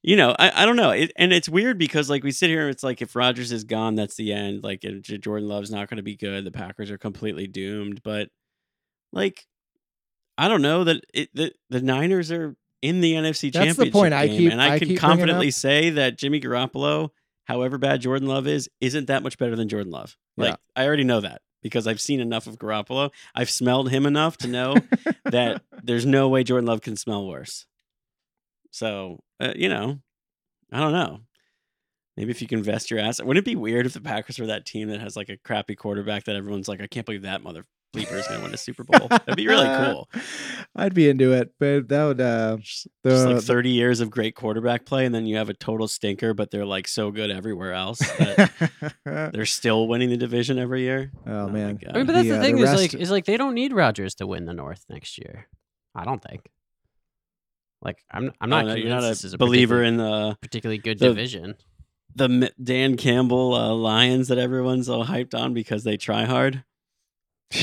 you 0.01 0.15
know, 0.15 0.35
I, 0.37 0.61
I 0.61 0.65
don't 0.67 0.75
know. 0.75 0.91
It, 0.91 1.11
and 1.15 1.33
it's 1.33 1.49
weird 1.49 1.79
because 1.79 2.11
like 2.11 2.23
we 2.23 2.31
sit 2.31 2.49
here 2.51 2.61
and 2.61 2.69
it's 2.69 2.83
like 2.83 3.01
if 3.01 3.15
Rodgers 3.15 3.51
is 3.51 3.63
gone, 3.63 3.95
that's 3.95 4.15
the 4.15 4.33
end. 4.33 4.63
Like 4.63 4.81
Jordan 5.01 5.47
Love's 5.47 5.71
not 5.71 5.89
going 5.89 5.97
to 5.97 6.03
be 6.03 6.15
good. 6.15 6.45
The 6.45 6.51
Packers 6.51 6.91
are 6.91 6.97
completely 6.99 7.47
doomed. 7.47 8.03
But 8.03 8.29
like, 9.11 9.47
I 10.37 10.47
don't 10.47 10.61
know 10.61 10.83
that 10.83 11.03
it, 11.11 11.29
the 11.33 11.53
the 11.71 11.81
Niners 11.81 12.31
are 12.31 12.55
in 12.83 13.01
the 13.01 13.13
NFC 13.13 13.51
That's 13.51 13.65
Championship 13.65 13.85
the 13.85 13.91
point 13.91 14.13
I 14.13 14.27
game, 14.27 14.37
keep- 14.37 14.51
and 14.51 14.61
I, 14.61 14.75
I 14.75 14.79
can 14.79 14.95
confidently 14.95 15.49
say 15.49 15.89
that 15.91 16.19
Jimmy 16.19 16.39
Garoppolo, 16.39 17.09
however 17.45 17.79
bad 17.79 18.01
Jordan 18.01 18.27
Love 18.27 18.45
is, 18.45 18.69
isn't 18.81 19.07
that 19.07 19.23
much 19.23 19.39
better 19.39 19.55
than 19.55 19.69
Jordan 19.69 19.91
Love. 19.91 20.15
Like 20.37 20.51
Yeah. 20.51 20.55
I 20.75 20.85
already 20.85 21.03
know 21.05 21.21
that 21.21 21.41
because 21.65 21.87
I've 21.87 21.99
seen 21.99 22.19
enough 22.19 22.45
of 22.45 22.59
Garoppolo. 22.59 23.09
I've 23.33 23.49
smelled 23.49 23.89
him 23.89 24.05
enough 24.05 24.37
to 24.37 24.47
know 24.47 24.75
that 25.25 25.63
there's 25.81 26.05
no 26.05 26.29
way 26.29 26.43
Jordan 26.43 26.67
Love 26.67 26.81
can 26.81 26.95
smell 26.95 27.25
worse. 27.25 27.65
So, 28.69 29.23
uh, 29.39 29.53
you 29.55 29.67
know, 29.67 29.97
I 30.71 30.79
don't 30.79 30.91
know. 30.91 31.21
Maybe 32.17 32.29
if 32.29 32.39
you 32.39 32.47
can 32.47 32.59
invest 32.59 32.91
your 32.91 32.99
ass, 32.99 33.19
wouldn't 33.19 33.43
it 33.43 33.49
be 33.49 33.55
weird 33.55 33.87
if 33.87 33.93
the 33.93 33.99
Packers 33.99 34.37
were 34.37 34.45
that 34.45 34.67
team 34.67 34.89
that 34.89 35.01
has 35.01 35.15
like 35.15 35.29
a 35.29 35.37
crappy 35.37 35.73
quarterback 35.73 36.25
that 36.25 36.35
everyone's 36.35 36.67
like, 36.67 36.81
I 36.81 36.87
can't 36.87 37.03
believe 37.03 37.23
that 37.23 37.41
mother 37.41 37.65
bleeper 37.95 38.13
is 38.19 38.27
going 38.27 38.39
to 38.39 38.43
win 38.43 38.53
a 38.53 38.57
Super 38.57 38.83
Bowl? 38.83 39.07
That'd 39.07 39.35
be 39.35 39.47
really 39.47 39.65
cool. 39.85 40.09
I'd 40.75 40.93
be 40.93 41.09
into 41.09 41.31
it, 41.33 41.53
but 41.59 41.87
that 41.89 42.03
would 42.05 42.21
uh 42.21 42.57
Just, 42.59 42.87
the, 43.03 43.09
just 43.11 43.25
like 43.25 43.35
the- 43.37 43.41
30 43.41 43.69
years 43.69 43.99
of 44.01 44.09
great 44.09 44.35
quarterback 44.35 44.85
play, 44.85 45.05
and 45.05 45.15
then 45.15 45.25
you 45.25 45.37
have 45.37 45.49
a 45.49 45.53
total 45.53 45.87
stinker, 45.87 46.33
but 46.33 46.51
they're 46.51 46.65
like 46.65 46.87
so 46.87 47.11
good 47.11 47.31
everywhere 47.31 47.73
else 47.73 47.99
that 47.99 48.51
they're 49.33 49.45
still 49.45 49.87
winning 49.87 50.09
the 50.09 50.17
division 50.17 50.59
every 50.59 50.81
year. 50.81 51.11
oh 51.25 51.47
my 51.47 51.51
man. 51.53 51.79
I 51.89 51.97
mean, 51.97 52.05
but 52.05 52.13
that's 52.13 52.27
The, 52.27 52.33
the, 52.33 52.39
uh, 52.39 52.41
thing 52.43 52.55
the 52.57 52.63
is 52.63 52.73
like 52.73 52.93
is 52.93 53.11
like 53.11 53.25
they 53.25 53.37
don't 53.37 53.53
need 53.55 53.71
Rodgers 53.73 54.15
to 54.15 54.27
win 54.27 54.45
the 54.45 54.53
North 54.53 54.83
next 54.89 55.17
year. 55.17 55.47
I 55.95 56.03
don't 56.03 56.21
think. 56.21 56.41
Like 57.81 57.97
I'm 58.11 58.31
I'm 58.41 58.49
not 58.49 58.65
Oh, 58.65 58.67
no, 58.67 58.73
convinced 58.75 58.85
you're 58.87 58.95
not 59.01 59.07
this 59.07 59.23
a 59.23 59.27
is 59.27 59.33
a 59.33 59.37
believer 59.37 59.83
in 59.83 59.97
the 59.97 60.37
particularly 60.41 60.79
good 60.79 60.97
the- 60.99 61.07
division. 61.09 61.55
the 62.15 62.51
Dan 62.63 62.97
Campbell 62.97 63.53
uh, 63.53 63.73
Lions 63.73 64.29
that 64.29 64.37
everyone's 64.37 64.89
all 64.89 65.05
hyped 65.05 65.35
on 65.35 65.53
because 65.53 65.83
they 65.83 65.97
try 65.97 66.23
hard. 66.25 66.63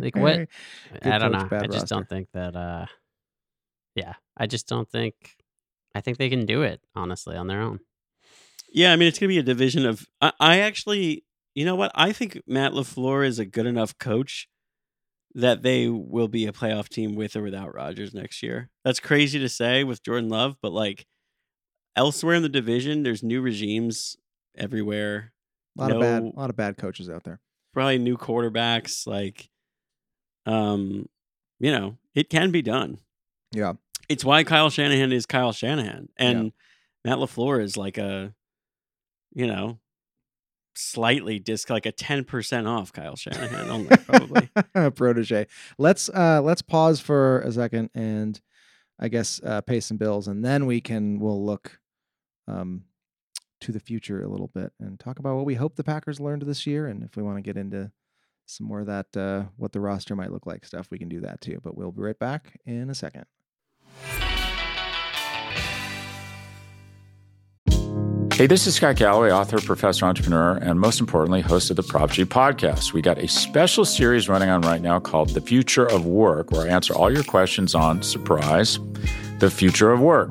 Like, 0.00 0.14
what- 0.16 0.48
Good 1.02 1.12
I 1.12 1.18
don't 1.18 1.32
coach, 1.32 1.50
know. 1.50 1.56
I 1.58 1.66
just 1.66 1.74
roster. 1.82 1.94
don't 1.94 2.08
think 2.08 2.28
that. 2.32 2.54
uh 2.56 2.86
Yeah, 3.94 4.14
I 4.36 4.46
just 4.46 4.68
don't 4.68 4.88
think. 4.88 5.14
I 5.94 6.00
think 6.00 6.18
they 6.18 6.28
can 6.28 6.46
do 6.46 6.62
it 6.62 6.80
honestly 6.94 7.36
on 7.36 7.46
their 7.48 7.60
own. 7.60 7.80
Yeah, 8.70 8.92
I 8.92 8.96
mean 8.96 9.08
it's 9.08 9.18
gonna 9.18 9.28
be 9.28 9.38
a 9.38 9.42
division 9.42 9.86
of. 9.86 10.06
I, 10.20 10.32
I 10.38 10.58
actually, 10.60 11.24
you 11.54 11.64
know 11.64 11.74
what? 11.74 11.90
I 11.94 12.12
think 12.12 12.42
Matt 12.46 12.72
Lafleur 12.72 13.26
is 13.26 13.38
a 13.38 13.44
good 13.46 13.66
enough 13.66 13.98
coach 13.98 14.48
that 15.34 15.62
they 15.62 15.88
will 15.88 16.28
be 16.28 16.46
a 16.46 16.52
playoff 16.52 16.88
team 16.88 17.14
with 17.16 17.34
or 17.34 17.42
without 17.42 17.74
Rodgers 17.74 18.14
next 18.14 18.42
year. 18.42 18.70
That's 18.84 19.00
crazy 19.00 19.38
to 19.40 19.48
say 19.48 19.82
with 19.84 20.02
Jordan 20.02 20.28
Love, 20.28 20.56
but 20.62 20.72
like 20.72 21.06
elsewhere 21.96 22.34
in 22.34 22.42
the 22.42 22.48
division, 22.48 23.02
there's 23.02 23.22
new 23.22 23.40
regimes 23.40 24.16
everywhere. 24.56 25.32
A 25.76 25.80
lot 25.80 25.90
of 25.92 26.00
bad, 26.00 26.22
a 26.22 26.38
lot 26.38 26.50
of 26.50 26.56
bad 26.56 26.76
coaches 26.76 27.10
out 27.10 27.24
there. 27.24 27.40
Probably 27.74 27.98
new 27.98 28.16
quarterbacks. 28.16 29.06
Like, 29.06 29.48
um, 30.46 31.08
you 31.60 31.70
know, 31.70 31.96
it 32.14 32.30
can 32.30 32.50
be 32.50 32.62
done. 32.62 32.98
Yeah. 33.52 33.74
it's 34.08 34.24
why 34.24 34.44
Kyle 34.44 34.70
Shanahan 34.70 35.12
is 35.12 35.26
Kyle 35.26 35.52
Shanahan, 35.52 36.08
and 36.16 36.52
Matt 37.04 37.18
Lafleur 37.18 37.62
is 37.62 37.76
like 37.76 37.96
a, 37.98 38.34
you 39.32 39.46
know, 39.46 39.78
slightly 40.74 41.38
disc 41.38 41.70
like 41.70 41.86
a 41.86 41.92
ten 41.92 42.24
percent 42.24 42.66
off 42.68 42.92
Kyle 42.92 43.16
Shanahan 43.16 43.68
only 43.70 43.96
probably. 43.96 44.50
protege. 44.94 45.46
Let's 45.78 46.08
uh 46.08 46.40
let's 46.42 46.62
pause 46.62 47.00
for 47.00 47.40
a 47.40 47.50
second 47.52 47.90
and 47.94 48.40
I 48.98 49.08
guess 49.08 49.40
uh 49.44 49.60
pay 49.62 49.80
some 49.80 49.96
bills 49.96 50.28
and 50.28 50.44
then 50.44 50.66
we 50.66 50.80
can 50.80 51.18
we'll 51.18 51.44
look 51.44 51.80
um 52.46 52.84
to 53.60 53.72
the 53.72 53.80
future 53.80 54.22
a 54.22 54.28
little 54.28 54.48
bit 54.48 54.72
and 54.80 54.98
talk 54.98 55.18
about 55.18 55.36
what 55.36 55.46
we 55.46 55.54
hope 55.54 55.76
the 55.76 55.84
Packers 55.84 56.20
learned 56.20 56.42
this 56.42 56.66
year 56.66 56.86
and 56.86 57.02
if 57.02 57.16
we 57.16 57.22
want 57.22 57.36
to 57.36 57.42
get 57.42 57.56
into 57.56 57.90
some 58.46 58.66
more 58.66 58.80
of 58.80 58.86
that 58.86 59.14
uh 59.16 59.44
what 59.56 59.72
the 59.72 59.80
roster 59.80 60.16
might 60.16 60.32
look 60.32 60.46
like 60.46 60.64
stuff 60.64 60.90
we 60.90 60.98
can 60.98 61.08
do 61.08 61.20
that 61.20 61.40
too 61.40 61.60
but 61.62 61.76
we'll 61.76 61.92
be 61.92 62.02
right 62.02 62.18
back 62.18 62.58
in 62.64 62.88
a 62.88 62.94
second. 62.94 63.26
Hey, 68.38 68.46
this 68.46 68.68
is 68.68 68.76
Scott 68.76 68.94
Galloway, 68.94 69.32
author, 69.32 69.60
professor, 69.60 70.06
entrepreneur, 70.06 70.58
and 70.58 70.78
most 70.78 71.00
importantly, 71.00 71.40
host 71.40 71.70
of 71.70 71.76
the 71.76 71.82
Prop 71.82 72.12
G 72.12 72.24
podcast. 72.24 72.92
We 72.92 73.02
got 73.02 73.18
a 73.18 73.26
special 73.26 73.84
series 73.84 74.28
running 74.28 74.48
on 74.48 74.60
right 74.60 74.80
now 74.80 75.00
called 75.00 75.30
The 75.30 75.40
Future 75.40 75.84
of 75.86 76.06
Work, 76.06 76.52
where 76.52 76.64
I 76.64 76.68
answer 76.68 76.94
all 76.94 77.12
your 77.12 77.24
questions 77.24 77.74
on 77.74 78.00
surprise, 78.00 78.78
the 79.40 79.50
future 79.50 79.90
of 79.90 79.98
work. 79.98 80.30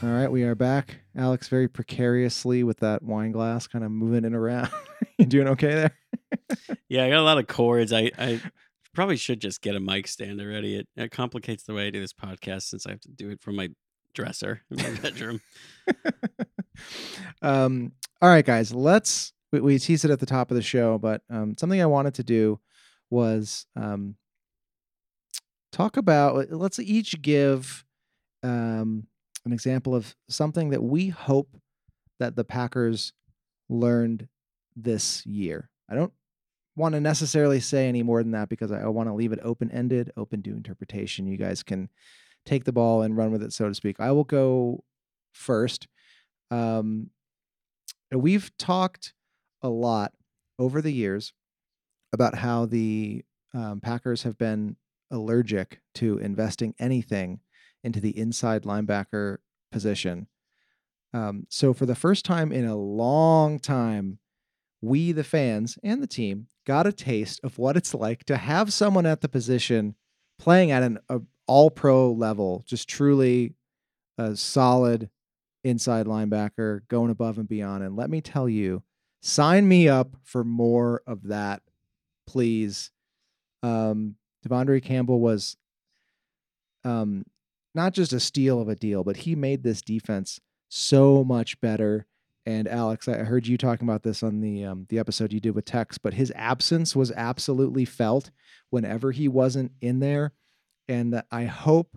All 0.00 0.10
right, 0.10 0.30
we 0.30 0.44
are 0.44 0.54
back. 0.54 1.00
Alex, 1.16 1.48
very 1.48 1.66
precariously 1.66 2.62
with 2.62 2.78
that 2.78 3.02
wine 3.02 3.32
glass, 3.32 3.66
kind 3.66 3.84
of 3.84 3.90
moving 3.90 4.24
it 4.24 4.32
around. 4.32 4.70
you 5.18 5.26
doing 5.26 5.48
okay 5.48 5.74
there? 5.74 5.96
Yeah, 6.88 7.04
I 7.04 7.10
got 7.10 7.18
a 7.18 7.22
lot 7.22 7.38
of 7.38 7.46
cords. 7.48 7.92
I, 7.92 8.10
I 8.16 8.40
probably 8.94 9.16
should 9.16 9.40
just 9.40 9.60
get 9.60 9.74
a 9.74 9.80
mic 9.80 10.06
stand 10.06 10.40
already. 10.40 10.76
It, 10.76 10.88
it 10.96 11.10
complicates 11.10 11.64
the 11.64 11.74
way 11.74 11.88
I 11.88 11.90
do 11.90 12.00
this 12.00 12.14
podcast 12.14 12.62
since 12.62 12.86
I 12.86 12.90
have 12.90 13.00
to 13.00 13.08
do 13.08 13.28
it 13.30 13.42
from 13.42 13.56
my 13.56 13.68
dresser 14.14 14.62
in 14.70 14.76
my 14.76 14.90
bedroom. 15.02 15.40
um, 17.42 17.92
all 18.22 18.28
right, 18.30 18.44
guys, 18.44 18.72
let's. 18.72 19.32
We, 19.52 19.60
we 19.60 19.78
teased 19.78 20.04
it 20.04 20.10
at 20.10 20.20
the 20.20 20.26
top 20.26 20.50
of 20.50 20.54
the 20.54 20.62
show, 20.62 20.96
but 20.96 21.22
um, 21.28 21.56
something 21.58 21.82
I 21.82 21.86
wanted 21.86 22.14
to 22.14 22.22
do 22.22 22.60
was 23.10 23.66
um, 23.76 24.14
talk 25.72 25.96
about. 25.96 26.50
Let's 26.50 26.78
each 26.78 27.20
give 27.20 27.84
um, 28.42 29.08
an 29.44 29.52
example 29.52 29.94
of 29.94 30.14
something 30.28 30.70
that 30.70 30.82
we 30.82 31.08
hope 31.08 31.56
that 32.18 32.36
the 32.36 32.44
Packers 32.44 33.12
learned 33.68 34.28
this 34.76 35.24
year. 35.26 35.70
I 35.90 35.94
don't 35.94 36.12
want 36.76 36.94
to 36.94 37.00
necessarily 37.00 37.60
say 37.60 37.88
any 37.88 38.02
more 38.02 38.22
than 38.22 38.32
that 38.32 38.48
because 38.48 38.70
I, 38.70 38.86
want 38.86 39.08
to 39.08 39.14
leave 39.14 39.32
it 39.32 39.40
open 39.42 39.70
ended, 39.70 40.12
open 40.16 40.42
to 40.42 40.50
interpretation. 40.50 41.26
You 41.26 41.36
guys 41.36 41.62
can 41.62 41.88
take 42.46 42.64
the 42.64 42.72
ball 42.72 43.02
and 43.02 43.16
run 43.16 43.32
with 43.32 43.42
it, 43.42 43.52
so 43.52 43.68
to 43.68 43.74
speak. 43.74 43.96
I 43.98 44.12
will 44.12 44.24
go 44.24 44.84
first. 45.32 45.88
Um, 46.50 47.10
we've 48.12 48.50
talked 48.58 49.12
a 49.62 49.68
lot 49.68 50.12
over 50.58 50.80
the 50.80 50.92
years 50.92 51.32
about 52.12 52.36
how 52.36 52.66
the 52.66 53.24
um, 53.54 53.80
Packers 53.80 54.22
have 54.22 54.38
been 54.38 54.76
allergic 55.10 55.80
to 55.94 56.18
investing 56.18 56.74
anything 56.78 57.40
into 57.82 58.00
the 58.00 58.16
inside 58.18 58.62
linebacker 58.64 59.38
position. 59.70 60.26
Um, 61.12 61.46
so, 61.48 61.72
for 61.72 61.86
the 61.86 61.94
first 61.94 62.24
time 62.24 62.52
in 62.52 62.66
a 62.66 62.76
long 62.76 63.58
time, 63.58 64.18
we, 64.80 65.12
the 65.12 65.24
fans 65.24 65.78
and 65.82 66.02
the 66.02 66.06
team, 66.06 66.46
got 66.66 66.86
a 66.86 66.92
taste 66.92 67.40
of 67.42 67.58
what 67.58 67.76
it's 67.76 67.94
like 67.94 68.24
to 68.24 68.36
have 68.36 68.72
someone 68.72 69.06
at 69.06 69.22
the 69.22 69.28
position 69.28 69.94
playing 70.38 70.70
at 70.70 70.82
an 70.82 70.98
all 71.46 71.70
pro 71.70 72.12
level, 72.12 72.62
just 72.66 72.88
truly 72.88 73.54
a 74.18 74.36
solid 74.36 75.08
inside 75.64 76.06
linebacker, 76.06 76.82
going 76.88 77.10
above 77.10 77.38
and 77.38 77.48
beyond. 77.48 77.82
And 77.82 77.96
let 77.96 78.10
me 78.10 78.20
tell 78.20 78.48
you, 78.48 78.82
sign 79.22 79.66
me 79.66 79.88
up 79.88 80.14
for 80.22 80.44
more 80.44 81.02
of 81.06 81.24
that, 81.24 81.62
please. 82.26 82.90
Um, 83.62 84.16
De'Vondre 84.46 84.82
Campbell 84.82 85.20
was 85.20 85.56
um, 86.84 87.24
not 87.78 87.94
just 87.94 88.12
a 88.12 88.18
steal 88.20 88.60
of 88.60 88.68
a 88.68 88.74
deal, 88.74 89.04
but 89.04 89.18
he 89.18 89.36
made 89.36 89.62
this 89.62 89.80
defense 89.80 90.40
so 90.68 91.22
much 91.22 91.60
better. 91.60 92.06
And 92.44 92.66
Alex, 92.66 93.06
I 93.06 93.18
heard 93.18 93.46
you 93.46 93.56
talking 93.56 93.86
about 93.86 94.02
this 94.02 94.22
on 94.22 94.40
the 94.40 94.64
um, 94.64 94.86
the 94.88 94.98
episode 94.98 95.32
you 95.32 95.38
did 95.38 95.54
with 95.54 95.64
Tex, 95.64 95.96
but 95.96 96.14
his 96.14 96.32
absence 96.34 96.96
was 96.96 97.12
absolutely 97.12 97.84
felt 97.84 98.30
whenever 98.70 99.12
he 99.12 99.28
wasn't 99.28 99.70
in 99.80 100.00
there. 100.00 100.32
And 100.88 101.22
I 101.30 101.44
hope, 101.44 101.96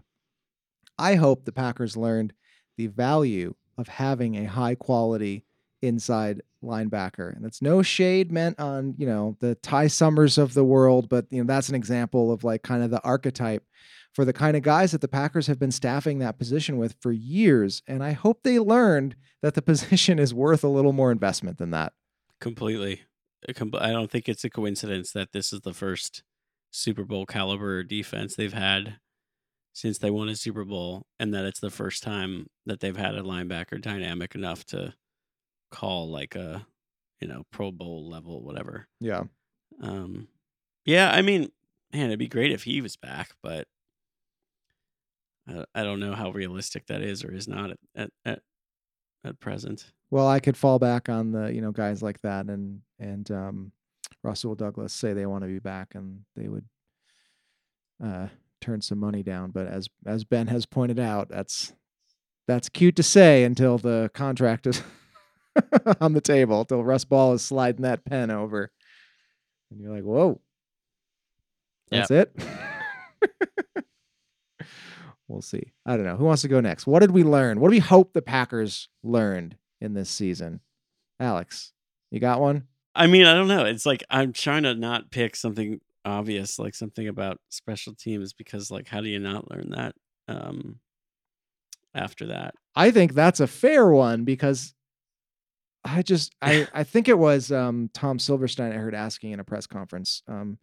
I 1.00 1.16
hope 1.16 1.46
the 1.46 1.52
Packers 1.52 1.98
learned 1.98 2.34
the 2.78 2.88
value 2.88 3.56
of 3.78 3.88
having 3.88 4.36
a 4.36 4.46
high 4.46 4.76
quality 4.76 5.46
inside 5.82 6.42
linebacker. 6.64 7.36
And 7.36 7.44
it's 7.44 7.62
no 7.62 7.82
shade 7.82 8.32
meant 8.32 8.60
on, 8.60 8.94
you 8.98 9.08
know, 9.08 9.36
the 9.40 9.56
Ty 9.56 9.88
Summers 9.88 10.38
of 10.38 10.54
the 10.54 10.64
world, 10.64 11.10
but 11.10 11.26
you 11.32 11.42
know, 11.42 11.48
that's 11.48 11.70
an 11.70 11.76
example 11.76 12.32
of 12.32 12.44
like 12.44 12.62
kind 12.62 12.84
of 12.84 12.92
the 12.92 13.02
archetype 13.04 13.64
for 14.14 14.26
the 14.26 14.34
kind 14.34 14.58
of 14.58 14.64
guys 14.64 14.92
that 14.92 15.02
the 15.02 15.08
Packers 15.08 15.48
have 15.48 15.60
been 15.60 15.72
staffing 15.72 16.20
that 16.20 16.38
position 16.38 16.78
with 16.78 16.96
for 17.00 17.12
years. 17.12 17.82
And 17.88 18.04
I 18.04 18.12
hope 18.12 18.44
they 18.44 18.60
learned 18.60 19.16
that 19.42 19.54
the 19.54 19.62
position 19.62 20.20
is 20.20 20.34
worth 20.34 20.64
a 20.64 20.70
little 20.70 20.94
more 20.94 21.12
investment 21.12 21.58
than 21.58 21.72
that. 21.72 21.94
Completely. 22.40 23.02
I 23.48 23.92
don't 23.92 24.12
think 24.12 24.30
it's 24.30 24.44
a 24.44 24.50
coincidence 24.50 25.12
that 25.14 25.32
this 25.32 25.52
is 25.52 25.62
the 25.62 25.74
first 25.74 26.24
Super 26.72 27.04
Bowl 27.04 27.26
caliber 27.26 27.84
defense 27.84 28.36
they've 28.36 28.54
had 28.54 28.98
since 29.74 29.98
they 29.98 30.12
won 30.12 30.30
a 30.30 30.36
Super 30.36 30.66
Bowl, 30.66 31.06
and 31.20 31.34
that 31.34 31.46
it's 31.46 31.60
the 31.60 31.70
first 31.70 32.04
time 32.04 32.48
that 32.66 32.82
they've 32.82 32.98
had 32.98 33.16
a 33.16 33.22
linebacker 33.22 33.82
dynamic 33.82 34.36
enough 34.36 34.66
to 34.66 34.94
call 35.72 36.10
like 36.10 36.36
a 36.36 36.68
you 37.20 37.28
know 37.28 37.44
Pro 37.52 37.72
Bowl 37.72 38.10
level 38.10 38.44
whatever. 38.44 38.88
Yeah. 39.00 39.24
Um. 39.82 40.28
Yeah, 40.86 41.12
I 41.12 41.22
mean, 41.22 41.52
man, 41.94 42.08
it'd 42.08 42.20
be 42.20 42.28
great 42.28 42.52
if 42.52 42.64
he 42.64 42.82
was 42.82 42.98
back, 42.98 43.32
but 43.42 43.68
I, 45.48 45.66
I 45.76 45.84
don't 45.84 46.00
know 46.00 46.14
how 46.14 46.32
realistic 46.32 46.88
that 46.88 47.02
is 47.02 47.24
or 47.24 47.34
is 47.34 47.48
not 47.48 47.72
at, 47.72 47.80
at 47.96 48.10
at 48.26 48.40
at 49.24 49.40
present. 49.40 49.92
Well, 50.10 50.28
I 50.28 50.40
could 50.40 50.58
fall 50.58 50.80
back 50.80 51.10
on 51.10 51.32
the 51.32 51.54
you 51.54 51.62
know 51.62 51.72
guys 51.72 52.02
like 52.02 52.22
that 52.22 52.46
and 52.48 52.82
and 53.00 53.30
um, 53.32 53.72
Rasul 54.24 54.56
Douglas 54.56 54.94
say 54.94 55.14
they 55.14 55.26
want 55.26 55.44
to 55.44 55.48
be 55.48 55.60
back 55.60 55.96
and 55.96 56.22
they 56.36 56.48
would 56.48 56.66
uh, 58.04 58.28
turn 58.60 58.82
some 58.82 59.00
money 59.00 59.24
down. 59.24 59.52
But 59.52 59.68
as 59.68 59.88
as 60.06 60.24
Ben 60.24 60.48
has 60.48 60.66
pointed 60.66 61.00
out, 61.00 61.30
that's 61.30 61.74
that's 62.48 62.70
cute 62.70 62.96
to 62.98 63.04
say 63.04 63.44
until 63.44 63.78
the 63.78 64.10
contract 64.14 64.68
is 64.68 64.82
on 66.02 66.14
the 66.14 66.22
table, 66.22 66.62
until 66.62 66.84
Russ 66.84 67.06
Ball 67.06 67.34
is 67.34 67.42
sliding 67.42 67.84
that 67.84 68.06
pen 68.06 68.32
over, 68.32 68.72
and 69.70 69.80
you're 69.80 69.94
like, 69.94 70.04
whoa, 70.04 70.40
that's 71.90 72.12
yep. 72.12 72.32
it. 72.38 72.46
we'll 75.32 75.42
see. 75.42 75.74
I 75.86 75.96
don't 75.96 76.06
know. 76.06 76.18
Who 76.18 76.26
wants 76.26 76.42
to 76.44 76.48
go 76.48 76.60
next? 76.60 76.86
What 76.86 77.00
did 77.00 77.12
we 77.12 77.24
learn? 77.24 77.60
What 77.60 77.70
do 77.70 77.72
we 77.72 77.80
hope 77.80 78.14
the 78.14 78.22
Packers 78.22 78.90
learned 79.04 79.58
in 79.80 79.94
this 79.94 80.10
season? 80.10 80.62
Alex, 81.20 81.74
you 82.10 82.20
got 82.20 82.42
one? 82.42 82.68
I 82.94 83.08
mean, 83.08 83.26
I 83.26 83.34
don't 83.34 83.48
know. 83.48 83.66
It's 83.66 83.86
like 83.86 84.04
I'm 84.10 84.34
trying 84.34 84.64
to 84.64 84.76
not 84.76 85.12
pick 85.12 85.36
something 85.36 85.80
obvious, 86.04 86.60
like 86.60 86.76
something 86.76 87.08
about 87.08 87.40
special 87.50 87.94
teams, 87.94 88.34
because 88.34 88.70
like, 88.70 88.88
how 88.88 89.02
do 89.02 89.08
you 89.08 89.20
not 89.20 89.50
learn 89.50 89.70
that 89.72 89.96
um, 90.28 90.80
after 91.94 92.28
that? 92.28 92.56
I 92.76 92.92
think 92.92 93.14
that's 93.14 93.40
a 93.40 93.48
fair 93.48 93.90
one 93.90 94.24
because 94.24 94.74
I 95.84 96.02
just 96.02 96.36
I 96.42 96.68
I 96.74 96.84
think 96.84 97.08
it 97.08 97.18
was 97.18 97.52
um, 97.52 97.90
Tom 97.94 98.20
Silverstein 98.20 98.72
I 98.72 98.76
heard 98.76 98.96
asking 98.96 99.32
in 99.32 99.40
a 99.40 99.46
press 99.46 99.68
conference, 99.68 100.24
um, 100.28 100.58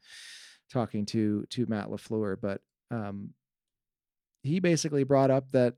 talking 0.70 1.06
to 1.06 1.46
to 1.50 1.66
Matt 1.66 1.88
Lafleur, 1.88 2.36
but 2.40 2.60
um, 2.90 3.30
he 4.42 4.60
basically 4.60 5.04
brought 5.04 5.30
up 5.30 5.50
that 5.52 5.74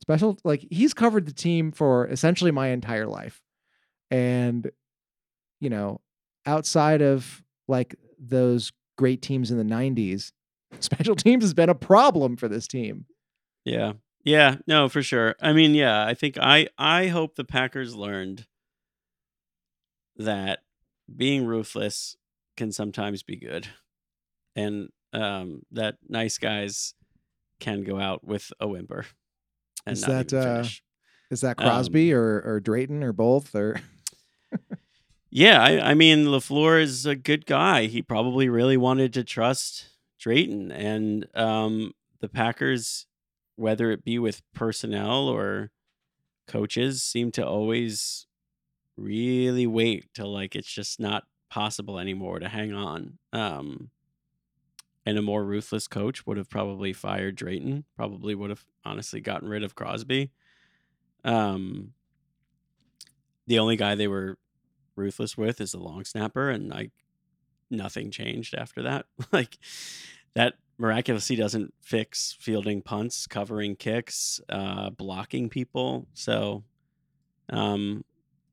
special 0.00 0.38
like 0.44 0.66
he's 0.70 0.94
covered 0.94 1.26
the 1.26 1.32
team 1.32 1.72
for 1.72 2.06
essentially 2.08 2.50
my 2.50 2.68
entire 2.68 3.06
life, 3.06 3.40
and 4.10 4.70
you 5.60 5.70
know, 5.70 6.00
outside 6.46 7.02
of 7.02 7.42
like 7.68 7.96
those 8.18 8.72
great 8.96 9.22
teams 9.22 9.50
in 9.50 9.58
the 9.58 9.64
90s, 9.64 10.32
special 10.80 11.16
teams 11.16 11.44
has 11.44 11.54
been 11.54 11.68
a 11.68 11.74
problem 11.74 12.36
for 12.36 12.48
this 12.48 12.66
team. 12.66 13.06
Yeah. 13.64 13.94
Yeah, 14.24 14.56
no, 14.66 14.88
for 14.88 15.02
sure. 15.02 15.36
I 15.40 15.52
mean, 15.52 15.74
yeah, 15.74 16.04
I 16.04 16.14
think 16.14 16.36
I 16.36 16.66
I 16.76 17.06
hope 17.06 17.36
the 17.36 17.44
Packers 17.44 17.94
learned 17.94 18.46
that 20.16 20.60
being 21.14 21.44
ruthless 21.46 22.16
can 22.56 22.72
sometimes 22.72 23.22
be 23.22 23.36
good. 23.36 23.68
And 24.56 24.90
um 25.12 25.62
that 25.72 25.96
nice 26.08 26.38
guys 26.38 26.94
can 27.60 27.84
go 27.84 27.98
out 27.98 28.24
with 28.24 28.52
a 28.60 28.66
whimper. 28.68 29.06
is 29.86 30.02
that 30.02 30.32
uh, 30.32 30.64
is 31.30 31.40
that 31.40 31.56
Crosby 31.56 32.12
um, 32.12 32.18
or 32.18 32.42
or 32.42 32.60
Drayton 32.60 33.02
or 33.02 33.12
both 33.12 33.54
or 33.54 33.80
Yeah, 35.30 35.62
I, 35.62 35.90
I 35.90 35.94
mean 35.94 36.26
Lafleur 36.26 36.80
is 36.80 37.04
a 37.04 37.14
good 37.14 37.46
guy. 37.46 37.86
He 37.86 38.00
probably 38.00 38.48
really 38.48 38.76
wanted 38.76 39.12
to 39.14 39.24
trust 39.24 39.90
Drayton, 40.18 40.72
and 40.72 41.26
um, 41.34 41.92
the 42.20 42.28
Packers, 42.28 43.06
whether 43.56 43.90
it 43.90 44.04
be 44.04 44.18
with 44.18 44.40
personnel 44.54 45.28
or 45.28 45.72
coaches, 46.48 47.02
seem 47.02 47.32
to 47.32 47.46
always 47.46 48.26
really 48.96 49.66
wait 49.66 50.06
till 50.14 50.32
like 50.32 50.56
it's 50.56 50.72
just 50.72 50.98
not 50.98 51.24
possible 51.50 51.98
anymore 51.98 52.38
to 52.38 52.48
hang 52.48 52.72
on. 52.72 53.18
Um, 53.32 53.90
and 55.06 55.16
a 55.16 55.22
more 55.22 55.44
ruthless 55.44 55.86
coach 55.86 56.26
would 56.26 56.36
have 56.36 56.50
probably 56.50 56.92
fired 56.92 57.36
Drayton. 57.36 57.84
Probably 57.96 58.34
would 58.34 58.50
have 58.50 58.64
honestly 58.84 59.20
gotten 59.20 59.48
rid 59.48 59.62
of 59.62 59.76
Crosby. 59.76 60.32
Um, 61.24 61.92
the 63.46 63.60
only 63.60 63.76
guy 63.76 63.94
they 63.94 64.08
were 64.08 64.36
ruthless 64.96 65.38
with 65.38 65.60
is 65.60 65.72
the 65.72 65.78
long 65.78 66.04
snapper, 66.04 66.50
and 66.50 66.68
like 66.68 66.90
nothing 67.70 68.10
changed 68.10 68.54
after 68.54 68.82
that. 68.82 69.06
like 69.32 69.58
that 70.34 70.54
miraculously 70.76 71.36
doesn't 71.36 71.72
fix 71.80 72.36
fielding 72.40 72.82
punts, 72.82 73.28
covering 73.28 73.76
kicks, 73.76 74.40
uh, 74.48 74.90
blocking 74.90 75.48
people. 75.48 76.08
So 76.14 76.64
um, 77.48 78.04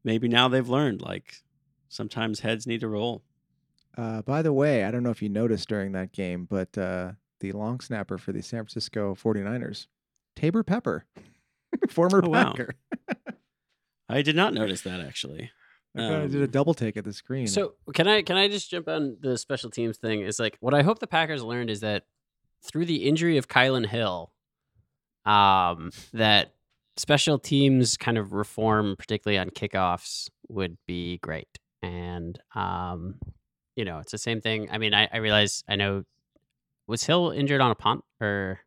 maybe 0.03 0.27
now 0.27 0.47
they've 0.49 0.69
learned 0.69 1.01
like 1.01 1.41
sometimes 1.89 2.41
heads 2.41 2.67
need 2.67 2.81
to 2.81 2.87
roll. 2.87 3.23
Uh, 3.97 4.21
by 4.23 4.41
the 4.41 4.53
way, 4.53 4.83
I 4.83 4.91
don't 4.91 5.03
know 5.03 5.11
if 5.11 5.21
you 5.21 5.29
noticed 5.29 5.69
during 5.69 5.91
that 5.93 6.11
game, 6.11 6.45
but 6.49 6.75
uh, 6.77 7.11
the 7.41 7.51
long 7.51 7.79
snapper 7.79 8.17
for 8.17 8.31
the 8.31 8.41
San 8.41 8.59
Francisco 8.61 9.15
49ers, 9.15 9.87
Taybor 10.35 10.65
Pepper, 10.65 11.05
former 11.89 12.21
Oh, 12.23 12.29
wow. 12.29 12.51
Packer. 12.51 12.73
I 14.09 14.21
did 14.21 14.35
not 14.35 14.53
notice 14.53 14.81
that 14.81 14.99
actually. 14.99 15.51
I 15.95 15.99
kinda 15.99 16.27
did 16.27 16.41
a 16.41 16.45
Um, 16.45 16.49
double 16.51 16.73
take 16.73 16.97
at 16.97 17.03
the 17.03 17.13
screen. 17.13 17.45
So 17.47 17.75
can 17.93 18.07
I 18.07 18.21
can 18.23 18.35
I 18.35 18.47
just 18.47 18.69
jump 18.71 18.87
on 18.87 19.17
the 19.21 19.37
special 19.37 19.69
teams 19.69 19.97
thing? 19.97 20.21
Is 20.21 20.39
like 20.39 20.57
what 20.59 20.73
I 20.73 20.81
hope 20.81 20.99
the 20.99 21.07
Packers 21.07 21.43
learned 21.43 21.69
is 21.69 21.81
that 21.81 22.05
through 22.63 22.85
the 22.85 23.03
injury 23.07 23.37
of 23.37 23.47
Kylin 23.47 23.85
Hill, 23.85 24.31
um, 25.25 25.91
that 26.13 26.53
special 26.97 27.37
teams 27.39 27.95
kind 27.97 28.17
of 28.17 28.33
reform, 28.33 28.95
particularly 28.97 29.37
on 29.37 29.49
kickoffs, 29.51 30.29
would 30.49 30.77
be 30.87 31.17
great. 31.19 31.59
And 31.81 32.39
um, 32.55 33.15
you 33.75 33.85
know, 33.85 33.99
it's 33.99 34.11
the 34.11 34.17
same 34.17 34.41
thing. 34.41 34.69
I 34.71 34.77
mean, 34.77 34.93
I, 34.93 35.07
I 35.11 35.17
realize 35.17 35.63
I 35.67 35.75
know 35.75 36.03
was 36.87 37.03
Hill 37.03 37.31
injured 37.31 37.61
on 37.61 37.71
a 37.71 37.75
punt 37.75 38.03
or 38.19 38.59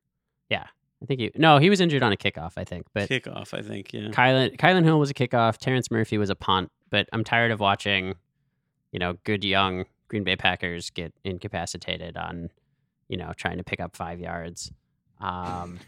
yeah, 0.48 0.66
I 1.02 1.06
think 1.06 1.20
he 1.20 1.30
no, 1.36 1.58
he 1.58 1.70
was 1.70 1.80
injured 1.80 2.02
on 2.02 2.12
a 2.12 2.16
kickoff, 2.16 2.52
I 2.56 2.64
think. 2.64 2.86
But 2.92 3.08
kickoff, 3.08 3.56
I 3.56 3.62
think. 3.62 3.92
Yeah. 3.92 4.08
Kylin 4.08 4.56
Kylin 4.56 4.84
Hill 4.84 4.98
was 4.98 5.10
a 5.10 5.14
kickoff. 5.14 5.58
Terrence 5.58 5.90
Murphy 5.90 6.18
was 6.18 6.30
a 6.30 6.34
punt. 6.34 6.70
But 6.90 7.08
I'm 7.12 7.24
tired 7.24 7.50
of 7.50 7.60
watching, 7.60 8.14
you 8.92 8.98
know, 8.98 9.14
good 9.24 9.44
young 9.44 9.86
Green 10.08 10.24
Bay 10.24 10.36
Packers 10.36 10.90
get 10.90 11.12
incapacitated 11.24 12.16
on, 12.16 12.50
you 13.08 13.16
know, 13.16 13.32
trying 13.36 13.58
to 13.58 13.64
pick 13.64 13.80
up 13.80 13.96
five 13.96 14.20
yards. 14.20 14.72
Um, 15.20 15.80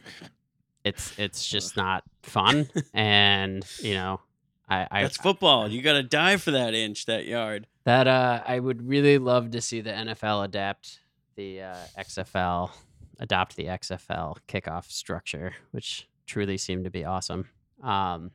it's 0.84 1.18
it's 1.18 1.46
just 1.50 1.76
not 1.76 2.04
fun, 2.22 2.68
and 2.94 3.64
you 3.80 3.94
know, 3.94 4.20
I, 4.68 4.86
I 4.90 5.02
That's 5.02 5.16
football. 5.16 5.68
You 5.68 5.82
got 5.82 5.94
to 5.94 6.02
dive 6.02 6.42
for 6.42 6.50
that 6.50 6.74
inch, 6.74 7.06
that 7.06 7.26
yard. 7.26 7.66
That 7.88 8.06
uh, 8.06 8.42
I 8.46 8.58
would 8.58 8.86
really 8.86 9.16
love 9.16 9.50
to 9.52 9.62
see 9.62 9.80
the 9.80 9.92
NFL 9.92 10.44
adapt 10.44 11.00
the 11.36 11.62
uh, 11.62 11.76
XFL, 11.98 12.70
adopt 13.18 13.56
the 13.56 13.64
XFL 13.64 14.36
kickoff 14.46 14.90
structure, 14.90 15.54
which 15.70 16.06
truly 16.26 16.58
seemed 16.58 16.84
to 16.84 16.90
be 16.90 17.06
awesome. 17.06 17.48
Um, 17.82 18.32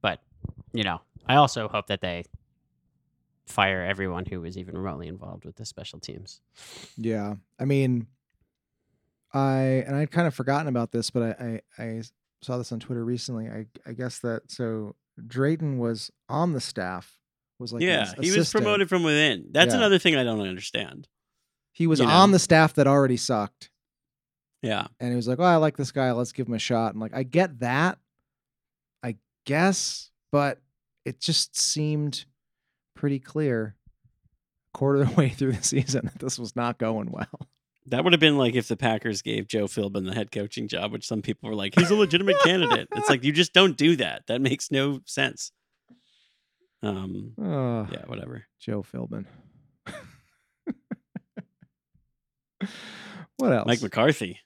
but 0.00 0.20
you 0.72 0.84
know, 0.84 1.00
I 1.26 1.34
also 1.34 1.66
hope 1.66 1.88
that 1.88 2.02
they 2.02 2.22
fire 3.48 3.82
everyone 3.82 4.26
who 4.26 4.42
was 4.42 4.56
even 4.56 4.78
remotely 4.78 5.08
involved 5.08 5.44
with 5.44 5.56
the 5.56 5.64
special 5.64 5.98
teams. 5.98 6.40
Yeah, 6.96 7.34
I 7.58 7.64
mean, 7.64 8.06
I 9.32 9.82
and 9.88 9.96
I'd 9.96 10.12
kind 10.12 10.28
of 10.28 10.36
forgotten 10.36 10.68
about 10.68 10.92
this, 10.92 11.10
but 11.10 11.40
I 11.40 11.62
I, 11.78 11.82
I 11.82 12.02
saw 12.42 12.58
this 12.58 12.70
on 12.70 12.78
Twitter 12.78 13.04
recently. 13.04 13.48
I 13.48 13.66
I 13.84 13.92
guess 13.92 14.20
that 14.20 14.52
so 14.52 14.94
Drayton 15.26 15.78
was 15.78 16.12
on 16.28 16.52
the 16.52 16.60
staff, 16.60 17.18
was 17.58 17.72
like 17.72 17.82
yeah, 17.82 18.12
he 18.20 18.36
was 18.36 18.50
promoted 18.50 18.88
from 18.88 19.02
within. 19.02 19.46
That's 19.50 19.72
Yeah. 19.72 19.78
another 19.78 19.98
thing 19.98 20.16
I 20.16 20.24
don't 20.24 20.40
understand. 20.40 21.08
He 21.72 21.86
was 21.86 22.00
you 22.00 22.06
on 22.06 22.30
the 22.30 22.38
staff 22.38 22.74
that 22.74 22.86
already 22.86 23.16
sucked, 23.16 23.70
Yeah. 24.62 24.86
and 25.00 25.10
he 25.10 25.16
was 25.16 25.26
like, 25.28 25.38
"Oh, 25.40 25.44
I 25.44 25.56
like 25.56 25.76
this 25.76 25.92
guy. 25.92 26.12
Let's 26.12 26.32
give 26.32 26.46
him 26.48 26.54
a 26.54 26.58
shot." 26.58 26.92
And 26.92 27.00
like, 27.00 27.14
I 27.14 27.22
get 27.24 27.60
that, 27.60 27.98
I 29.02 29.16
guess, 29.46 30.10
but 30.32 30.60
it 31.04 31.20
just 31.20 31.58
seemed 31.58 32.24
pretty 32.94 33.18
clear, 33.18 33.74
quarter 34.72 35.02
of 35.02 35.10
the 35.10 35.14
way 35.20 35.28
through 35.30 35.52
the 35.52 35.62
season, 35.62 36.06
that 36.12 36.18
this 36.20 36.38
was 36.38 36.54
not 36.56 36.78
going 36.78 37.10
well. 37.10 37.48
That 37.86 38.02
would 38.02 38.14
have 38.14 38.20
been 38.20 38.38
like 38.38 38.54
if 38.54 38.66
the 38.68 38.76
Packers 38.78 39.20
gave 39.20 39.46
Joe 39.46 39.64
Philbin 39.66 40.06
the 40.06 40.14
head 40.14 40.30
coaching 40.32 40.68
job, 40.68 40.90
which 40.92 41.06
some 41.06 41.20
people 41.22 41.50
were 41.50 41.54
like, 41.56 41.74
he's 41.78 41.90
a 41.90 41.94
legitimate 41.94 42.36
candidate. 42.42 42.88
It's 42.96 43.10
like 43.10 43.24
you 43.24 43.32
just 43.32 43.52
don't 43.52 43.76
do 43.76 43.96
that. 43.96 44.22
That 44.28 44.40
makes 44.40 44.70
no 44.70 45.00
sense. 45.04 45.52
Um, 46.84 47.32
Oh, 47.40 47.88
yeah, 47.92 48.02
whatever. 48.06 48.44
Joe 48.60 48.82
Philbin. 48.82 49.24
what 53.36 53.52
else? 53.52 53.66
Mike 53.66 53.82
McCarthy. 53.82 54.40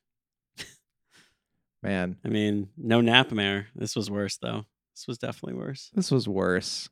Man, 1.83 2.17
I 2.25 2.29
mean, 2.29 2.71
no 2.77 3.01
Napmare. 3.01 3.67
This 3.75 3.95
was 3.95 4.11
worse 4.11 4.37
though. 4.39 4.65
This 4.97 5.07
was 5.07 5.19
definitely 5.19 5.55
worse. 5.59 5.91
this 5.95 6.11
was 6.11 6.27
worse. 6.29 6.89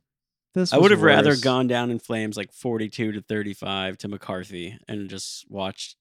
This 0.53 0.71
I 0.71 0.77
would 0.77 0.91
have 0.91 1.01
rather 1.01 1.35
gone 1.35 1.67
down 1.67 1.91
in 1.91 1.99
flames 1.99 2.37
like 2.37 2.53
42 2.53 3.11
to 3.11 3.21
35 3.21 3.97
to 3.99 4.07
McCarthy 4.07 4.77
and 4.87 5.09
just 5.09 5.45
watched 5.51 5.97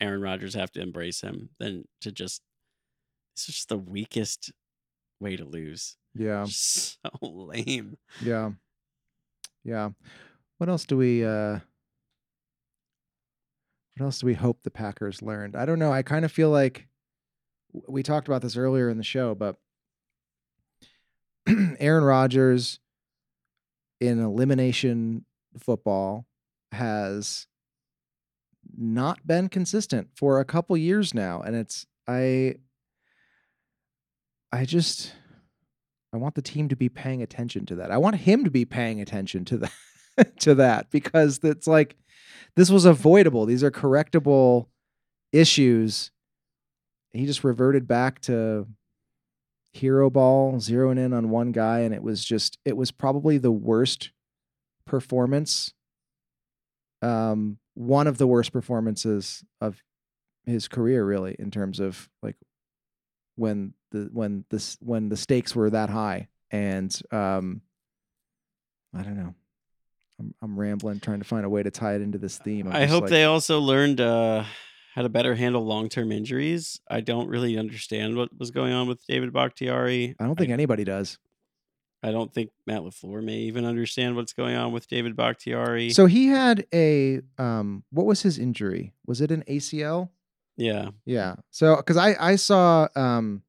Aaron 0.00 0.22
Rodgers 0.22 0.54
have 0.54 0.70
to 0.72 0.80
embrace 0.80 1.20
him 1.20 1.50
than 1.58 1.84
to 2.02 2.12
just 2.12 2.40
it's 3.34 3.46
just 3.46 3.68
the 3.68 3.76
weakest 3.78 4.52
way 5.18 5.36
to 5.36 5.44
lose. 5.44 5.96
Yeah, 6.14 6.44
Just 6.46 6.98
so 7.02 7.10
lame. 7.20 7.96
yeah, 8.22 8.50
yeah. 9.64 9.90
What 10.58 10.68
else 10.68 10.84
do 10.84 10.96
we? 10.96 11.24
uh 11.24 11.60
What 13.96 14.04
else 14.06 14.20
do 14.20 14.26
we 14.26 14.34
hope 14.34 14.62
the 14.62 14.70
Packers 14.70 15.22
learned? 15.22 15.56
I 15.56 15.64
don't 15.66 15.78
know. 15.78 15.92
I 15.92 16.02
kind 16.02 16.24
of 16.24 16.32
feel 16.32 16.50
like 16.50 16.86
we 17.88 18.02
talked 18.02 18.28
about 18.28 18.42
this 18.42 18.56
earlier 18.56 18.88
in 18.88 18.98
the 18.98 19.04
show, 19.04 19.34
but 19.34 19.56
Aaron 21.78 22.04
Rodgers 22.04 22.80
in 24.00 24.18
elimination 24.18 25.24
football 25.58 26.26
has 26.72 27.46
not 28.76 29.26
been 29.26 29.48
consistent 29.48 30.08
for 30.16 30.40
a 30.40 30.44
couple 30.44 30.76
years 30.76 31.12
now 31.12 31.40
and 31.40 31.56
it's 31.56 31.86
I 32.06 32.54
I 34.52 34.64
just 34.64 35.12
I 36.12 36.16
want 36.16 36.34
the 36.34 36.42
team 36.42 36.68
to 36.68 36.76
be 36.76 36.88
paying 36.88 37.22
attention 37.22 37.66
to 37.66 37.76
that. 37.76 37.90
I 37.90 37.98
want 37.98 38.16
him 38.16 38.44
to 38.44 38.50
be 38.50 38.64
paying 38.64 39.00
attention 39.00 39.44
to 39.46 39.58
that 39.58 40.38
to 40.40 40.54
that 40.56 40.90
because 40.90 41.40
it's 41.42 41.66
like 41.66 41.96
this 42.56 42.70
was 42.70 42.84
avoidable. 42.84 43.46
These 43.46 43.62
are 43.62 43.70
correctable 43.70 44.66
issues. 45.32 46.10
He 47.12 47.26
just 47.26 47.44
reverted 47.44 47.86
back 47.86 48.20
to 48.22 48.66
hero 49.72 50.10
ball, 50.10 50.54
zeroing 50.54 50.98
in 50.98 51.12
on 51.12 51.30
one 51.30 51.52
guy, 51.52 51.80
and 51.80 51.94
it 51.94 52.02
was 52.02 52.24
just 52.24 52.58
it 52.64 52.76
was 52.76 52.90
probably 52.90 53.38
the 53.38 53.52
worst 53.52 54.10
performance. 54.86 55.72
Um, 57.02 57.58
one 57.74 58.06
of 58.06 58.18
the 58.18 58.26
worst 58.26 58.52
performances 58.52 59.44
of 59.60 59.82
his 60.44 60.68
career, 60.68 61.04
really, 61.04 61.36
in 61.38 61.50
terms 61.50 61.80
of 61.80 62.08
like 62.22 62.36
when 63.40 63.72
the 63.90 64.10
when 64.12 64.44
this 64.50 64.76
when 64.80 65.08
the 65.08 65.16
stakes 65.16 65.56
were 65.56 65.70
that 65.70 65.88
high, 65.88 66.28
and 66.50 66.94
um, 67.10 67.62
I 68.94 69.02
don't 69.02 69.16
know. 69.16 69.34
I'm 70.18 70.34
I'm 70.42 70.60
rambling, 70.60 71.00
trying 71.00 71.20
to 71.20 71.24
find 71.24 71.46
a 71.46 71.48
way 71.48 71.62
to 71.62 71.70
tie 71.70 71.94
it 71.94 72.02
into 72.02 72.18
this 72.18 72.36
theme. 72.36 72.68
I'm 72.68 72.74
I 72.74 72.86
hope 72.86 73.02
like- 73.02 73.10
they 73.10 73.24
also 73.24 73.58
learned 73.58 74.00
uh, 74.00 74.44
how 74.94 75.02
to 75.02 75.08
better 75.08 75.34
handle 75.34 75.64
long 75.64 75.88
term 75.88 76.12
injuries. 76.12 76.80
I 76.88 77.00
don't 77.00 77.28
really 77.28 77.58
understand 77.58 78.16
what 78.16 78.28
was 78.38 78.50
going 78.50 78.74
on 78.74 78.86
with 78.86 79.04
David 79.06 79.32
Bakhtiari. 79.32 80.14
I 80.20 80.24
don't 80.24 80.36
think 80.36 80.50
anybody 80.50 80.84
does. 80.84 81.18
I 82.02 82.12
don't 82.12 82.32
think 82.32 82.50
Matt 82.66 82.80
LaFleur 82.80 83.22
may 83.22 83.36
even 83.40 83.66
understand 83.66 84.16
what's 84.16 84.32
going 84.32 84.56
on 84.56 84.72
with 84.72 84.88
David 84.88 85.16
Bakhtiari. 85.16 85.90
So 85.90 86.06
he 86.06 86.28
had 86.28 86.66
a 86.72 87.20
um, 87.38 87.84
what 87.90 88.06
was 88.06 88.22
his 88.22 88.38
injury? 88.38 88.92
Was 89.06 89.20
it 89.22 89.30
an 89.30 89.44
ACL? 89.48 90.10
Yeah. 90.60 90.90
Yeah. 91.06 91.36
So 91.50 91.76
because 91.76 91.96
I 91.96 92.14
I 92.20 92.36
saw 92.36 92.86
um 92.94 93.42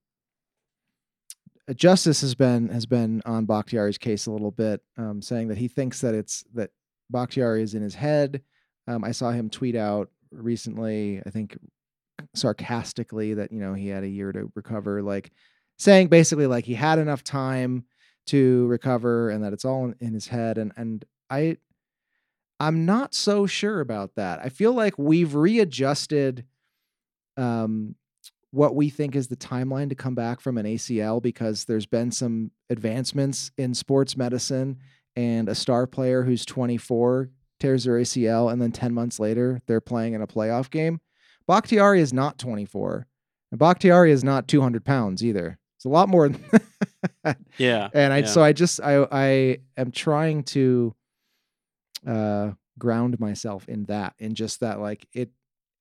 Justice 1.75 2.21
has 2.21 2.35
been 2.35 2.69
has 2.69 2.85
been 2.85 3.21
on 3.25 3.45
Bakhtiari's 3.45 3.97
case 3.97 4.25
a 4.25 4.31
little 4.31 4.51
bit, 4.51 4.81
um, 4.97 5.21
saying 5.21 5.49
that 5.49 5.57
he 5.57 5.67
thinks 5.67 6.01
that 6.01 6.13
it's 6.13 6.43
that 6.53 6.71
Bakhtiari 7.09 7.61
is 7.61 7.75
in 7.75 7.81
his 7.81 7.95
head. 7.95 8.41
Um, 8.87 9.03
I 9.03 9.11
saw 9.11 9.31
him 9.31 9.49
tweet 9.49 9.75
out 9.75 10.09
recently, 10.31 11.21
I 11.25 11.29
think 11.29 11.57
sarcastically 12.33 13.33
that 13.33 13.51
you 13.51 13.59
know 13.59 13.73
he 13.73 13.89
had 13.89 14.03
a 14.03 14.09
year 14.09 14.31
to 14.31 14.51
recover, 14.55 15.01
like 15.01 15.31
saying 15.77 16.07
basically 16.07 16.47
like 16.47 16.65
he 16.65 16.73
had 16.73 16.97
enough 16.97 17.23
time 17.23 17.85
to 18.27 18.67
recover 18.67 19.29
and 19.29 19.43
that 19.43 19.53
it's 19.53 19.65
all 19.65 19.85
in, 19.85 19.95
in 19.99 20.13
his 20.13 20.27
head. 20.27 20.57
And 20.57 20.71
and 20.77 21.05
I 21.29 21.57
I'm 22.59 22.85
not 22.85 23.13
so 23.13 23.47
sure 23.47 23.79
about 23.81 24.15
that. 24.15 24.39
I 24.39 24.49
feel 24.49 24.73
like 24.73 24.97
we've 24.97 25.35
readjusted 25.35 26.45
um, 27.37 27.95
what 28.51 28.75
we 28.75 28.89
think 28.89 29.15
is 29.15 29.27
the 29.27 29.37
timeline 29.37 29.89
to 29.89 29.95
come 29.95 30.15
back 30.15 30.41
from 30.41 30.57
an 30.57 30.65
ACL 30.65 31.21
because 31.21 31.65
there's 31.65 31.85
been 31.85 32.11
some 32.11 32.51
advancements 32.69 33.51
in 33.57 33.73
sports 33.73 34.17
medicine 34.17 34.77
and 35.15 35.47
a 35.49 35.55
star 35.55 35.87
player 35.87 36.23
who's 36.23 36.45
24 36.45 37.29
tears 37.59 37.85
their 37.85 37.95
ACL 37.95 38.51
and 38.51 38.61
then 38.61 38.71
10 38.71 38.93
months 38.93 39.19
later 39.19 39.61
they're 39.67 39.81
playing 39.81 40.13
in 40.13 40.21
a 40.21 40.27
playoff 40.27 40.69
game. 40.69 40.99
Bakhtiari 41.47 42.01
is 42.01 42.13
not 42.13 42.37
24, 42.37 43.07
and 43.51 43.59
Bakhtiari 43.59 44.11
is 44.11 44.23
not 44.23 44.47
200 44.47 44.85
pounds 44.85 45.23
either. 45.23 45.57
It's 45.77 45.85
a 45.85 45.89
lot 45.89 46.09
more 46.09 46.29
than. 46.29 46.43
Yeah. 47.57 47.89
And 47.93 48.13
I 48.13 48.19
yeah. 48.19 48.25
so 48.25 48.43
I 48.43 48.53
just 48.53 48.79
I 48.81 49.05
I 49.11 49.57
am 49.77 49.91
trying 49.91 50.43
to 50.43 50.95
uh 52.07 52.51
ground 52.77 53.19
myself 53.19 53.67
in 53.67 53.85
that 53.85 54.13
in 54.19 54.33
just 54.33 54.59
that 54.61 54.79
like 54.79 55.07
it 55.13 55.29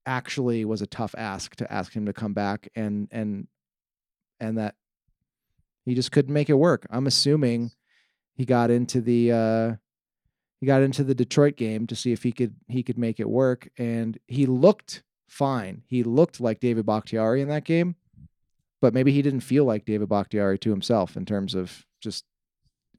actually 0.07 0.65
was 0.65 0.83
a 0.83 0.87
tough 0.87 1.15
ask 1.17 1.57
to 1.57 1.73
ask 1.73 1.93
him 1.93 2.07
to 2.07 2.13
come 2.13 2.33
back 2.33 2.69
and 2.75 3.09
and 3.11 3.47
and 4.39 4.59
that 4.59 4.75
he 5.85 5.95
just 5.95 6.13
couldn't 6.13 6.33
make 6.33 6.51
it 6.51 6.55
work. 6.55 6.87
I'm 6.91 7.07
assuming 7.07 7.73
he 8.35 8.45
got 8.45 8.71
into 8.71 9.01
the 9.01 9.33
uh 9.33 9.77
he 10.61 10.67
got 10.67 10.83
into 10.83 11.05
the 11.05 11.15
Detroit 11.15 11.57
game 11.57 11.87
to 11.87 11.97
see 11.97 12.13
if 12.13 12.23
he 12.23 12.33
could 12.33 12.55
he 12.69 12.83
could 12.83 12.99
make 12.99 13.21
it 13.21 13.29
work 13.29 13.69
and 13.79 14.19
he 14.27 14.47
looked 14.47 15.03
fine. 15.29 15.83
He 15.87 16.03
looked 16.03 16.41
like 16.41 16.61
David 16.61 16.87
Bakhtiari 16.87 17.41
in 17.41 17.49
that 17.49 17.65
game, 17.65 17.97
but 18.81 18.95
maybe 18.95 19.13
he 19.13 19.23
didn't 19.23 19.41
feel 19.41 19.65
like 19.65 19.85
David 19.85 20.09
Bakhtiari 20.09 20.59
to 20.59 20.71
himself 20.71 21.17
in 21.17 21.25
terms 21.25 21.55
of 21.55 21.85
just 22.01 22.25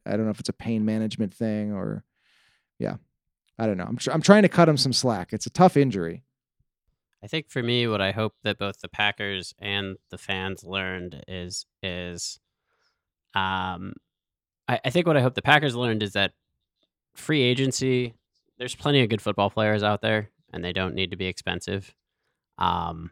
I 0.06 0.12
don't 0.12 0.26
know 0.26 0.32
if 0.32 0.40
it's 0.40 0.50
a 0.50 0.54
pain 0.54 0.86
management 0.86 1.34
thing 1.34 1.72
or 1.72 2.04
yeah. 2.80 2.96
I 3.60 3.68
don't 3.68 3.78
know. 3.78 3.86
I'm 3.88 3.98
tr- 3.98 4.12
I'm 4.12 4.24
trying 4.24 4.42
to 4.42 4.50
cut 4.50 4.68
him 4.68 4.78
some 4.78 4.94
slack. 4.94 5.34
It's 5.34 5.46
a 5.46 5.52
tough 5.52 5.78
injury. 5.78 6.24
I 7.24 7.28
think 7.28 7.50
for 7.50 7.62
me, 7.62 7.88
what 7.88 8.02
I 8.02 8.12
hope 8.12 8.34
that 8.44 8.58
both 8.58 8.82
the 8.82 8.90
Packers 8.90 9.54
and 9.60 9.98
the 10.10 10.18
fans 10.18 10.64
learned 10.64 11.24
is 11.28 11.66
is, 11.84 12.40
um, 13.36 13.94
I, 14.68 14.80
I 14.86 14.90
think 14.90 15.06
what 15.06 15.18
I 15.18 15.22
hope 15.22 15.36
the 15.36 15.42
Packers 15.42 15.76
learned 15.76 16.04
is 16.04 16.14
that 16.14 16.34
free 17.16 17.42
agency. 17.42 18.14
There's 18.58 18.76
plenty 18.76 19.02
of 19.04 19.10
good 19.10 19.22
football 19.22 19.50
players 19.50 19.84
out 19.84 20.02
there, 20.02 20.30
and 20.52 20.64
they 20.64 20.74
don't 20.74 20.96
need 20.96 21.12
to 21.12 21.18
be 21.18 21.28
expensive. 21.28 21.94
Um, 22.58 23.12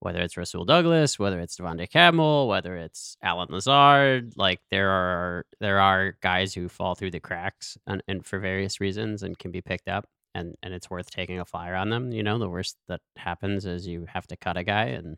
whether 0.00 0.20
it's 0.20 0.36
Rasul 0.36 0.64
Douglas, 0.64 1.18
whether 1.18 1.38
it's 1.40 1.56
De'Vondre 1.56 1.88
Campbell, 1.88 2.48
whether 2.48 2.76
it's 2.76 3.16
Allen 3.22 3.48
Lazard, 3.50 4.34
like 4.36 4.60
there 4.70 4.90
are 4.90 5.46
there 5.60 5.80
are 5.80 6.16
guys 6.20 6.54
who 6.54 6.68
fall 6.68 6.94
through 6.94 7.12
the 7.12 7.20
cracks 7.20 7.78
and, 7.86 8.02
and 8.08 8.26
for 8.26 8.38
various 8.38 8.80
reasons 8.80 9.22
and 9.22 9.38
can 9.38 9.50
be 9.52 9.60
picked 9.60 9.88
up 9.88 10.06
and 10.34 10.56
and 10.62 10.74
it's 10.74 10.90
worth 10.90 11.10
taking 11.10 11.40
a 11.40 11.44
flyer 11.44 11.74
on 11.74 11.90
them. 11.90 12.12
You 12.12 12.22
know, 12.22 12.38
the 12.38 12.48
worst 12.48 12.76
that 12.88 13.00
happens 13.16 13.66
is 13.66 13.86
you 13.86 14.06
have 14.12 14.26
to 14.28 14.36
cut 14.36 14.56
a 14.56 14.64
guy, 14.64 14.84
and 14.86 15.16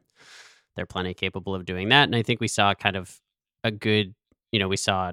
they're 0.77 0.87
plenty 0.87 1.15
capable 1.15 1.55
of 1.55 1.65
doing 1.65 1.89
that. 1.91 2.05
And 2.05 2.17
I 2.17 2.23
think 2.23 2.41
we 2.41 2.49
saw 2.49 2.75
kind 2.75 2.97
of 2.97 3.21
a 3.63 3.71
good, 3.71 4.15
you 4.53 4.59
know, 4.59 4.69
we 4.69 4.77
saw 4.77 5.13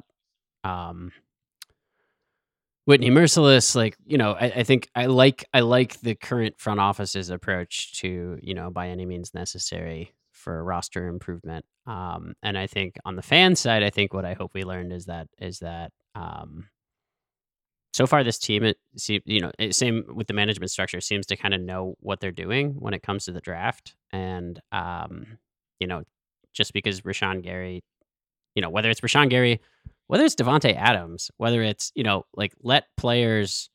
um, 0.63 1.11
Whitney 2.85 3.09
Mercilus. 3.09 3.75
Like, 3.75 3.95
you 4.05 4.17
know, 4.17 4.33
I, 4.33 4.45
I 4.47 4.63
think 4.63 4.89
I 4.95 5.05
like 5.05 5.45
I 5.53 5.61
like 5.61 5.99
the 6.01 6.15
current 6.15 6.59
front 6.59 6.79
office's 6.79 7.29
approach 7.29 7.99
to 7.99 8.39
you 8.41 8.53
know 8.53 8.69
by 8.69 8.89
any 8.89 9.05
means 9.05 9.33
necessary 9.33 10.13
for 10.31 10.63
roster 10.63 11.07
improvement. 11.07 11.65
Um, 11.85 12.33
and 12.43 12.57
I 12.57 12.67
think 12.67 12.95
on 13.05 13.15
the 13.15 13.21
fan 13.21 13.55
side, 13.55 13.83
I 13.83 13.89
think 13.89 14.13
what 14.13 14.25
I 14.25 14.33
hope 14.33 14.53
we 14.53 14.63
learned 14.63 14.91
is 14.91 15.05
that 15.05 15.27
is 15.39 15.59
that 15.59 15.91
um, 16.15 16.67
so 17.93 18.07
far 18.07 18.23
this 18.23 18.37
team 18.39 18.63
it 18.63 18.77
see 18.95 19.21
you 19.25 19.39
know 19.41 19.51
it, 19.59 19.75
same 19.75 20.03
with 20.13 20.27
the 20.27 20.33
management 20.33 20.71
structure 20.71 21.01
seems 21.01 21.25
to 21.27 21.35
kind 21.35 21.53
of 21.53 21.61
know 21.61 21.95
what 21.99 22.19
they're 22.19 22.31
doing 22.31 22.71
when 22.79 22.93
it 22.93 23.03
comes 23.03 23.25
to 23.25 23.31
the 23.31 23.41
draft. 23.41 23.95
And 24.11 24.59
um 24.71 25.37
you 25.79 25.87
know 25.87 26.03
just 26.53 26.73
because 26.73 27.01
Rashan 27.01 27.41
Gary 27.43 27.83
you 28.55 28.61
know 28.61 28.69
whether 28.69 28.89
it's 28.89 29.01
Rashan 29.01 29.29
Gary 29.29 29.61
whether 30.07 30.23
it's 30.23 30.35
Davante 30.35 30.75
Adams 30.75 31.31
whether 31.37 31.61
it's 31.61 31.91
you 31.95 32.03
know 32.03 32.25
like 32.35 32.53
let 32.61 32.85
players 32.97 33.69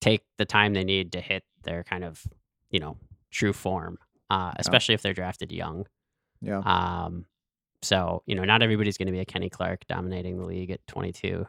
take 0.00 0.22
the 0.38 0.44
time 0.44 0.74
they 0.74 0.84
need 0.84 1.12
to 1.12 1.20
hit 1.20 1.44
their 1.62 1.84
kind 1.84 2.04
of 2.04 2.24
you 2.70 2.80
know 2.80 2.96
true 3.30 3.52
form 3.52 3.98
uh 4.30 4.52
especially 4.56 4.94
if 4.94 5.02
they're 5.02 5.14
drafted 5.14 5.52
young. 5.52 5.86
Yeah. 6.42 6.58
um 6.58 7.24
so 7.82 8.22
you 8.26 8.34
know 8.34 8.44
not 8.44 8.62
everybody's 8.62 8.98
going 8.98 9.06
to 9.06 9.12
be 9.12 9.20
a 9.20 9.24
Kenny 9.24 9.48
Clark 9.48 9.86
dominating 9.86 10.38
the 10.38 10.44
league 10.44 10.70
at 10.70 10.84
22 10.86 11.46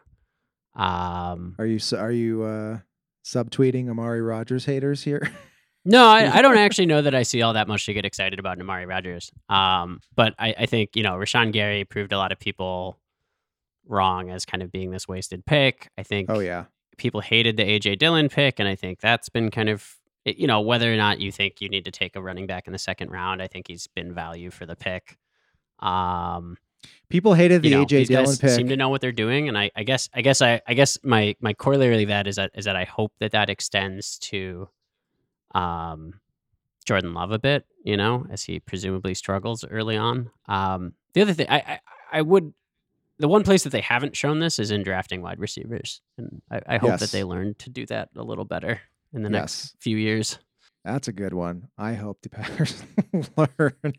um, 0.78 1.56
Are 1.58 1.66
you 1.66 1.80
are 1.98 2.12
you 2.12 2.44
uh 2.44 2.78
subtweeting 3.26 3.90
Amari 3.90 4.22
Rodgers 4.22 4.66
haters 4.66 5.04
here? 5.04 5.30
no, 5.86 6.06
I, 6.06 6.38
I 6.38 6.42
don't 6.42 6.58
actually 6.58 6.86
know 6.86 7.02
that 7.02 7.16
I 7.16 7.24
see 7.24 7.42
all 7.42 7.54
that 7.54 7.68
much 7.68 7.86
to 7.88 7.94
get 7.94 8.06
excited 8.06 8.40
about 8.40 8.58
in 8.58 8.62
Amari 8.62 8.86
Rodgers. 8.86 9.32
Um, 9.50 10.00
but 10.16 10.36
I, 10.38 10.54
I 10.60 10.66
think 10.68 10.96
you 10.96 11.04
know 11.04 11.14
Rashan 11.14 11.52
Gary 11.52 11.84
proved 11.84 12.14
a 12.14 12.18
lot 12.18 12.32
of 12.32 12.40
people 12.40 12.98
wrong 13.88 14.30
as 14.30 14.46
kind 14.46 14.62
of 14.62 14.72
being 14.72 14.92
this 14.92 15.08
wasted 15.08 15.46
pick. 15.46 15.90
I 15.98 16.04
think 16.04 16.30
oh 16.30 16.40
yeah. 16.40 16.66
people 16.98 17.22
hated 17.22 17.58
the 17.58 17.64
AJ 17.64 17.98
Dillon 17.98 18.30
pick, 18.30 18.60
and 18.60 18.68
I 18.68 18.76
think 18.76 19.00
that's 19.00 19.30
been 19.30 19.50
kind 19.50 19.70
of 19.70 19.96
you 20.26 20.46
know 20.46 20.62
whether 20.62 20.94
or 20.94 20.98
not 20.98 21.20
you 21.20 21.32
think 21.32 21.60
you 21.60 21.70
need 21.70 21.86
to 21.86 21.92
take 21.92 22.16
a 22.16 22.22
running 22.22 22.46
back 22.46 22.68
in 22.68 22.74
the 22.74 22.80
second 22.80 23.10
round. 23.10 23.42
I 23.42 23.48
think 23.48 23.68
he's 23.68 23.88
been 23.88 24.14
value 24.14 24.52
for 24.52 24.68
the 24.68 24.76
pick. 24.76 25.18
Um, 25.80 26.58
People 27.10 27.34
hated 27.34 27.62
the 27.62 27.70
you 27.70 27.76
know, 27.78 27.86
AJ 27.86 28.08
Dillon 28.08 28.36
pick. 28.38 28.50
seem 28.50 28.68
to 28.70 28.76
know 28.78 28.90
what 28.90 29.00
they're 29.02 29.12
doing, 29.14 29.48
and 29.48 29.58
I, 29.58 29.72
I 29.76 29.84
guess, 29.84 30.10
I 30.14 30.22
guess, 30.22 30.42
I, 30.42 30.62
I 30.68 30.74
guess 30.74 30.98
my 31.04 31.36
my 31.40 31.54
corollary 31.54 31.98
to 32.00 32.06
that 32.08 32.28
is 32.28 32.36
that 32.36 32.52
is 32.54 32.66
that 32.66 32.76
I 32.76 32.84
hope 32.84 33.14
that 33.20 33.32
that 33.32 33.50
extends 33.50 34.18
to, 34.20 34.68
um, 35.56 36.20
Jordan 36.86 37.14
Love 37.14 37.32
a 37.32 37.40
bit, 37.40 37.66
you 37.84 37.98
know, 37.98 38.26
as 38.30 38.44
he 38.44 38.60
presumably 38.60 39.14
struggles 39.14 39.64
early 39.70 39.98
on. 39.98 40.30
Um, 40.48 40.94
the 41.14 41.22
other 41.22 41.34
thing, 41.34 41.48
I, 41.50 41.58
I, 41.58 41.80
I 42.12 42.22
would, 42.22 42.54
the 43.20 43.28
one 43.28 43.44
place 43.44 43.64
that 43.64 43.72
they 43.72 43.82
haven't 43.82 44.16
shown 44.16 44.40
this 44.40 44.60
is 44.60 44.72
in 44.72 44.84
drafting 44.84 45.22
wide 45.22 45.40
receivers, 45.40 46.02
and 46.18 46.42
I, 46.52 46.62
I 46.68 46.78
hope 46.78 46.90
Yes. 46.92 47.00
that 47.00 47.12
they 47.12 47.24
learn 47.24 47.56
to 47.60 47.70
do 47.70 47.86
that 47.88 48.10
a 48.16 48.24
little 48.24 48.46
better 48.46 48.82
in 49.14 49.24
the 49.24 49.30
next 49.30 49.64
Yes. 49.66 49.76
few 49.80 49.98
years. 49.98 50.40
That's 50.86 51.08
a 51.08 51.14
good 51.14 51.34
one. 51.34 51.70
I 51.78 51.94
hope 51.96 52.22
the 52.22 52.30
Packers 52.30 52.82
learn 53.38 53.94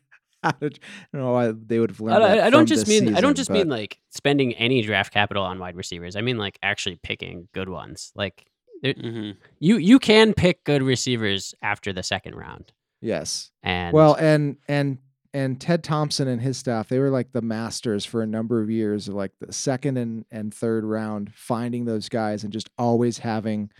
how 0.60 0.68
to. 0.68 0.70
You 1.12 1.18
know, 1.20 1.34
I, 1.34 1.52
they 1.52 1.78
would 1.78 1.90
have 1.90 2.00
I, 2.00 2.04
learned. 2.04 2.22
that 2.24 2.40
I- 2.44 2.46
I 2.46 2.50
don't 2.50 2.66
just 2.66 2.86
this 2.86 3.00
mean 3.02 3.14
I 3.16 3.20
don't 3.20 3.36
just 3.36 3.48
but- 3.50 3.54
mean 3.54 3.68
like 3.68 3.98
spending 4.10 4.52
any 4.54 4.82
draft 4.82 5.12
capital 5.12 5.42
on 5.44 5.58
wide 5.58 5.76
receivers. 5.76 6.16
I 6.16 6.20
mean 6.20 6.38
like 6.38 6.58
actually 6.62 6.96
picking 7.02 7.48
good 7.54 7.68
ones. 7.68 8.12
Like 8.14 8.46
there- 8.82 8.94
Mhm. 8.94 9.36
you 9.58 9.76
you 9.76 9.98
can 9.98 10.34
pick 10.34 10.64
good 10.64 10.82
receivers 10.82 11.54
after 11.62 11.92
the 11.92 12.02
second 12.02 12.34
round. 12.34 12.72
yes. 13.00 13.50
And 13.62 13.92
Well, 13.92 14.14
and 14.14 14.56
and 14.68 14.98
and 15.34 15.60
Ted 15.60 15.84
Thompson 15.84 16.26
and 16.26 16.40
his 16.40 16.56
staff, 16.56 16.88
they 16.88 16.98
were 16.98 17.10
like 17.10 17.32
the 17.32 17.42
masters 17.42 18.04
for 18.06 18.22
a 18.22 18.26
number 18.26 18.62
of 18.62 18.70
years 18.70 19.08
of 19.08 19.14
like 19.14 19.32
the 19.40 19.52
second 19.52 19.98
and 19.98 20.24
and 20.30 20.52
third 20.54 20.84
round, 20.84 21.32
finding 21.34 21.84
those 21.84 22.08
guys 22.08 22.44
and 22.44 22.52
just 22.52 22.70
always 22.78 23.18
having, 23.18 23.70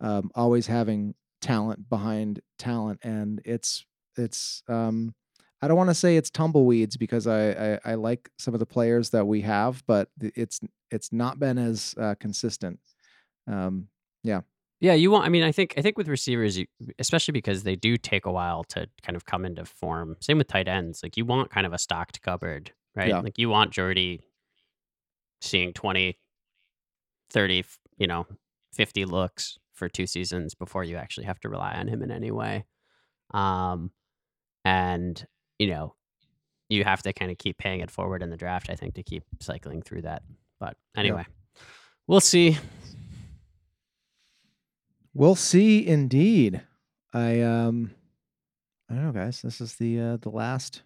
um, 0.00 0.30
always 0.36 0.68
having 0.68 1.14
talent 1.40 1.88
behind 1.90 2.40
talent, 2.58 3.00
and 3.02 3.40
it's 3.44 3.84
it's 4.16 4.62
um. 4.68 5.12
I 5.62 5.68
don't 5.68 5.76
want 5.76 5.90
to 5.90 5.94
say 5.94 6.16
it's 6.16 6.30
tumbleweeds 6.30 6.96
because 6.96 7.26
I, 7.26 7.50
I 7.50 7.78
I 7.84 7.94
like 7.94 8.28
some 8.38 8.52
of 8.52 8.60
the 8.60 8.66
players 8.66 9.10
that 9.10 9.26
we 9.26 9.42
have, 9.42 9.82
but 9.86 10.08
it's 10.20 10.60
it's 10.90 11.12
not 11.12 11.38
been 11.38 11.56
as 11.56 11.94
uh, 11.98 12.16
consistent. 12.18 12.80
Um, 13.46 13.88
yeah, 14.82 14.94
you 14.94 15.12
want. 15.12 15.24
I 15.24 15.28
mean, 15.28 15.44
I 15.44 15.52
think 15.52 15.74
I 15.76 15.80
think 15.80 15.96
with 15.96 16.08
receivers, 16.08 16.58
you, 16.58 16.66
especially 16.98 17.30
because 17.30 17.62
they 17.62 17.76
do 17.76 17.96
take 17.96 18.26
a 18.26 18.32
while 18.32 18.64
to 18.64 18.88
kind 19.04 19.14
of 19.14 19.24
come 19.24 19.44
into 19.44 19.64
form. 19.64 20.16
Same 20.18 20.38
with 20.38 20.48
tight 20.48 20.66
ends. 20.66 21.04
Like 21.04 21.16
you 21.16 21.24
want 21.24 21.50
kind 21.50 21.68
of 21.68 21.72
a 21.72 21.78
stocked 21.78 22.20
cupboard, 22.20 22.72
right? 22.96 23.10
Yeah. 23.10 23.20
Like 23.20 23.38
you 23.38 23.48
want 23.48 23.70
Jordy 23.70 24.22
seeing 25.40 25.72
20, 25.72 26.18
30, 27.30 27.64
you 27.96 28.08
know, 28.08 28.26
50 28.74 29.04
looks 29.04 29.56
for 29.72 29.88
two 29.88 30.08
seasons 30.08 30.52
before 30.56 30.82
you 30.82 30.96
actually 30.96 31.26
have 31.26 31.38
to 31.40 31.48
rely 31.48 31.74
on 31.74 31.86
him 31.86 32.02
in 32.02 32.10
any 32.10 32.32
way. 32.32 32.64
Um, 33.32 33.92
and 34.64 35.24
you 35.62 35.68
know, 35.68 35.94
you 36.68 36.82
have 36.82 37.02
to 37.02 37.12
kind 37.12 37.30
of 37.30 37.38
keep 37.38 37.56
paying 37.56 37.80
it 37.80 37.90
forward 37.90 38.20
in 38.20 38.30
the 38.30 38.36
draft, 38.36 38.68
I 38.68 38.74
think, 38.74 38.94
to 38.94 39.02
keep 39.04 39.22
cycling 39.38 39.80
through 39.80 40.02
that. 40.02 40.22
But 40.58 40.76
anyway, 40.96 41.24
we'll 42.08 42.20
see. 42.20 42.58
We'll 45.14 45.36
see 45.36 45.86
indeed. 45.86 46.62
I 47.14 47.42
um 47.42 47.92
I 48.90 48.94
don't 48.94 49.04
know 49.04 49.12
guys, 49.12 49.40
this 49.42 49.60
is 49.60 49.76
the 49.76 50.00
uh 50.00 50.16
the 50.16 50.30
last 50.30 50.82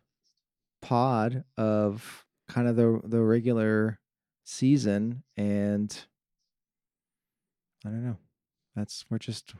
pod 0.83 1.45
of 1.57 2.27
kind 2.47 2.68
of 2.68 2.77
the 2.77 3.01
the 3.05 3.22
regular 3.22 3.99
season 4.45 5.22
and 5.39 5.99
I 7.85 7.89
don't 7.89 8.05
know. 8.05 8.16
That's 8.74 9.07
we're 9.09 9.18
just 9.18 9.55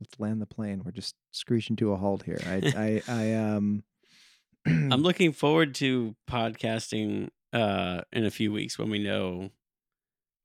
let's 0.00 0.18
land 0.18 0.40
the 0.40 0.46
plane. 0.46 0.82
We're 0.84 0.92
just 0.92 1.14
screeching 1.30 1.76
to 1.76 1.92
a 1.92 1.96
halt 1.96 2.22
here. 2.24 2.38
I 2.46 3.02
I 3.08 3.12
I 3.12 3.34
um 3.34 3.82
I'm 4.66 5.02
looking 5.02 5.32
forward 5.32 5.74
to 5.76 6.14
podcasting 6.30 7.28
uh, 7.52 8.02
in 8.12 8.24
a 8.26 8.30
few 8.30 8.52
weeks 8.52 8.78
when 8.78 8.90
we 8.90 8.98
know 8.98 9.50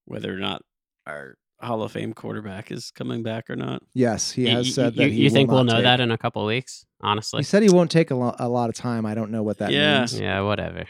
whether 0.06 0.34
or 0.34 0.38
not 0.38 0.62
our 1.06 1.36
Hall 1.62 1.82
of 1.84 1.92
Fame 1.92 2.14
quarterback 2.14 2.72
is 2.72 2.92
coming 2.92 3.24
back 3.24 3.50
or 3.50 3.56
not. 3.56 3.84
Yes, 3.94 4.32
he 4.32 4.48
has 4.48 4.66
y- 4.68 4.72
said 4.72 4.94
you, 4.96 5.02
that 5.04 5.10
he 5.12 5.18
you 5.18 5.24
will 5.26 5.30
think 5.34 5.50
we'll 5.52 5.64
not 5.64 5.74
know 5.74 5.78
take- 5.80 5.84
that 5.86 6.00
in 6.00 6.12
a 6.12 6.18
couple 6.18 6.46
weeks? 6.46 6.86
Honestly, 7.02 7.40
He 7.40 7.44
said 7.44 7.64
he 7.64 7.70
won't 7.70 7.92
take 7.92 8.12
a, 8.12 8.16
lo- 8.16 8.36
a 8.40 8.48
lot 8.48 8.70
of 8.70 8.76
time. 8.76 9.06
I 9.06 9.14
don't 9.16 9.32
know 9.32 9.44
what 9.44 9.58
that 9.60 9.72
Yeah. 9.72 10.00
means. 10.00 10.20
yeah, 10.20 10.40
whatever. 10.42 10.86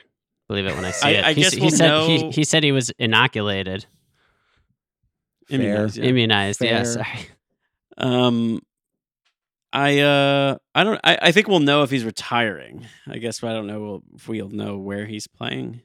Believe 0.47 0.65
it 0.67 0.75
when 0.75 0.85
I 0.85 0.91
see 0.91 1.07
I- 1.07 1.11
it. 1.11 1.25
I 1.25 1.33
He 1.33 1.41
guess 1.41 1.53
he, 1.53 1.61
we'll 1.61 1.69
said 1.71 2.07
he, 2.07 2.17
know- 2.23 2.29
he 2.31 2.43
said 2.43 2.63
he 2.63 2.71
was 2.71 2.89
inoculated, 2.99 3.85
Fair. 5.49 5.59
Immunized, 5.59 5.97
yeah. 5.97 6.03
immunized. 6.05 6.61
Yeah, 6.61 6.83
sorry. 6.83 7.07
Um, 7.97 8.61
I 9.71 9.99
uh 9.99 10.57
I 10.75 10.83
don't 10.83 10.99
I, 11.03 11.17
I 11.21 11.31
think 11.31 11.47
we'll 11.47 11.59
know 11.59 11.83
if 11.83 11.89
he's 11.89 12.05
retiring. 12.05 12.85
I 13.07 13.17
guess 13.17 13.43
I 13.43 13.53
don't 13.53 13.67
know 13.67 14.03
if 14.15 14.27
we'll 14.27 14.49
know 14.49 14.77
where 14.77 15.05
he's 15.05 15.27
playing. 15.27 15.81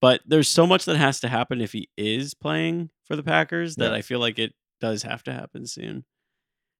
But 0.00 0.20
there's 0.26 0.48
so 0.48 0.66
much 0.66 0.84
that 0.84 0.96
has 0.96 1.20
to 1.20 1.28
happen 1.28 1.60
if 1.60 1.72
he 1.72 1.88
is 1.96 2.32
playing 2.32 2.90
for 3.04 3.16
the 3.16 3.22
Packers 3.22 3.76
that 3.76 3.90
Yeah. 3.90 3.96
I 3.96 4.02
feel 4.02 4.20
like 4.20 4.38
it 4.38 4.54
does 4.80 5.02
have 5.02 5.24
to 5.24 5.32
happen 5.32 5.66
soon. 5.66 6.04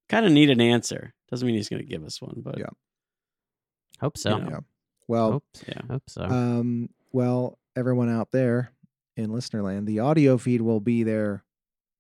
Kind 0.09 0.25
of 0.25 0.31
need 0.33 0.51
an 0.51 0.61
answer. 0.61 1.13
Doesn't 1.29 1.45
mean 1.45 1.57
he's 1.57 1.69
going 1.69 1.83
to 1.83 1.89
give 1.89 2.05
us 2.05 2.23
one, 2.23 2.41
but 2.45 2.59
Yeah. 2.59 2.71
Hope 4.01 4.17
so. 4.17 4.39
Yeah. 4.39 4.47
Yeah. 4.49 4.59
Well, 5.09 5.33
Hope, 5.33 5.45
Yeah. 5.67 5.81
hope 5.91 6.09
so. 6.09 6.23
Um, 6.23 6.91
well, 7.13 7.59
everyone 7.75 8.09
out 8.09 8.31
there 8.31 8.73
in 9.17 9.33
listener 9.33 9.63
land, 9.63 9.87
the 9.89 9.99
audio 9.99 10.39
feed 10.39 10.61
will 10.63 10.81
be 10.81 11.03
there 11.03 11.43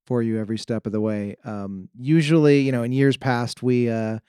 for 0.08 0.22
you 0.22 0.40
every 0.40 0.56
step 0.56 0.86
of 0.86 0.92
the 0.92 1.02
way. 1.02 1.36
Um, 1.44 1.90
usually, 1.94 2.60
you 2.60 2.72
know, 2.72 2.82
in 2.82 2.92
years 2.92 3.18
past, 3.18 3.62
we 3.62 3.90
uh, 3.90 4.20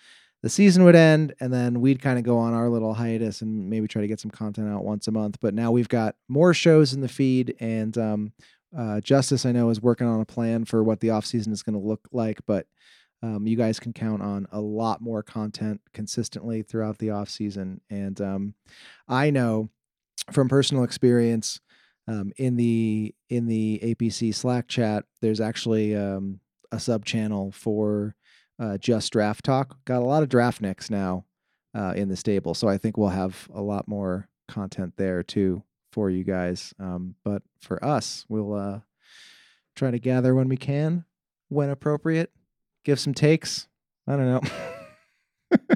the 0.44 0.50
season 0.50 0.84
would 0.84 0.96
end 0.96 1.34
and 1.40 1.54
then 1.54 1.80
we'd 1.80 2.02
kind 2.02 2.20
of 2.20 2.26
go 2.26 2.38
on 2.38 2.54
our 2.54 2.70
little 2.70 2.94
hiatus 2.94 3.42
and 3.42 3.70
maybe 3.70 3.88
try 3.88 4.02
to 4.02 4.08
get 4.08 4.20
some 4.20 4.30
content 4.30 4.68
out 4.68 4.84
once 4.84 5.08
a 5.08 5.12
month. 5.12 5.38
But 5.40 5.54
now 5.54 5.72
we've 5.72 5.88
got 5.88 6.16
more 6.28 6.54
shows 6.54 6.94
in 6.94 7.00
the 7.00 7.08
feed, 7.08 7.56
and 7.62 7.98
um, 7.98 8.34
uh, 8.78 9.00
Justice, 9.00 9.46
I 9.46 9.54
know, 9.54 9.70
is 9.70 9.82
working 9.82 10.06
on 10.06 10.20
a 10.20 10.26
plan 10.26 10.66
for 10.66 10.84
what 10.84 11.00
the 11.00 11.12
off 11.12 11.26
season 11.26 11.54
is 11.54 11.64
going 11.64 11.80
to 11.80 11.88
look 11.88 12.08
like, 12.12 12.40
but. 12.46 12.68
Um, 13.22 13.46
you 13.48 13.58
guys 13.58 13.82
can 13.82 13.92
count 13.92 14.22
on 14.22 14.48
a 14.54 14.62
lot 14.62 15.02
more 15.02 15.22
content 15.22 15.82
consistently 15.94 16.62
throughout 16.62 17.00
the 17.00 17.10
off 17.10 17.28
season, 17.28 17.82
and 17.90 18.22
um, 18.22 18.54
I 19.10 19.30
know 19.30 19.72
from 20.32 20.48
personal 20.48 20.86
experience 20.86 21.60
um, 22.10 22.32
in 22.38 22.56
the 22.56 23.14
in 23.30 23.46
the 23.48 23.80
APC 23.84 24.34
Slack 24.34 24.68
chat, 24.68 25.06
there's 25.22 25.40
actually 25.40 25.96
um, 25.96 26.40
a 26.72 26.80
sub 26.80 27.06
channel 27.06 27.52
for 27.52 28.16
uh, 28.60 28.78
just 28.78 29.12
draft 29.14 29.46
talk. 29.46 29.78
Got 29.86 30.02
a 30.02 30.06
lot 30.06 30.24
of 30.24 30.30
draft 30.30 30.60
nicks 30.62 30.90
now 30.90 31.26
uh, 31.76 31.94
in 31.96 32.10
the 32.10 32.16
stable, 32.18 32.54
so 32.54 32.68
I 32.68 32.78
think 32.78 32.98
we'll 32.98 33.10
have 33.10 33.48
a 33.54 33.62
lot 33.62 33.88
more 33.88 34.28
content 34.48 34.94
there 34.98 35.22
too 35.24 35.64
for 35.92 36.10
you 36.10 36.24
guys. 36.24 36.74
Um, 36.80 37.16
but 37.24 37.44
for 37.62 37.84
us, 37.86 38.26
we'll 38.28 38.54
uh, 38.54 38.80
try 39.76 39.92
to 39.92 40.00
gather 40.00 40.34
when 40.34 40.50
we 40.50 40.58
can, 40.58 41.06
when 41.50 41.70
appropriate, 41.70 42.32
give 42.86 43.00
some 43.00 43.14
takes. 43.14 43.68
I 44.08 44.16
don't 44.16 44.26
know. 44.26 44.42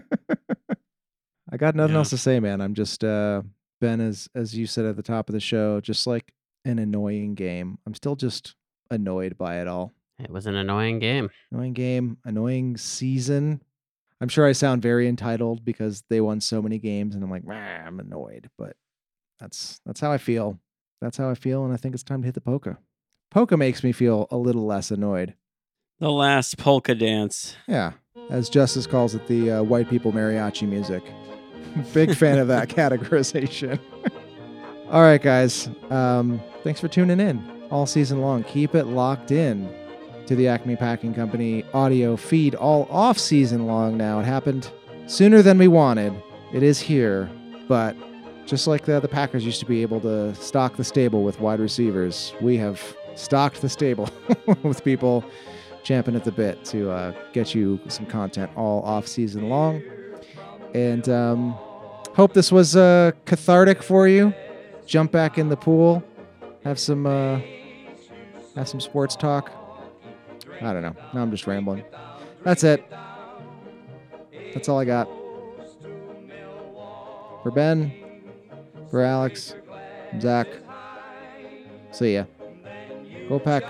I 1.51 1.57
got 1.57 1.75
nothing 1.75 1.93
Yeah. 1.93 1.99
else 1.99 2.09
to 2.11 2.17
say, 2.17 2.39
man. 2.39 2.61
I'm 2.61 2.73
just 2.73 3.03
uh 3.03 3.43
Ben 3.83 3.99
as 3.99 4.29
as 4.33 4.55
you 4.57 4.65
said 4.65 4.85
at 4.85 4.95
the 4.95 5.03
top 5.03 5.27
of 5.27 5.33
the 5.33 5.41
show, 5.41 5.81
just 5.81 6.07
like 6.07 6.31
an 6.63 6.79
annoying 6.79 7.35
game. 7.35 7.77
I'm 7.85 7.93
still 7.93 8.15
just 8.15 8.55
annoyed 8.89 9.37
by 9.37 9.59
it 9.59 9.67
all. 9.67 9.91
it 10.17 10.29
was 10.29 10.45
an 10.47 10.55
annoying 10.55 10.99
game. 10.99 11.29
Annoying 11.51 11.73
game, 11.73 12.17
annoying 12.23 12.77
season. 12.77 13.61
I'm 14.21 14.29
sure 14.29 14.47
I 14.47 14.53
sound 14.53 14.81
very 14.81 15.05
entitled 15.09 15.65
because 15.65 16.03
they 16.09 16.21
won 16.21 16.39
so 16.39 16.61
many 16.61 16.79
games 16.79 17.13
and 17.13 17.21
I'm 17.23 17.29
like, 17.29 17.41
"Rah, 17.45 17.57
I'm 17.85 17.99
annoyed, 17.99 18.49
but 18.57 18.77
that's 19.39 19.81
that's 19.85 19.99
how 19.99 20.11
I 20.13 20.17
feel. 20.17 20.59
That's 21.01 21.17
how 21.17 21.29
I 21.29 21.35
feel 21.35 21.65
and 21.65 21.73
I 21.73 21.77
think 21.77 21.93
it's 21.93 22.03
time 22.03 22.21
to 22.21 22.25
hit 22.25 22.35
the 22.35 22.41
polka. 22.41 22.77
Polka 23.31 23.57
makes 23.57 23.83
me 23.83 23.91
feel 23.91 24.27
a 24.31 24.37
little 24.37 24.65
less 24.65 24.91
annoyed. 24.91 25.33
the 25.99 26.09
last 26.11 26.57
polka 26.57 26.95
dance. 26.95 27.57
Yeah, 27.67 27.93
as 28.29 28.47
Justice 28.47 28.87
calls 28.87 29.13
it, 29.15 29.27
the 29.27 29.51
uh, 29.51 29.63
white 29.63 29.89
people 29.89 30.13
mariachi 30.13 30.67
music. 30.69 31.03
Big 31.93 32.15
fan 32.15 32.37
of 32.37 32.47
that 32.47 32.67
categorization. 32.69 33.79
all 34.91 35.01
right, 35.01 35.21
guys. 35.21 35.69
Um, 35.89 36.41
thanks 36.63 36.79
for 36.79 36.87
tuning 36.87 37.19
in 37.19 37.67
all 37.71 37.85
season 37.85 38.21
long. 38.21 38.43
Keep 38.43 38.75
it 38.75 38.85
locked 38.85 39.31
in 39.31 39.73
to 40.27 40.35
the 40.35 40.47
Acme 40.47 40.75
Packing 40.75 41.13
Company 41.13 41.65
audio 41.73 42.15
feed 42.15 42.55
all 42.55 42.87
off 42.89 43.17
season 43.17 43.65
long 43.65 43.97
now. 43.97 44.19
It 44.19 44.25
happened 44.25 44.71
sooner 45.07 45.41
than 45.41 45.57
we 45.57 45.67
wanted. 45.67 46.13
It 46.53 46.63
is 46.63 46.79
here, 46.79 47.29
but 47.67 47.95
just 48.45 48.67
like 48.67 48.85
the, 48.85 48.99
the 48.99 49.07
Packers 49.07 49.45
used 49.45 49.59
to 49.59 49.65
be 49.65 49.81
able 49.81 49.99
to 50.01 50.35
stock 50.35 50.75
the 50.75 50.83
stable 50.83 51.23
with 51.23 51.39
wide 51.39 51.59
receivers, 51.59 52.33
we 52.41 52.57
have 52.57 52.95
stocked 53.15 53.61
the 53.61 53.69
stable 53.69 54.09
with 54.63 54.83
people 54.83 55.25
champing 55.83 56.15
at 56.15 56.23
the 56.23 56.31
bit 56.31 56.63
to 56.65 56.89
uh, 56.89 57.13
get 57.33 57.53
you 57.53 57.79
some 57.87 58.05
content 58.05 58.49
all 58.55 58.81
off 58.83 59.07
season 59.07 59.49
long. 59.49 59.81
And 60.73 61.07
um, 61.07 61.51
hope 62.15 62.33
this 62.33 62.51
was 62.51 62.75
uh, 62.75 63.11
cathartic 63.25 63.83
for 63.83 64.07
you. 64.07 64.33
Jump 64.85 65.11
back 65.11 65.37
in 65.37 65.49
the 65.49 65.55
pool, 65.55 66.03
have 66.63 66.79
some 66.79 67.05
uh, 67.05 67.39
have 68.55 68.67
some 68.67 68.79
sports 68.79 69.15
talk. 69.15 69.51
I 70.61 70.73
don't 70.73 70.81
know. 70.81 70.95
Now 71.13 71.21
I'm 71.21 71.31
just 71.31 71.47
rambling. 71.47 71.83
That's 72.43 72.63
it. 72.63 72.83
That's 74.53 74.67
all 74.69 74.79
I 74.79 74.85
got. 74.85 75.07
For 77.43 77.51
Ben, 77.51 77.93
for 78.89 79.01
Alex, 79.01 79.55
Zach. 80.19 80.47
See 81.91 82.15
ya. 82.15 82.25
Go 83.29 83.39
Pack 83.39 83.69